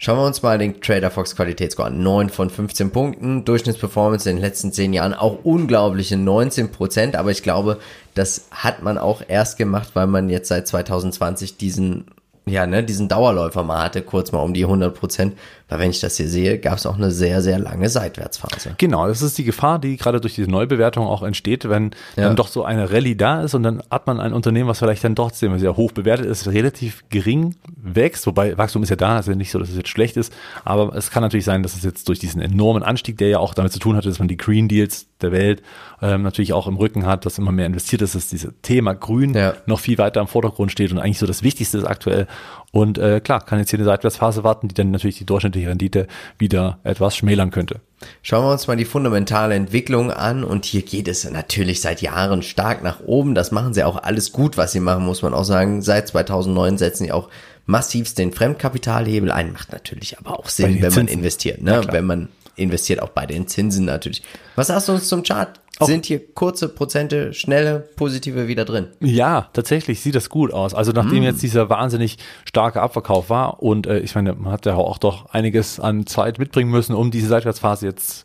Schauen 0.00 0.16
wir 0.18 0.26
uns 0.26 0.42
mal 0.42 0.58
den 0.58 0.80
Trader 0.80 1.10
Fox 1.10 1.34
Qualitätsscore 1.34 1.88
an. 1.88 2.00
9 2.00 2.28
von 2.28 2.50
15 2.50 2.92
Punkten. 2.92 3.44
Durchschnittsperformance 3.44 4.30
in 4.30 4.36
den 4.36 4.44
letzten 4.44 4.72
10 4.72 4.92
Jahren 4.92 5.12
auch 5.12 5.40
unglaubliche 5.42 6.16
19 6.16 6.70
Prozent. 6.70 7.16
Aber 7.16 7.32
ich 7.32 7.42
glaube, 7.42 7.80
das 8.14 8.46
hat 8.52 8.80
man 8.80 8.96
auch 8.96 9.22
erst 9.26 9.58
gemacht, 9.58 9.90
weil 9.94 10.06
man 10.06 10.30
jetzt 10.30 10.48
seit 10.48 10.68
2020 10.68 11.56
diesen, 11.56 12.06
ja, 12.46 12.64
ne, 12.64 12.84
diesen 12.84 13.08
Dauerläufer 13.08 13.64
mal 13.64 13.82
hatte, 13.82 14.02
kurz 14.02 14.30
mal 14.30 14.38
um 14.38 14.54
die 14.54 14.64
100 14.64 14.94
Prozent. 14.94 15.36
Weil 15.68 15.80
wenn 15.80 15.90
ich 15.90 16.00
das 16.00 16.16
hier 16.16 16.28
sehe, 16.28 16.58
gab 16.58 16.78
es 16.78 16.86
auch 16.86 16.96
eine 16.96 17.10
sehr, 17.10 17.42
sehr 17.42 17.58
lange 17.58 17.88
Seitwärtsphase. 17.90 18.74
Genau, 18.78 19.06
das 19.06 19.20
ist 19.22 19.36
die 19.36 19.44
Gefahr, 19.44 19.78
die 19.78 19.96
gerade 19.98 20.20
durch 20.20 20.34
diese 20.34 20.50
Neubewertung 20.50 21.06
auch 21.06 21.22
entsteht, 21.22 21.68
wenn 21.68 21.90
Ja. 22.16 22.24
dann 22.24 22.36
doch 22.36 22.48
so 22.48 22.64
eine 22.64 22.90
Rallye 22.90 23.14
da 23.16 23.42
ist 23.42 23.54
und 23.54 23.62
dann 23.62 23.82
hat 23.90 24.06
man 24.06 24.18
ein 24.20 24.32
Unternehmen, 24.32 24.68
was 24.68 24.78
vielleicht 24.78 25.04
dann 25.04 25.14
trotzdem 25.14 25.58
sehr 25.58 25.76
hoch 25.76 25.92
bewertet 25.92 26.26
ist, 26.26 26.46
relativ 26.48 27.04
gering 27.10 27.54
wächst, 27.76 28.26
wobei 28.26 28.56
Wachstum 28.56 28.82
ist 28.82 28.88
ja 28.88 28.96
da, 28.96 29.18
ist 29.18 29.28
ja 29.28 29.34
nicht 29.34 29.50
so, 29.50 29.58
dass 29.58 29.68
es 29.68 29.76
jetzt 29.76 29.88
schlecht 29.90 30.16
ist, 30.16 30.32
aber 30.64 30.94
es 30.96 31.10
kann 31.10 31.22
natürlich 31.22 31.44
sein, 31.44 31.62
dass 31.62 31.74
es 31.74 31.82
jetzt 31.84 32.08
durch 32.08 32.18
diesen 32.18 32.40
enormen 32.40 32.82
Anstieg, 32.82 33.18
der 33.18 33.28
ja 33.28 33.38
auch 33.38 33.52
damit 33.54 33.72
zu 33.72 33.78
tun 33.78 33.94
hatte, 33.96 34.08
dass 34.08 34.18
man 34.18 34.28
die 34.28 34.36
Green 34.38 34.68
Deals 34.68 35.06
der 35.20 35.32
Welt 35.32 35.62
ähm, 36.00 36.22
natürlich 36.22 36.52
auch 36.52 36.66
im 36.68 36.76
Rücken 36.76 37.04
hat, 37.04 37.26
dass 37.26 37.38
immer 37.38 37.50
mehr 37.52 37.66
investiert 37.66 38.02
ist, 38.02 38.14
dass 38.14 38.28
dieses 38.28 38.52
Thema 38.62 38.94
Grün 38.94 39.34
Ja. 39.34 39.54
noch 39.66 39.80
viel 39.80 39.98
weiter 39.98 40.20
im 40.20 40.28
Vordergrund 40.28 40.70
steht 40.72 40.92
und 40.92 40.98
eigentlich 40.98 41.18
so 41.18 41.26
das 41.26 41.42
Wichtigste 41.42 41.76
ist 41.78 41.84
aktuell. 41.84 42.26
Und 42.70 42.98
äh, 42.98 43.20
klar, 43.20 43.40
kann 43.44 43.58
jetzt 43.58 43.70
hier 43.70 43.78
eine 43.78 43.86
Seitwärtsphase 43.86 44.44
warten, 44.44 44.68
die 44.68 44.74
dann 44.74 44.90
natürlich 44.90 45.18
die 45.18 45.24
durchschnittliche 45.24 45.70
Rendite 45.70 46.06
wieder 46.36 46.78
etwas 46.84 47.16
schmälern 47.16 47.50
könnte. 47.50 47.80
Schauen 48.22 48.44
wir 48.44 48.52
uns 48.52 48.66
mal 48.66 48.76
die 48.76 48.84
fundamentale 48.84 49.54
Entwicklung 49.54 50.12
an 50.12 50.44
und 50.44 50.64
hier 50.66 50.82
geht 50.82 51.08
es 51.08 51.28
natürlich 51.28 51.80
seit 51.80 52.02
Jahren 52.02 52.42
stark 52.42 52.82
nach 52.82 53.00
oben. 53.00 53.34
Das 53.34 53.52
machen 53.52 53.74
sie 53.74 53.84
auch 53.84 53.96
alles 54.02 54.32
gut, 54.32 54.56
was 54.56 54.72
sie 54.72 54.80
machen, 54.80 55.04
muss 55.04 55.22
man 55.22 55.34
auch 55.34 55.44
sagen. 55.44 55.82
Seit 55.82 56.08
2009 56.08 56.78
setzen 56.78 57.04
sie 57.04 57.12
auch 57.12 57.30
massivst 57.66 58.18
den 58.18 58.32
Fremdkapitalhebel 58.32 59.32
ein. 59.32 59.52
Macht 59.52 59.72
natürlich 59.72 60.18
aber 60.18 60.38
auch 60.38 60.48
Sinn, 60.48 60.74
wenn 60.74 60.82
man 60.82 60.92
Zinsen. 60.92 61.08
investiert. 61.08 61.62
Ne? 61.62 61.82
Wenn 61.90 62.04
man 62.04 62.28
investiert, 62.56 63.00
auch 63.00 63.10
bei 63.10 63.26
den 63.26 63.46
Zinsen 63.46 63.86
natürlich. 63.86 64.22
Was 64.56 64.66
sagst 64.66 64.88
du 64.88 64.92
uns 64.92 65.08
zum 65.08 65.22
Chart? 65.22 65.58
Sind 65.80 66.06
hier 66.06 66.34
kurze 66.34 66.68
Prozente, 66.68 67.32
schnelle, 67.32 67.88
positive 67.96 68.48
wieder 68.48 68.64
drin? 68.64 68.88
Ja, 69.00 69.48
tatsächlich 69.52 70.00
sieht 70.00 70.14
das 70.14 70.28
gut 70.28 70.52
aus. 70.52 70.74
Also 70.74 70.92
nachdem 70.92 71.22
jetzt 71.22 71.42
dieser 71.42 71.70
wahnsinnig 71.70 72.18
starke 72.48 72.80
Abverkauf 72.82 73.30
war 73.30 73.62
und 73.62 73.86
äh, 73.86 74.00
ich 74.00 74.14
meine, 74.14 74.34
man 74.34 74.52
hat 74.52 74.66
ja 74.66 74.74
auch 74.74 74.98
doch 74.98 75.26
einiges 75.26 75.78
an 75.78 76.06
Zeit 76.06 76.38
mitbringen 76.38 76.70
müssen, 76.70 76.94
um 76.94 77.10
diese 77.10 77.28
Seitwärtsphase 77.28 77.86
jetzt 77.86 78.24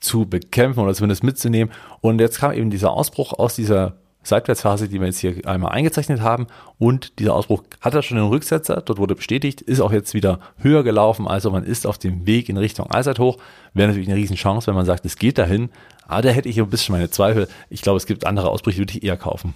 zu 0.00 0.26
bekämpfen 0.26 0.80
oder 0.80 0.94
zumindest 0.94 1.24
mitzunehmen. 1.24 1.72
Und 2.00 2.20
jetzt 2.20 2.38
kam 2.38 2.52
eben 2.52 2.70
dieser 2.70 2.92
Ausbruch 2.92 3.32
aus 3.34 3.54
dieser 3.54 3.96
Seitwärtsphase, 4.24 4.88
die 4.88 5.00
wir 5.00 5.06
jetzt 5.06 5.18
hier 5.18 5.46
einmal 5.46 5.72
eingezeichnet 5.72 6.20
haben. 6.20 6.46
Und 6.78 7.18
dieser 7.18 7.34
Ausbruch 7.34 7.62
hat 7.80 7.94
er 7.94 8.02
schon 8.02 8.18
einen 8.18 8.28
Rücksetzer, 8.28 8.82
dort 8.84 8.98
wurde 8.98 9.14
bestätigt, 9.14 9.60
ist 9.60 9.80
auch 9.80 9.92
jetzt 9.92 10.14
wieder 10.14 10.40
höher 10.58 10.82
gelaufen. 10.82 11.28
Also 11.28 11.50
man 11.50 11.64
ist 11.64 11.86
auf 11.86 11.98
dem 11.98 12.26
Weg 12.26 12.48
in 12.48 12.56
Richtung 12.56 12.90
Allzeithoch. 12.90 13.38
Wäre 13.74 13.88
natürlich 13.88 14.08
eine 14.08 14.16
Riesenchance, 14.16 14.66
wenn 14.66 14.74
man 14.74 14.86
sagt, 14.86 15.04
es 15.04 15.16
geht 15.16 15.38
dahin. 15.38 15.70
Aber 16.06 16.22
da 16.22 16.30
hätte 16.30 16.48
ich 16.48 16.60
ein 16.60 16.68
bisschen 16.68 16.94
meine 16.94 17.10
Zweifel. 17.10 17.48
Ich 17.70 17.82
glaube, 17.82 17.96
es 17.96 18.06
gibt 18.06 18.26
andere 18.26 18.50
Ausbrüche, 18.50 18.76
die 18.76 18.80
würde 18.82 18.98
ich 18.98 19.02
eher 19.04 19.16
kaufen. 19.16 19.54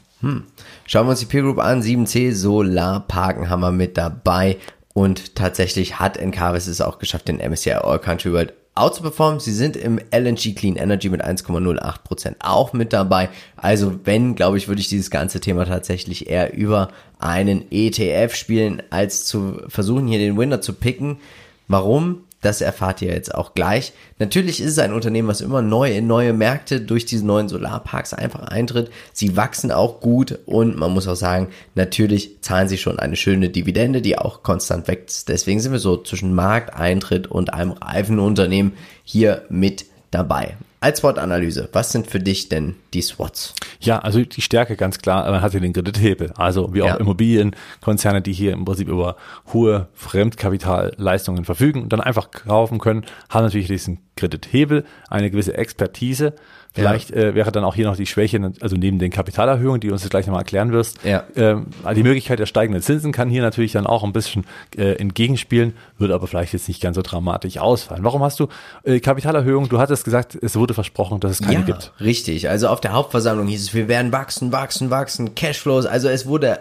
Schauen 0.87 1.07
wir 1.07 1.11
uns 1.11 1.20
die 1.20 1.26
Peer 1.26 1.42
Group 1.42 1.59
an. 1.59 1.83
7C 1.83 2.33
Solarparken 2.33 3.50
haben 3.50 3.61
wir 3.61 3.72
mit 3.72 3.96
dabei. 3.96 4.57
Und 4.94 5.37
tatsächlich 5.37 6.00
hat 6.00 6.16
Encarvis 6.16 6.66
es 6.66 6.81
auch 6.81 6.98
geschafft, 6.98 7.28
den 7.28 7.37
MSCI 7.37 7.72
All 7.74 7.98
Country 7.98 8.33
World 8.33 8.54
outzuperformen. 8.78 9.40
Sie 9.40 9.52
sind 9.52 9.76
im 9.76 9.98
LNG 10.10 10.54
Clean 10.54 10.76
Energy 10.76 11.08
mit 11.08 11.24
1,08% 11.24 12.36
auch 12.40 12.72
mit 12.72 12.92
dabei. 12.92 13.28
Also 13.56 14.00
wenn, 14.04 14.34
glaube 14.34 14.58
ich, 14.58 14.68
würde 14.68 14.80
ich 14.80 14.88
dieses 14.88 15.10
ganze 15.10 15.40
Thema 15.40 15.64
tatsächlich 15.64 16.28
eher 16.28 16.54
über 16.54 16.88
einen 17.18 17.64
ETF 17.70 18.34
spielen, 18.34 18.82
als 18.90 19.24
zu 19.24 19.62
versuchen, 19.68 20.06
hier 20.06 20.18
den 20.18 20.36
Winner 20.38 20.60
zu 20.60 20.72
picken. 20.72 21.18
Warum? 21.66 22.24
Das 22.40 22.61
erfahrt 22.61 23.03
ihr 23.03 23.12
jetzt 23.12 23.35
auch 23.35 23.55
gleich. 23.55 23.92
Natürlich 24.20 24.61
ist 24.61 24.70
es 24.72 24.79
ein 24.79 24.92
Unternehmen, 24.92 25.27
was 25.27 25.40
immer 25.40 25.61
neu 25.61 25.90
in 25.90 26.07
neue 26.07 26.33
Märkte 26.33 26.81
durch 26.81 27.05
diese 27.05 27.27
neuen 27.27 27.48
Solarparks 27.48 28.14
einfach 28.14 28.42
eintritt. 28.44 28.90
Sie 29.12 29.37
wachsen 29.37 29.72
auch 29.72 30.01
gut 30.01 30.38
und 30.46 30.77
man 30.77 30.92
muss 30.92 31.09
auch 31.09 31.16
sagen, 31.16 31.48
natürlich 31.74 32.40
zahlen 32.40 32.68
sie 32.68 32.79
schon 32.79 33.01
eine 33.01 33.16
schöne 33.16 33.48
Dividende, 33.48 34.03
die 34.03 34.18
auch 34.18 34.44
konstant 34.44 34.87
wächst. 34.87 35.29
Deswegen 35.29 35.59
sind 35.59 35.72
wir 35.72 35.81
so 35.81 35.96
zwischen 35.96 36.33
Markteintritt 36.33 37.27
und 37.27 37.53
einem 37.53 37.72
reifen 37.72 38.20
Unternehmen 38.20 38.74
hier 39.03 39.42
mit 39.48 39.87
dabei. 40.12 40.57
Als 40.81 41.01
SWOT-Analyse, 41.01 41.68
was 41.72 41.90
sind 41.90 42.09
für 42.09 42.20
dich 42.20 42.48
denn 42.48 42.77
die 42.94 43.03
SWOTs? 43.03 43.55
Ja, 43.81 43.98
also 43.98 44.20
die 44.24 44.40
Stärke 44.40 44.77
ganz 44.77 44.98
klar, 44.98 45.31
man 45.31 45.40
hat 45.42 45.53
hier 45.53 45.61
den 45.61 45.72
Kredithebel. 45.72 46.33
Also 46.37 46.72
wie 46.74 46.83
auch 46.83 46.87
Ja. 46.88 46.94
Immobilienkonzerne, 46.96 48.22
die 48.22 48.33
hier 48.33 48.53
im 48.53 48.64
Prinzip 48.64 48.88
über 48.88 49.16
hohe 49.53 49.88
Fremdkapitalleistungen 49.94 51.44
verfügen 51.44 51.83
und 51.83 51.92
dann 51.92 52.01
einfach 52.01 52.31
kaufen 52.31 52.79
können, 52.79 53.05
haben 53.31 53.44
natürlich 53.44 53.66
diesen 53.68 53.98
Kredithebel, 54.16 54.85
eine 55.09 55.31
gewisse 55.31 55.57
Expertise. 55.57 56.35
Vielleicht 56.74 57.11
äh, 57.11 57.35
wäre 57.35 57.51
dann 57.51 57.64
auch 57.64 57.74
hier 57.74 57.87
noch 57.87 57.96
die 57.96 58.07
Schwäche, 58.07 58.53
also 58.61 58.77
neben 58.77 58.98
den 59.01 59.11
Kapitalerhöhungen, 59.11 59.81
die 59.81 59.88
du 59.88 59.94
uns 59.94 60.03
jetzt 60.03 60.11
gleich 60.11 60.27
nochmal 60.27 60.42
erklären 60.42 60.70
wirst, 60.70 61.03
Ja. 61.03 61.24
ähm, 61.35 61.66
die 61.96 62.03
Möglichkeit 62.05 62.38
der 62.38 62.46
steigenden 62.46 62.83
Zinsen 62.83 63.11
kann 63.11 63.31
hier 63.31 63.42
natürlich 63.42 63.72
dann 63.72 63.87
auch 63.87 64.05
ein 64.05 64.12
bisschen 64.12 64.44
äh, 64.77 64.92
entgegenspielen, 64.92 65.72
würde 65.96 66.14
aber 66.14 66.29
vielleicht 66.29 66.53
jetzt 66.53 66.68
nicht 66.68 66.81
ganz 66.81 66.94
so 66.94 67.03
dramatisch 67.03 67.59
ausfallen. 67.59 68.05
Warum 68.05 68.22
hast 68.22 68.38
du 68.38 68.46
äh, 68.85 69.01
Kapitalerhöhungen? 69.01 69.68
Du 69.68 69.79
hattest 69.81 70.05
gesagt, 70.05 70.38
es 70.40 70.55
wurde 70.57 70.72
versprochen, 70.74 71.18
dass 71.18 71.33
es 71.33 71.40
keine 71.40 71.55
ja, 71.61 71.61
gibt. 71.62 71.92
richtig. 72.01 72.48
Also 72.48 72.68
auf 72.68 72.77
der 72.80 72.92
Hauptversammlung 72.92 73.46
hieß 73.46 73.62
es, 73.62 73.74
wir 73.74 73.88
werden 73.88 74.12
wachsen, 74.12 74.52
wachsen, 74.52 74.90
wachsen, 74.90 75.34
Cashflows. 75.34 75.86
Also 75.86 76.08
es 76.08 76.26
wurde, 76.26 76.60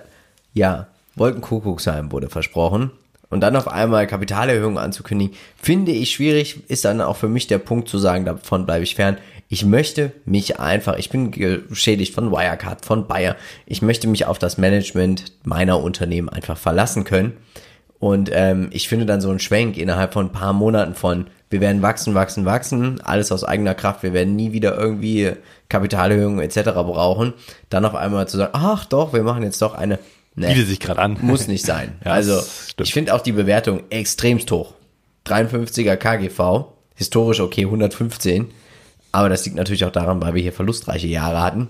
ja, 0.53 0.87
Wolkenkuckucksheim 1.15 2.11
wurde 2.11 2.29
versprochen. 2.29 2.91
Und 3.29 3.41
dann 3.41 3.57
auf 3.57 3.67
einmal 3.67 4.07
Kapitalerhöhungen 4.07 4.77
anzukündigen, 4.77 5.35
finde 5.61 5.91
ich 5.91 6.11
schwierig, 6.11 6.69
ist 6.69 6.85
dann 6.85 7.01
auch 7.01 7.17
für 7.17 7.27
mich 7.27 7.47
der 7.47 7.57
Punkt 7.57 7.89
zu 7.89 7.97
sagen, 7.97 8.23
davon 8.23 8.65
bleibe 8.65 8.83
ich 8.83 8.95
fern. 8.95 9.17
Ich 9.49 9.65
möchte 9.65 10.13
mich 10.25 10.59
einfach, 10.59 10.97
ich 10.97 11.09
bin 11.09 11.31
geschädigt 11.31 12.13
von 12.13 12.31
Wirecard, 12.31 12.85
von 12.85 13.07
Bayer. 13.07 13.35
Ich 13.65 13.81
möchte 13.81 14.07
mich 14.07 14.25
auf 14.25 14.39
das 14.39 14.57
Management 14.57 15.25
meiner 15.43 15.81
Unternehmen 15.81 16.29
einfach 16.29 16.57
verlassen 16.57 17.03
können. 17.03 17.33
Und 17.99 18.29
ähm, 18.31 18.69
ich 18.71 18.87
finde 18.87 19.05
dann 19.05 19.21
so 19.21 19.29
einen 19.29 19.39
Schwenk 19.39 19.77
innerhalb 19.77 20.13
von 20.13 20.27
ein 20.27 20.31
paar 20.31 20.53
Monaten 20.53 20.93
von, 20.93 21.27
wir 21.49 21.61
werden 21.61 21.81
wachsen, 21.81 22.13
wachsen, 22.13 22.45
wachsen, 22.45 23.01
alles 23.01 23.31
aus 23.31 23.43
eigener 23.43 23.73
Kraft, 23.73 24.03
wir 24.03 24.13
werden 24.13 24.35
nie 24.35 24.51
wieder 24.51 24.77
irgendwie 24.77 25.31
Kapitalerhöhungen 25.69 26.39
etc. 26.39 26.71
brauchen. 26.71 27.33
Dann 27.69 27.85
auf 27.85 27.95
einmal 27.95 28.27
zu 28.27 28.37
sagen, 28.37 28.51
ach 28.53 28.85
doch, 28.85 29.13
wir 29.13 29.23
machen 29.23 29.43
jetzt 29.43 29.61
doch 29.61 29.73
eine. 29.73 29.99
Nee, 30.35 30.53
Bietet 30.53 30.67
sich 30.67 30.79
gerade 30.79 31.01
an. 31.01 31.17
muss 31.21 31.47
nicht 31.47 31.65
sein. 31.65 31.95
Ja, 32.05 32.11
also 32.11 32.41
ich 32.79 32.93
finde 32.93 33.15
auch 33.15 33.21
die 33.21 33.31
Bewertung 33.31 33.81
extremst 33.89 34.51
hoch. 34.51 34.73
53er 35.25 35.95
KGV, 35.95 36.67
historisch 36.95 37.39
okay 37.39 37.65
115, 37.65 38.47
aber 39.11 39.29
das 39.29 39.43
liegt 39.45 39.57
natürlich 39.57 39.83
auch 39.85 39.91
daran, 39.91 40.21
weil 40.21 40.35
wir 40.35 40.41
hier 40.41 40.53
verlustreiche 40.53 41.07
Jahre 41.07 41.41
hatten. 41.41 41.69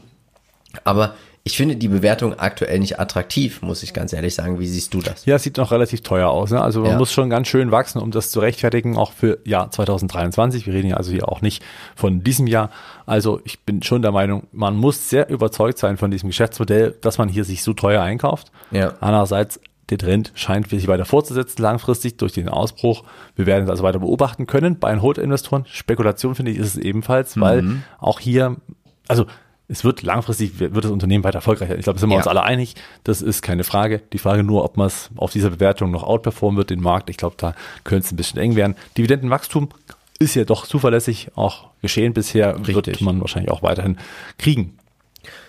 Aber 0.83 1.15
ich 1.47 1.55
finde 1.57 1.77
die 1.77 1.87
Bewertung 1.87 2.37
aktuell 2.37 2.77
nicht 2.79 2.99
attraktiv, 2.99 3.61
muss 3.61 3.81
ich 3.81 3.93
ganz 3.93 4.11
ehrlich 4.11 4.35
sagen. 4.35 4.59
Wie 4.59 4.67
siehst 4.67 4.93
du 4.93 4.99
das? 5.01 5.25
Ja, 5.25 5.37
es 5.37 5.43
sieht 5.43 5.55
noch 5.57 5.71
relativ 5.71 6.01
teuer 6.01 6.29
aus. 6.29 6.51
Ne? 6.51 6.61
Also 6.61 6.81
man 6.81 6.91
Ja. 6.91 6.97
muss 6.97 7.13
schon 7.13 7.29
ganz 7.29 7.47
schön 7.47 7.71
wachsen, 7.71 7.99
um 8.01 8.11
das 8.11 8.31
zu 8.31 8.39
rechtfertigen, 8.41 8.97
auch 8.97 9.13
für 9.13 9.39
Jahr 9.45 9.71
2023. 9.71 10.65
Wir 10.67 10.73
reden 10.73 10.89
ja 10.89 10.97
also 10.97 11.11
hier 11.11 11.29
auch 11.29 11.41
nicht 11.41 11.63
von 11.95 12.21
diesem 12.21 12.47
Jahr. 12.47 12.69
Also 13.05 13.39
ich 13.45 13.61
bin 13.61 13.81
schon 13.81 14.01
der 14.01 14.11
Meinung, 14.11 14.47
man 14.51 14.75
muss 14.75 15.09
sehr 15.09 15.29
überzeugt 15.29 15.77
sein 15.77 15.95
von 15.97 16.11
diesem 16.11 16.27
Geschäftsmodell, 16.29 16.95
dass 17.01 17.17
man 17.17 17.29
hier 17.29 17.45
sich 17.45 17.63
so 17.63 17.73
teuer 17.73 18.01
einkauft. 18.03 18.51
Ja. 18.71 18.95
Andererseits, 18.99 19.59
der 19.89 19.97
Trend 19.97 20.33
scheint 20.35 20.69
sich 20.69 20.87
weiter 20.89 21.05
fortzusetzen, 21.05 21.61
langfristig 21.61 22.17
durch 22.17 22.33
den 22.33 22.49
Ausbruch. 22.49 23.05
Wir 23.37 23.45
werden 23.45 23.63
es 23.63 23.69
also 23.69 23.83
weiter 23.83 23.99
beobachten 23.99 24.45
können. 24.45 24.79
Bei 24.79 24.89
den 24.91 25.01
Hold-Investoren, 25.01 25.63
Spekulation 25.65 26.35
finde 26.35 26.51
ich, 26.51 26.57
ist 26.57 26.75
es 26.75 26.77
ebenfalls, 26.77 27.39
weil 27.39 27.61
Mhm. 27.61 27.83
auch 27.99 28.19
hier, 28.19 28.57
also 29.07 29.25
es 29.69 29.83
wird 29.83 30.01
langfristig, 30.03 30.59
wird 30.59 30.83
das 30.83 30.91
Unternehmen 30.91 31.23
weiter 31.23 31.39
erfolgreich. 31.39 31.69
sein. 31.69 31.77
Ich 31.79 31.83
glaube, 31.83 31.97
da 31.97 31.99
sind 32.01 32.09
wir 32.09 32.15
Ja. 32.15 32.19
uns 32.19 32.27
alle 32.27 32.43
einig. 32.43 32.75
Das 33.03 33.21
ist 33.21 33.41
keine 33.41 33.63
Frage. 33.63 34.01
Die 34.13 34.17
Frage 34.17 34.43
nur, 34.43 34.63
ob 34.63 34.77
man 34.77 34.87
es 34.87 35.09
auf 35.17 35.31
dieser 35.31 35.49
Bewertung 35.49 35.91
noch 35.91 36.03
outperformen 36.03 36.57
wird, 36.57 36.69
den 36.69 36.81
Markt. 36.81 37.09
Ich 37.09 37.17
glaube, 37.17 37.35
da 37.37 37.53
könnte 37.83 38.05
es 38.05 38.11
ein 38.11 38.15
bisschen 38.15 38.39
eng 38.39 38.55
werden. 38.55 38.75
Dividendenwachstum 38.97 39.69
ist 40.19 40.35
ja 40.35 40.45
doch 40.45 40.65
zuverlässig 40.65 41.29
auch 41.35 41.65
geschehen 41.81 42.13
bisher. 42.13 42.55
Wird 42.65 42.87
Richtig. 42.87 43.01
man 43.01 43.19
wahrscheinlich 43.21 43.51
auch 43.51 43.61
weiterhin 43.61 43.97
kriegen. 44.37 44.77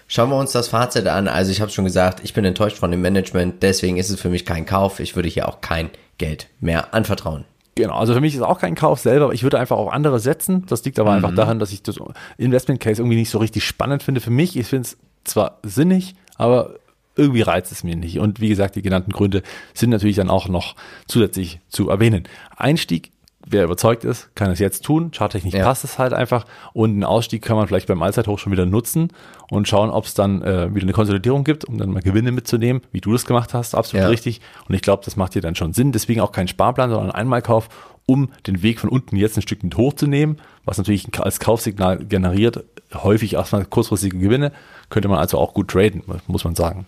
Schauen 0.09 0.31
wir 0.31 0.37
uns 0.37 0.53
das 0.53 0.69
Fazit 0.69 1.07
an. 1.07 1.29
Also 1.29 1.51
ich 1.51 1.61
habe 1.61 1.71
schon 1.71 1.85
gesagt, 1.85 2.21
ich 2.25 2.33
bin 2.35 2.45
enttäuscht 2.45 2.79
von 2.79 2.91
dem 2.91 3.03
Management, 3.03 3.63
deswegen 3.63 3.99
ist 3.99 4.09
es 4.11 4.21
für 4.21 4.31
mich 4.31 4.47
kein 4.47 4.65
Kauf. 4.67 5.01
Ich 5.01 5.15
würde 5.17 5.29
hier 5.29 5.47
auch 5.49 5.61
kein 5.61 5.91
Geld 6.17 6.49
mehr 6.61 6.95
anvertrauen. 6.95 7.45
Genau, 7.79 7.95
also 7.95 8.13
für 8.13 8.21
mich 8.21 8.35
ist 8.35 8.43
auch 8.43 8.59
kein 8.59 8.75
Kauf 8.75 8.99
selber, 8.99 9.27
aber 9.27 9.35
ich 9.35 9.45
würde 9.45 9.57
einfach 9.57 9.77
auf 9.77 9.93
andere 9.93 10.19
setzen. 10.19 10.67
Das 10.67 10.85
liegt 10.85 10.99
aber 10.99 11.13
einfach 11.13 11.33
daran, 11.33 11.61
dass 11.61 11.71
ich 11.71 11.81
das 11.81 12.01
Investment 12.37 12.81
Case 12.81 13.01
irgendwie 13.01 13.17
nicht 13.17 13.31
so 13.31 13.39
richtig 13.39 13.63
spannend 13.63 14.03
finde. 14.03 14.21
Für 14.21 14.33
mich, 14.33 14.57
ich 14.57 14.67
finde 14.67 14.89
es 14.89 14.99
zwar 15.23 15.61
sinnig, 15.63 16.17
aber 16.35 16.75
irgendwie 17.15 17.43
reizt 17.43 17.71
es 17.71 17.85
mir 17.85 17.95
nicht. 17.95 18.19
Und 18.19 18.41
wie 18.41 18.49
gesagt, 18.49 18.75
die 18.75 18.83
genannten 18.83 19.13
Gründe 19.13 19.45
sind 19.75 19.91
natürlich 19.91 20.17
dann 20.17 20.29
auch 20.29 20.49
noch 20.49 20.75
zusätzlich 21.07 21.61
zu 21.69 21.89
erwähnen. 21.89 22.25
Einstieg, 22.57 23.13
wer 23.51 23.65
überzeugt 23.65 24.05
ist, 24.05 24.29
kann 24.35 24.51
es 24.51 24.59
jetzt 24.59 24.85
tun. 24.85 25.11
Charttechnisch 25.11 25.55
Ja. 25.55 25.65
passt 25.65 25.85
es 25.85 25.99
halt 25.99 26.13
einfach. 26.13 26.45
Und 26.73 26.91
einen 26.91 27.05
Ausstieg 27.05 27.43
kann 27.43 27.57
man 27.57 27.67
vielleicht 27.67 27.89
beim 27.89 28.03
Allzeithoch 28.03 28.39
schon 28.39 28.53
wieder 28.53 28.67
nutzen 28.67 29.09
und 29.51 29.69
schauen, 29.69 29.91
ob 29.91 30.05
es 30.05 30.15
dann 30.15 30.43
äh, 30.43 30.75
wieder 30.75 30.85
eine 30.85 30.93
Konsolidierung 30.93 31.45
gibt, 31.45 31.65
um 31.65 31.79
dann 31.79 31.91
mal 31.91 32.03
Gewinne 32.03 32.33
mitzunehmen, 32.33 32.83
wie 32.93 33.01
du 33.01 33.13
das 33.13 33.25
gemacht 33.27 33.55
hast. 33.55 33.75
Absolut 33.75 34.03
Ja. 34.05 34.09
richtig. 34.09 34.41
Und 34.69 34.75
ich 34.75 34.83
glaube, 34.83 35.03
das 35.05 35.17
macht 35.17 35.35
dir 35.35 35.43
dann 35.43 35.55
schon 35.55 35.73
Sinn. 35.73 35.93
Deswegen 35.93 36.21
auch 36.21 36.33
kein 36.33 36.49
Sparplan, 36.49 36.91
sondern 36.91 37.11
ein 37.11 37.15
Einmalkauf, 37.15 37.69
um 38.07 38.31
den 38.47 38.63
Weg 38.63 38.81
von 38.81 38.89
unten 38.89 39.17
jetzt 39.17 39.37
ein 39.37 39.43
Stück 39.43 39.63
mit 39.63 39.77
hochzunehmen, 39.77 40.39
was 40.65 40.79
natürlich 40.79 41.07
als 41.21 41.41
Kaufsignal 41.41 41.99
generiert, 42.05 42.65
häufig 42.95 43.35
erstmal 43.35 43.67
kurzfristige 43.67 44.17
Gewinne, 44.19 44.53
könnte 44.89 45.09
man 45.09 45.19
also 45.19 45.37
auch 45.39 45.53
gut 45.53 45.69
traden, 45.69 46.03
muss 46.27 46.45
man 46.45 46.55
sagen. 46.55 46.87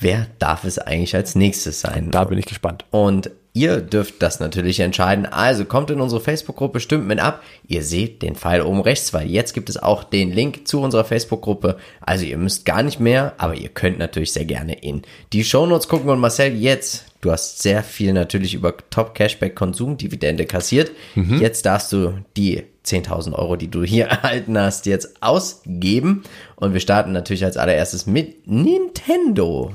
Wer 0.00 0.28
darf 0.38 0.64
es 0.64 0.78
eigentlich 0.78 1.14
als 1.14 1.34
nächstes 1.34 1.80
sein? 1.82 2.10
Da 2.10 2.24
bin 2.24 2.38
ich 2.38 2.46
gespannt. 2.46 2.86
Und 2.90 3.30
ihr 3.54 3.80
dürft 3.80 4.22
das 4.22 4.40
natürlich 4.40 4.80
entscheiden. 4.80 5.26
Also 5.26 5.64
kommt 5.64 5.90
in 5.90 6.00
unsere 6.00 6.20
Facebook-Gruppe, 6.20 6.80
stimmt 6.80 7.06
mit 7.06 7.20
ab. 7.20 7.42
Ihr 7.66 7.82
seht 7.82 8.22
den 8.22 8.34
Pfeil 8.34 8.62
oben 8.62 8.80
rechts, 8.80 9.12
weil 9.12 9.28
jetzt 9.28 9.52
gibt 9.52 9.68
es 9.68 9.76
auch 9.76 10.04
den 10.04 10.32
Link 10.32 10.66
zu 10.66 10.80
unserer 10.80 11.04
Facebook-Gruppe. 11.04 11.76
Also 12.00 12.24
ihr 12.24 12.38
müsst 12.38 12.64
gar 12.64 12.82
nicht 12.82 13.00
mehr, 13.00 13.34
aber 13.38 13.54
ihr 13.54 13.68
könnt 13.68 13.98
natürlich 13.98 14.32
sehr 14.32 14.46
gerne 14.46 14.74
in 14.74 15.02
die 15.32 15.44
Shownotes 15.44 15.88
gucken. 15.88 16.08
Und 16.08 16.20
Marcel, 16.20 16.54
jetzt, 16.54 17.04
du 17.20 17.30
hast 17.30 17.60
sehr 17.60 17.82
viel 17.82 18.12
natürlich 18.12 18.54
über 18.54 18.74
Top 18.90 19.14
Cashback 19.14 19.54
Konsumdividende 19.54 20.46
kassiert. 20.46 20.90
Jetzt 21.38 21.66
darfst 21.66 21.92
du 21.92 22.14
die 22.36 22.62
10.000 22.86 23.34
Euro, 23.34 23.56
die 23.56 23.70
du 23.70 23.84
hier 23.84 24.06
erhalten 24.08 24.58
hast, 24.58 24.86
jetzt 24.86 25.22
ausgeben. 25.22 26.22
Und 26.56 26.72
wir 26.72 26.80
starten 26.80 27.12
natürlich 27.12 27.44
als 27.44 27.58
allererstes 27.58 28.06
mit 28.06 28.46
Nintendo. 28.46 29.74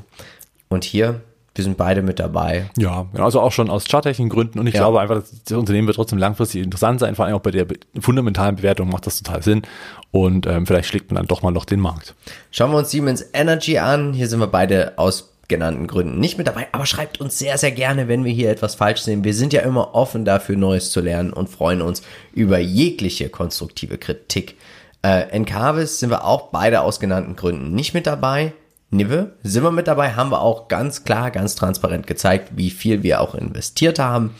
Und 0.68 0.84
hier, 0.84 1.22
wir 1.58 1.64
sind 1.64 1.78
beide 1.78 2.02
mit 2.02 2.20
dabei. 2.20 2.70
Ja, 2.78 3.06
genau, 3.12 3.26
also 3.26 3.42
auch 3.42 3.52
schon 3.52 3.70
aus 3.70 3.86
charttechnischen 3.86 4.30
Gründen 4.30 4.60
und 4.60 4.68
ich 4.68 4.76
Ja. 4.76 4.82
glaube 4.82 5.02
einfach, 5.02 5.16
das 5.16 5.44
das 5.44 5.58
Unternehmen 5.58 5.88
wird 5.88 5.96
trotzdem 5.98 6.20
langfristig 6.20 6.64
interessant 6.64 7.00
sein, 7.00 7.16
vor 7.16 7.26
allem 7.26 7.36
auch 7.36 7.42
bei 7.42 7.52
der 7.52 7.66
fundamentalen 8.00 8.56
Bewertung 8.58 8.90
macht 8.90 9.06
das 9.08 9.22
total 9.22 9.44
Sinn 9.44 9.64
und 10.12 10.46
ähm, 10.48 10.66
vielleicht 10.66 10.88
schlägt 10.90 11.12
man 11.12 11.16
dann 11.18 11.28
doch 11.28 11.42
mal 11.42 11.52
noch 11.52 11.66
den 11.66 11.80
Markt. 11.80 12.16
Schauen 12.52 12.72
wir 12.72 12.78
uns 12.78 12.92
Siemens 12.92 13.26
Energy 13.34 13.78
an. 13.80 14.14
Hier 14.14 14.28
sind 14.28 14.40
wir 14.40 14.48
beide 14.48 14.94
aus 14.98 15.34
genannten 15.48 15.88
Gründen 15.88 16.20
nicht 16.20 16.38
mit 16.38 16.46
dabei, 16.48 16.68
aber 16.74 16.86
schreibt 16.86 17.22
uns 17.22 17.40
sehr, 17.40 17.58
sehr 17.58 17.72
gerne, 17.72 18.08
wenn 18.10 18.26
wir 18.26 18.34
hier 18.34 18.50
etwas 18.52 18.76
falsch 18.76 19.02
sehen. 19.02 19.24
Wir 19.24 19.34
sind 19.34 19.54
ja 19.54 19.62
immer 19.62 19.96
offen 19.96 20.26
dafür, 20.26 20.58
Neues 20.58 20.92
zu 20.92 21.00
lernen 21.00 21.32
und 21.32 21.50
freuen 21.50 21.82
uns 21.82 22.02
über 22.34 22.60
jegliche 22.60 23.30
konstruktive 23.30 23.98
Kritik. 23.98 24.58
Äh, 25.04 25.30
Encarvis 25.30 26.00
sind 26.00 26.10
wir 26.10 26.26
auch 26.26 26.50
beide 26.50 26.82
aus 26.82 27.00
genannten 27.00 27.36
Gründen 27.38 27.74
nicht 27.74 27.94
mit 27.94 28.08
dabei. 28.08 28.52
Nive 28.90 29.34
sind 29.44 29.64
wir 29.64 29.72
mit 29.72 29.88
dabei, 29.88 30.14
haben 30.14 30.32
wir 30.32 30.42
auch 30.42 30.68
ganz 30.68 31.04
klar, 31.04 31.32
ganz 31.32 31.56
transparent 31.56 32.08
gezeigt, 32.08 32.52
wie 32.56 32.70
viel 32.70 33.04
wir 33.04 33.22
auch 33.22 33.36
investiert 33.36 34.00
haben. 34.00 34.36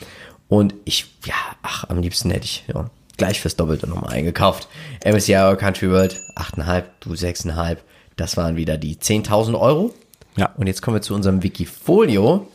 Und 0.48 0.74
ich, 0.84 1.06
ja, 1.24 1.34
ach, 1.62 1.84
am 1.88 2.00
liebsten 2.00 2.30
hätte 2.30 2.46
ich 2.46 2.64
ja, 2.66 2.88
gleich 3.18 3.40
fürs 3.40 3.56
Doppelte 3.56 3.86
nochmal 3.86 4.14
eingekauft. 4.14 4.68
MSCI 5.04 5.56
Country 5.58 5.90
World, 5.90 6.18
8,5, 6.36 6.84
du 7.00 7.10
6,5. 7.10 7.76
Das 8.16 8.36
waren 8.36 8.56
wieder 8.56 8.78
die 8.78 8.96
10.000 8.96 9.60
Euro. 9.60 9.94
Ja. 10.36 10.50
Und 10.56 10.66
jetzt 10.66 10.80
kommen 10.80 10.96
wir 10.96 11.02
zu 11.02 11.14
unserem 11.14 11.42
Wikifolio. 11.42 12.48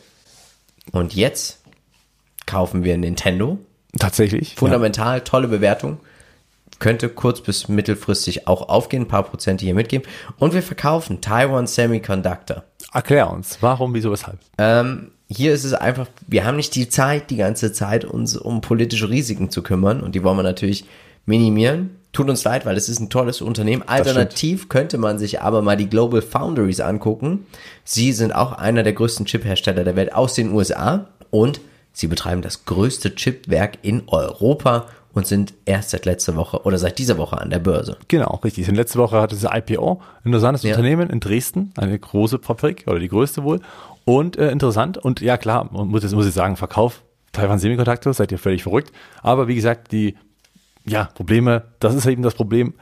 Und 0.90 1.14
jetzt 1.14 1.60
kaufen 2.46 2.82
wir 2.82 2.98
Nintendo. 2.98 3.58
Tatsächlich. 3.98 4.56
Fundamental, 4.56 5.20
tolle 5.20 5.48
Bewertung. 5.48 5.98
Könnte 6.84 7.08
kurz- 7.08 7.40
bis 7.40 7.68
mittelfristig 7.68 8.46
auch 8.46 8.68
aufgehen, 8.68 9.04
ein 9.04 9.08
paar 9.08 9.22
Prozente 9.22 9.64
hier 9.64 9.72
mitgeben. 9.72 10.06
Und 10.36 10.52
wir 10.52 10.62
verkaufen 10.62 11.22
Taiwan 11.22 11.66
Semiconductor. 11.66 12.62
Erklär 12.92 13.30
uns, 13.30 13.56
warum, 13.62 13.94
wieso, 13.94 14.12
weshalb. 14.12 14.38
Ähm, 14.58 15.10
hier 15.26 15.54
ist 15.54 15.64
es 15.64 15.72
einfach, 15.72 16.08
wir 16.26 16.44
haben 16.44 16.56
nicht 16.56 16.74
die 16.74 16.90
Zeit, 16.90 17.30
die 17.30 17.38
ganze 17.38 17.72
Zeit 17.72 18.04
uns 18.04 18.36
um 18.36 18.60
politische 18.60 19.08
Risiken 19.08 19.48
zu 19.48 19.62
kümmern 19.62 20.02
und 20.02 20.14
die 20.14 20.22
wollen 20.22 20.36
wir 20.36 20.42
natürlich 20.42 20.84
minimieren. 21.24 21.96
Tut 22.12 22.28
uns 22.28 22.44
leid, 22.44 22.66
weil 22.66 22.76
es 22.76 22.90
ist 22.90 23.00
ein 23.00 23.08
tolles 23.08 23.40
Unternehmen. 23.40 23.82
Alternativ 23.88 24.68
könnte 24.68 24.98
man 24.98 25.18
sich 25.18 25.40
aber 25.40 25.62
mal 25.62 25.78
die 25.78 25.88
Global 25.88 26.20
Foundries 26.20 26.80
angucken. 26.80 27.46
Sie 27.84 28.12
sind 28.12 28.34
auch 28.34 28.52
einer 28.52 28.82
der 28.82 28.92
größten 28.92 29.24
Chip-Hersteller 29.24 29.84
der 29.84 29.96
Welt 29.96 30.12
aus 30.12 30.34
den 30.34 30.52
USA 30.52 31.08
und 31.30 31.62
sie 31.94 32.08
betreiben 32.08 32.42
das 32.42 32.66
größte 32.66 33.14
Chipwerk 33.14 33.78
in 33.80 34.02
Europa 34.06 34.86
und 35.14 35.26
sind 35.26 35.54
erst 35.64 35.90
seit 35.90 36.04
letzter 36.04 36.36
Woche 36.36 36.62
oder 36.64 36.78
seit 36.78 36.98
dieser 36.98 37.16
Woche 37.16 37.40
an 37.40 37.50
der 37.50 37.60
Börse. 37.60 37.96
Genau, 38.08 38.40
richtig. 38.44 38.68
In 38.68 38.74
letzter 38.74 38.98
Woche 38.98 39.20
hatte 39.20 39.36
sie 39.36 39.48
IPO, 39.48 40.00
ein 40.22 40.26
interessantes 40.26 40.62
Ja. 40.62 40.70
Unternehmen 40.70 41.08
in 41.08 41.20
Dresden, 41.20 41.72
eine 41.76 41.98
große 41.98 42.40
Fabrik 42.40 42.84
oder 42.86 42.98
die 42.98 43.08
größte 43.08 43.44
wohl. 43.44 43.60
Und 44.04 44.36
äh, 44.36 44.50
interessant 44.50 44.98
und 44.98 45.20
ja 45.20 45.36
klar, 45.38 45.70
muss, 45.72 46.02
jetzt 46.02 46.14
muss 46.14 46.26
ich 46.26 46.34
sagen, 46.34 46.56
Verkauf 46.56 47.02
Taiwan 47.32 47.58
Semiconductor, 47.58 48.14
seid 48.14 48.32
ihr 48.32 48.38
völlig 48.38 48.62
verrückt. 48.62 48.92
Aber 49.22 49.48
wie 49.48 49.54
gesagt, 49.54 49.92
die 49.92 50.14
ja, 50.86 51.08
Probleme, 51.14 51.64
das 51.80 51.94
ist 51.94 52.06
eben 52.06 52.22
das 52.22 52.34
Problem 52.34 52.74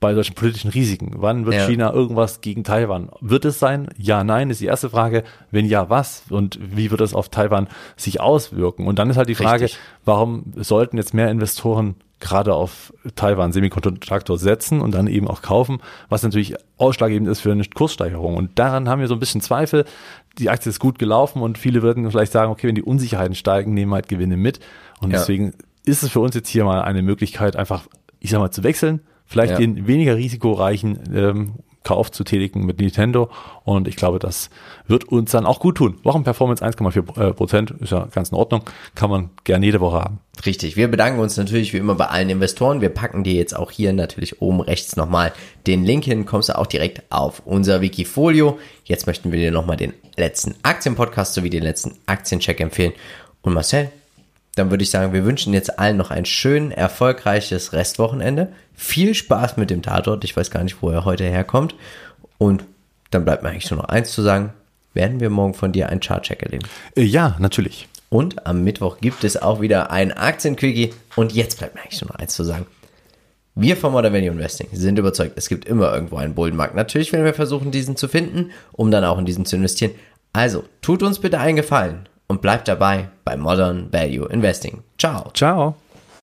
bei 0.00 0.14
solchen 0.14 0.34
politischen 0.34 0.70
Risiken. 0.70 1.12
Wann 1.16 1.46
wird 1.46 1.56
Ja. 1.56 1.66
China 1.66 1.92
irgendwas 1.92 2.40
gegen 2.40 2.64
Taiwan? 2.64 3.08
Wird 3.20 3.44
es 3.44 3.58
sein? 3.58 3.88
Ja, 3.96 4.24
nein, 4.24 4.50
ist 4.50 4.60
die 4.60 4.66
erste 4.66 4.90
Frage. 4.90 5.24
Wenn 5.50 5.64
ja, 5.66 5.88
was? 5.88 6.24
Und 6.28 6.58
wie 6.60 6.90
wird 6.90 7.00
es 7.00 7.14
auf 7.14 7.28
Taiwan 7.30 7.68
sich 7.96 8.20
auswirken? 8.20 8.86
Und 8.86 8.98
dann 8.98 9.08
ist 9.10 9.16
halt 9.16 9.28
die 9.28 9.34
Frage, 9.34 9.64
Richtig. 9.64 9.80
warum 10.04 10.52
sollten 10.56 10.96
jetzt 10.98 11.14
mehr 11.14 11.30
Investoren 11.30 11.96
gerade 12.18 12.54
auf 12.54 12.92
Taiwan 13.14 13.52
Semiconductor 13.52 14.38
setzen 14.38 14.80
und 14.80 14.94
dann 14.94 15.06
eben 15.06 15.28
auch 15.28 15.42
kaufen, 15.42 15.80
was 16.08 16.22
natürlich 16.22 16.54
ausschlaggebend 16.78 17.28
ist 17.28 17.40
für 17.40 17.52
eine 17.52 17.64
Kurssteigerung. 17.64 18.36
Und 18.36 18.58
daran 18.58 18.88
haben 18.88 19.00
wir 19.00 19.08
so 19.08 19.14
ein 19.14 19.20
bisschen 19.20 19.42
Zweifel. 19.42 19.84
Die 20.38 20.48
Aktie 20.48 20.70
ist 20.70 20.78
gut 20.80 20.98
gelaufen 20.98 21.42
und 21.42 21.58
viele 21.58 21.82
würden 21.82 22.10
vielleicht 22.10 22.32
sagen, 22.32 22.50
okay, 22.50 22.68
wenn 22.68 22.74
die 22.74 22.82
Unsicherheiten 22.82 23.34
steigen, 23.34 23.74
nehmen 23.74 23.92
halt 23.92 24.08
Gewinne 24.08 24.36
mit. 24.38 24.60
Und 25.00 25.10
Ja. 25.10 25.18
deswegen 25.18 25.52
ist 25.84 26.02
es 26.02 26.10
für 26.10 26.20
uns 26.20 26.34
jetzt 26.34 26.48
hier 26.48 26.64
mal 26.64 26.80
eine 26.82 27.02
Möglichkeit, 27.02 27.54
einfach, 27.54 27.84
ich 28.18 28.30
sag 28.30 28.38
mal, 28.40 28.50
zu 28.50 28.62
wechseln, 28.62 29.00
vielleicht 29.26 29.52
Ja. 29.52 29.58
den 29.58 29.86
weniger 29.86 30.16
risikoreichen 30.16 30.98
ähm, 31.14 31.54
Kauf 31.82 32.10
zu 32.10 32.24
tätigen 32.24 32.66
mit 32.66 32.80
Nintendo. 32.80 33.30
Und 33.62 33.86
ich 33.86 33.94
glaube, 33.94 34.18
das 34.18 34.50
wird 34.88 35.04
uns 35.04 35.30
dann 35.30 35.46
auch 35.46 35.60
gut 35.60 35.76
tun. 35.76 36.00
Wochenperformance 36.02 36.64
1,4 36.64 37.28
äh, 37.28 37.32
Prozent 37.32 37.70
ist 37.78 37.92
ja 37.92 38.08
ganz 38.12 38.30
in 38.30 38.34
Ordnung. 38.36 38.62
Kann 38.96 39.08
man 39.08 39.30
gerne 39.44 39.64
jede 39.64 39.78
Woche 39.80 40.00
haben. 40.00 40.18
Richtig. 40.44 40.76
Wir 40.76 40.88
bedanken 40.88 41.20
uns 41.20 41.36
natürlich 41.36 41.72
wie 41.72 41.76
immer 41.76 41.94
bei 41.94 42.06
allen 42.06 42.28
Investoren. 42.28 42.80
Wir 42.80 42.88
packen 42.88 43.22
dir 43.22 43.34
jetzt 43.34 43.54
auch 43.54 43.70
hier 43.70 43.92
natürlich 43.92 44.42
oben 44.42 44.60
rechts 44.62 44.96
nochmal 44.96 45.32
den 45.68 45.84
Link 45.84 46.02
hin. 46.04 46.26
Kommst 46.26 46.48
du 46.48 46.58
auch 46.58 46.66
direkt 46.66 47.04
auf 47.10 47.40
unser 47.44 47.80
Wikifolio. 47.80 48.58
Jetzt 48.84 49.06
möchten 49.06 49.30
wir 49.30 49.38
dir 49.38 49.52
nochmal 49.52 49.76
den 49.76 49.92
letzten 50.16 50.56
Aktienpodcast 50.64 51.34
sowie 51.34 51.50
den 51.50 51.62
letzten 51.62 51.92
Aktiencheck 52.06 52.60
empfehlen. 52.60 52.94
Und 53.42 53.54
Marcel, 53.54 53.92
dann 54.56 54.70
würde 54.70 54.82
ich 54.82 54.90
sagen, 54.90 55.12
wir 55.12 55.24
wünschen 55.24 55.52
jetzt 55.52 55.78
allen 55.78 55.98
noch 55.98 56.10
ein 56.10 56.24
schön 56.24 56.72
erfolgreiches 56.72 57.74
Restwochenende. 57.74 58.48
Viel 58.74 59.14
Spaß 59.14 59.58
mit 59.58 59.68
dem 59.68 59.82
Tatort. 59.82 60.24
Ich 60.24 60.34
weiß 60.34 60.50
gar 60.50 60.64
nicht, 60.64 60.80
wo 60.80 60.90
er 60.90 61.04
heute 61.04 61.24
herkommt. 61.24 61.74
Und 62.38 62.64
dann 63.10 63.26
bleibt 63.26 63.42
mir 63.42 63.50
eigentlich 63.50 63.70
nur 63.70 63.82
noch 63.82 63.90
eins 63.90 64.12
zu 64.12 64.22
sagen. 64.22 64.54
Werden 64.94 65.20
wir 65.20 65.28
morgen 65.28 65.52
von 65.52 65.72
dir 65.72 65.90
einen 65.90 66.00
Chartcheck 66.00 66.42
erleben. 66.42 66.66
Äh, 66.96 67.02
ja, 67.02 67.36
natürlich. 67.38 67.86
Und 68.08 68.46
am 68.46 68.64
Mittwoch 68.64 68.96
gibt 68.98 69.24
es 69.24 69.40
auch 69.40 69.60
wieder 69.60 69.90
ein 69.90 70.10
Aktienquickie. 70.10 70.94
Und 71.16 71.34
jetzt 71.34 71.58
bleibt 71.58 71.74
mir 71.74 71.82
eigentlich 71.82 72.00
nur 72.00 72.12
noch 72.12 72.18
eins 72.18 72.34
zu 72.34 72.42
sagen. 72.42 72.66
Wir 73.54 73.76
von 73.76 73.92
Modern 73.92 74.14
Value 74.14 74.28
Investing 74.28 74.68
sind 74.72 74.98
überzeugt, 74.98 75.34
es 75.36 75.50
gibt 75.50 75.66
immer 75.66 75.92
irgendwo 75.92 76.16
einen 76.16 76.34
Bullenmarkt. 76.34 76.74
Natürlich 76.74 77.12
werden 77.12 77.24
wir 77.26 77.34
versuchen, 77.34 77.72
diesen 77.72 77.96
zu 77.96 78.08
finden, 78.08 78.52
um 78.72 78.90
dann 78.90 79.04
auch 79.04 79.18
in 79.18 79.26
diesen 79.26 79.44
zu 79.44 79.56
investieren. 79.56 79.92
Also, 80.32 80.64
tut 80.80 81.02
uns 81.02 81.18
bitte 81.18 81.38
einen 81.40 81.56
Gefallen 81.56 82.08
und 82.28 82.42
bleibt 82.42 82.68
dabei 82.68 83.08
bei 83.24 83.36
Modern 83.36 83.92
Value 83.92 84.28
Investing. 84.28 84.82
Ciao. 84.98 85.30
Ciao. 85.34 85.76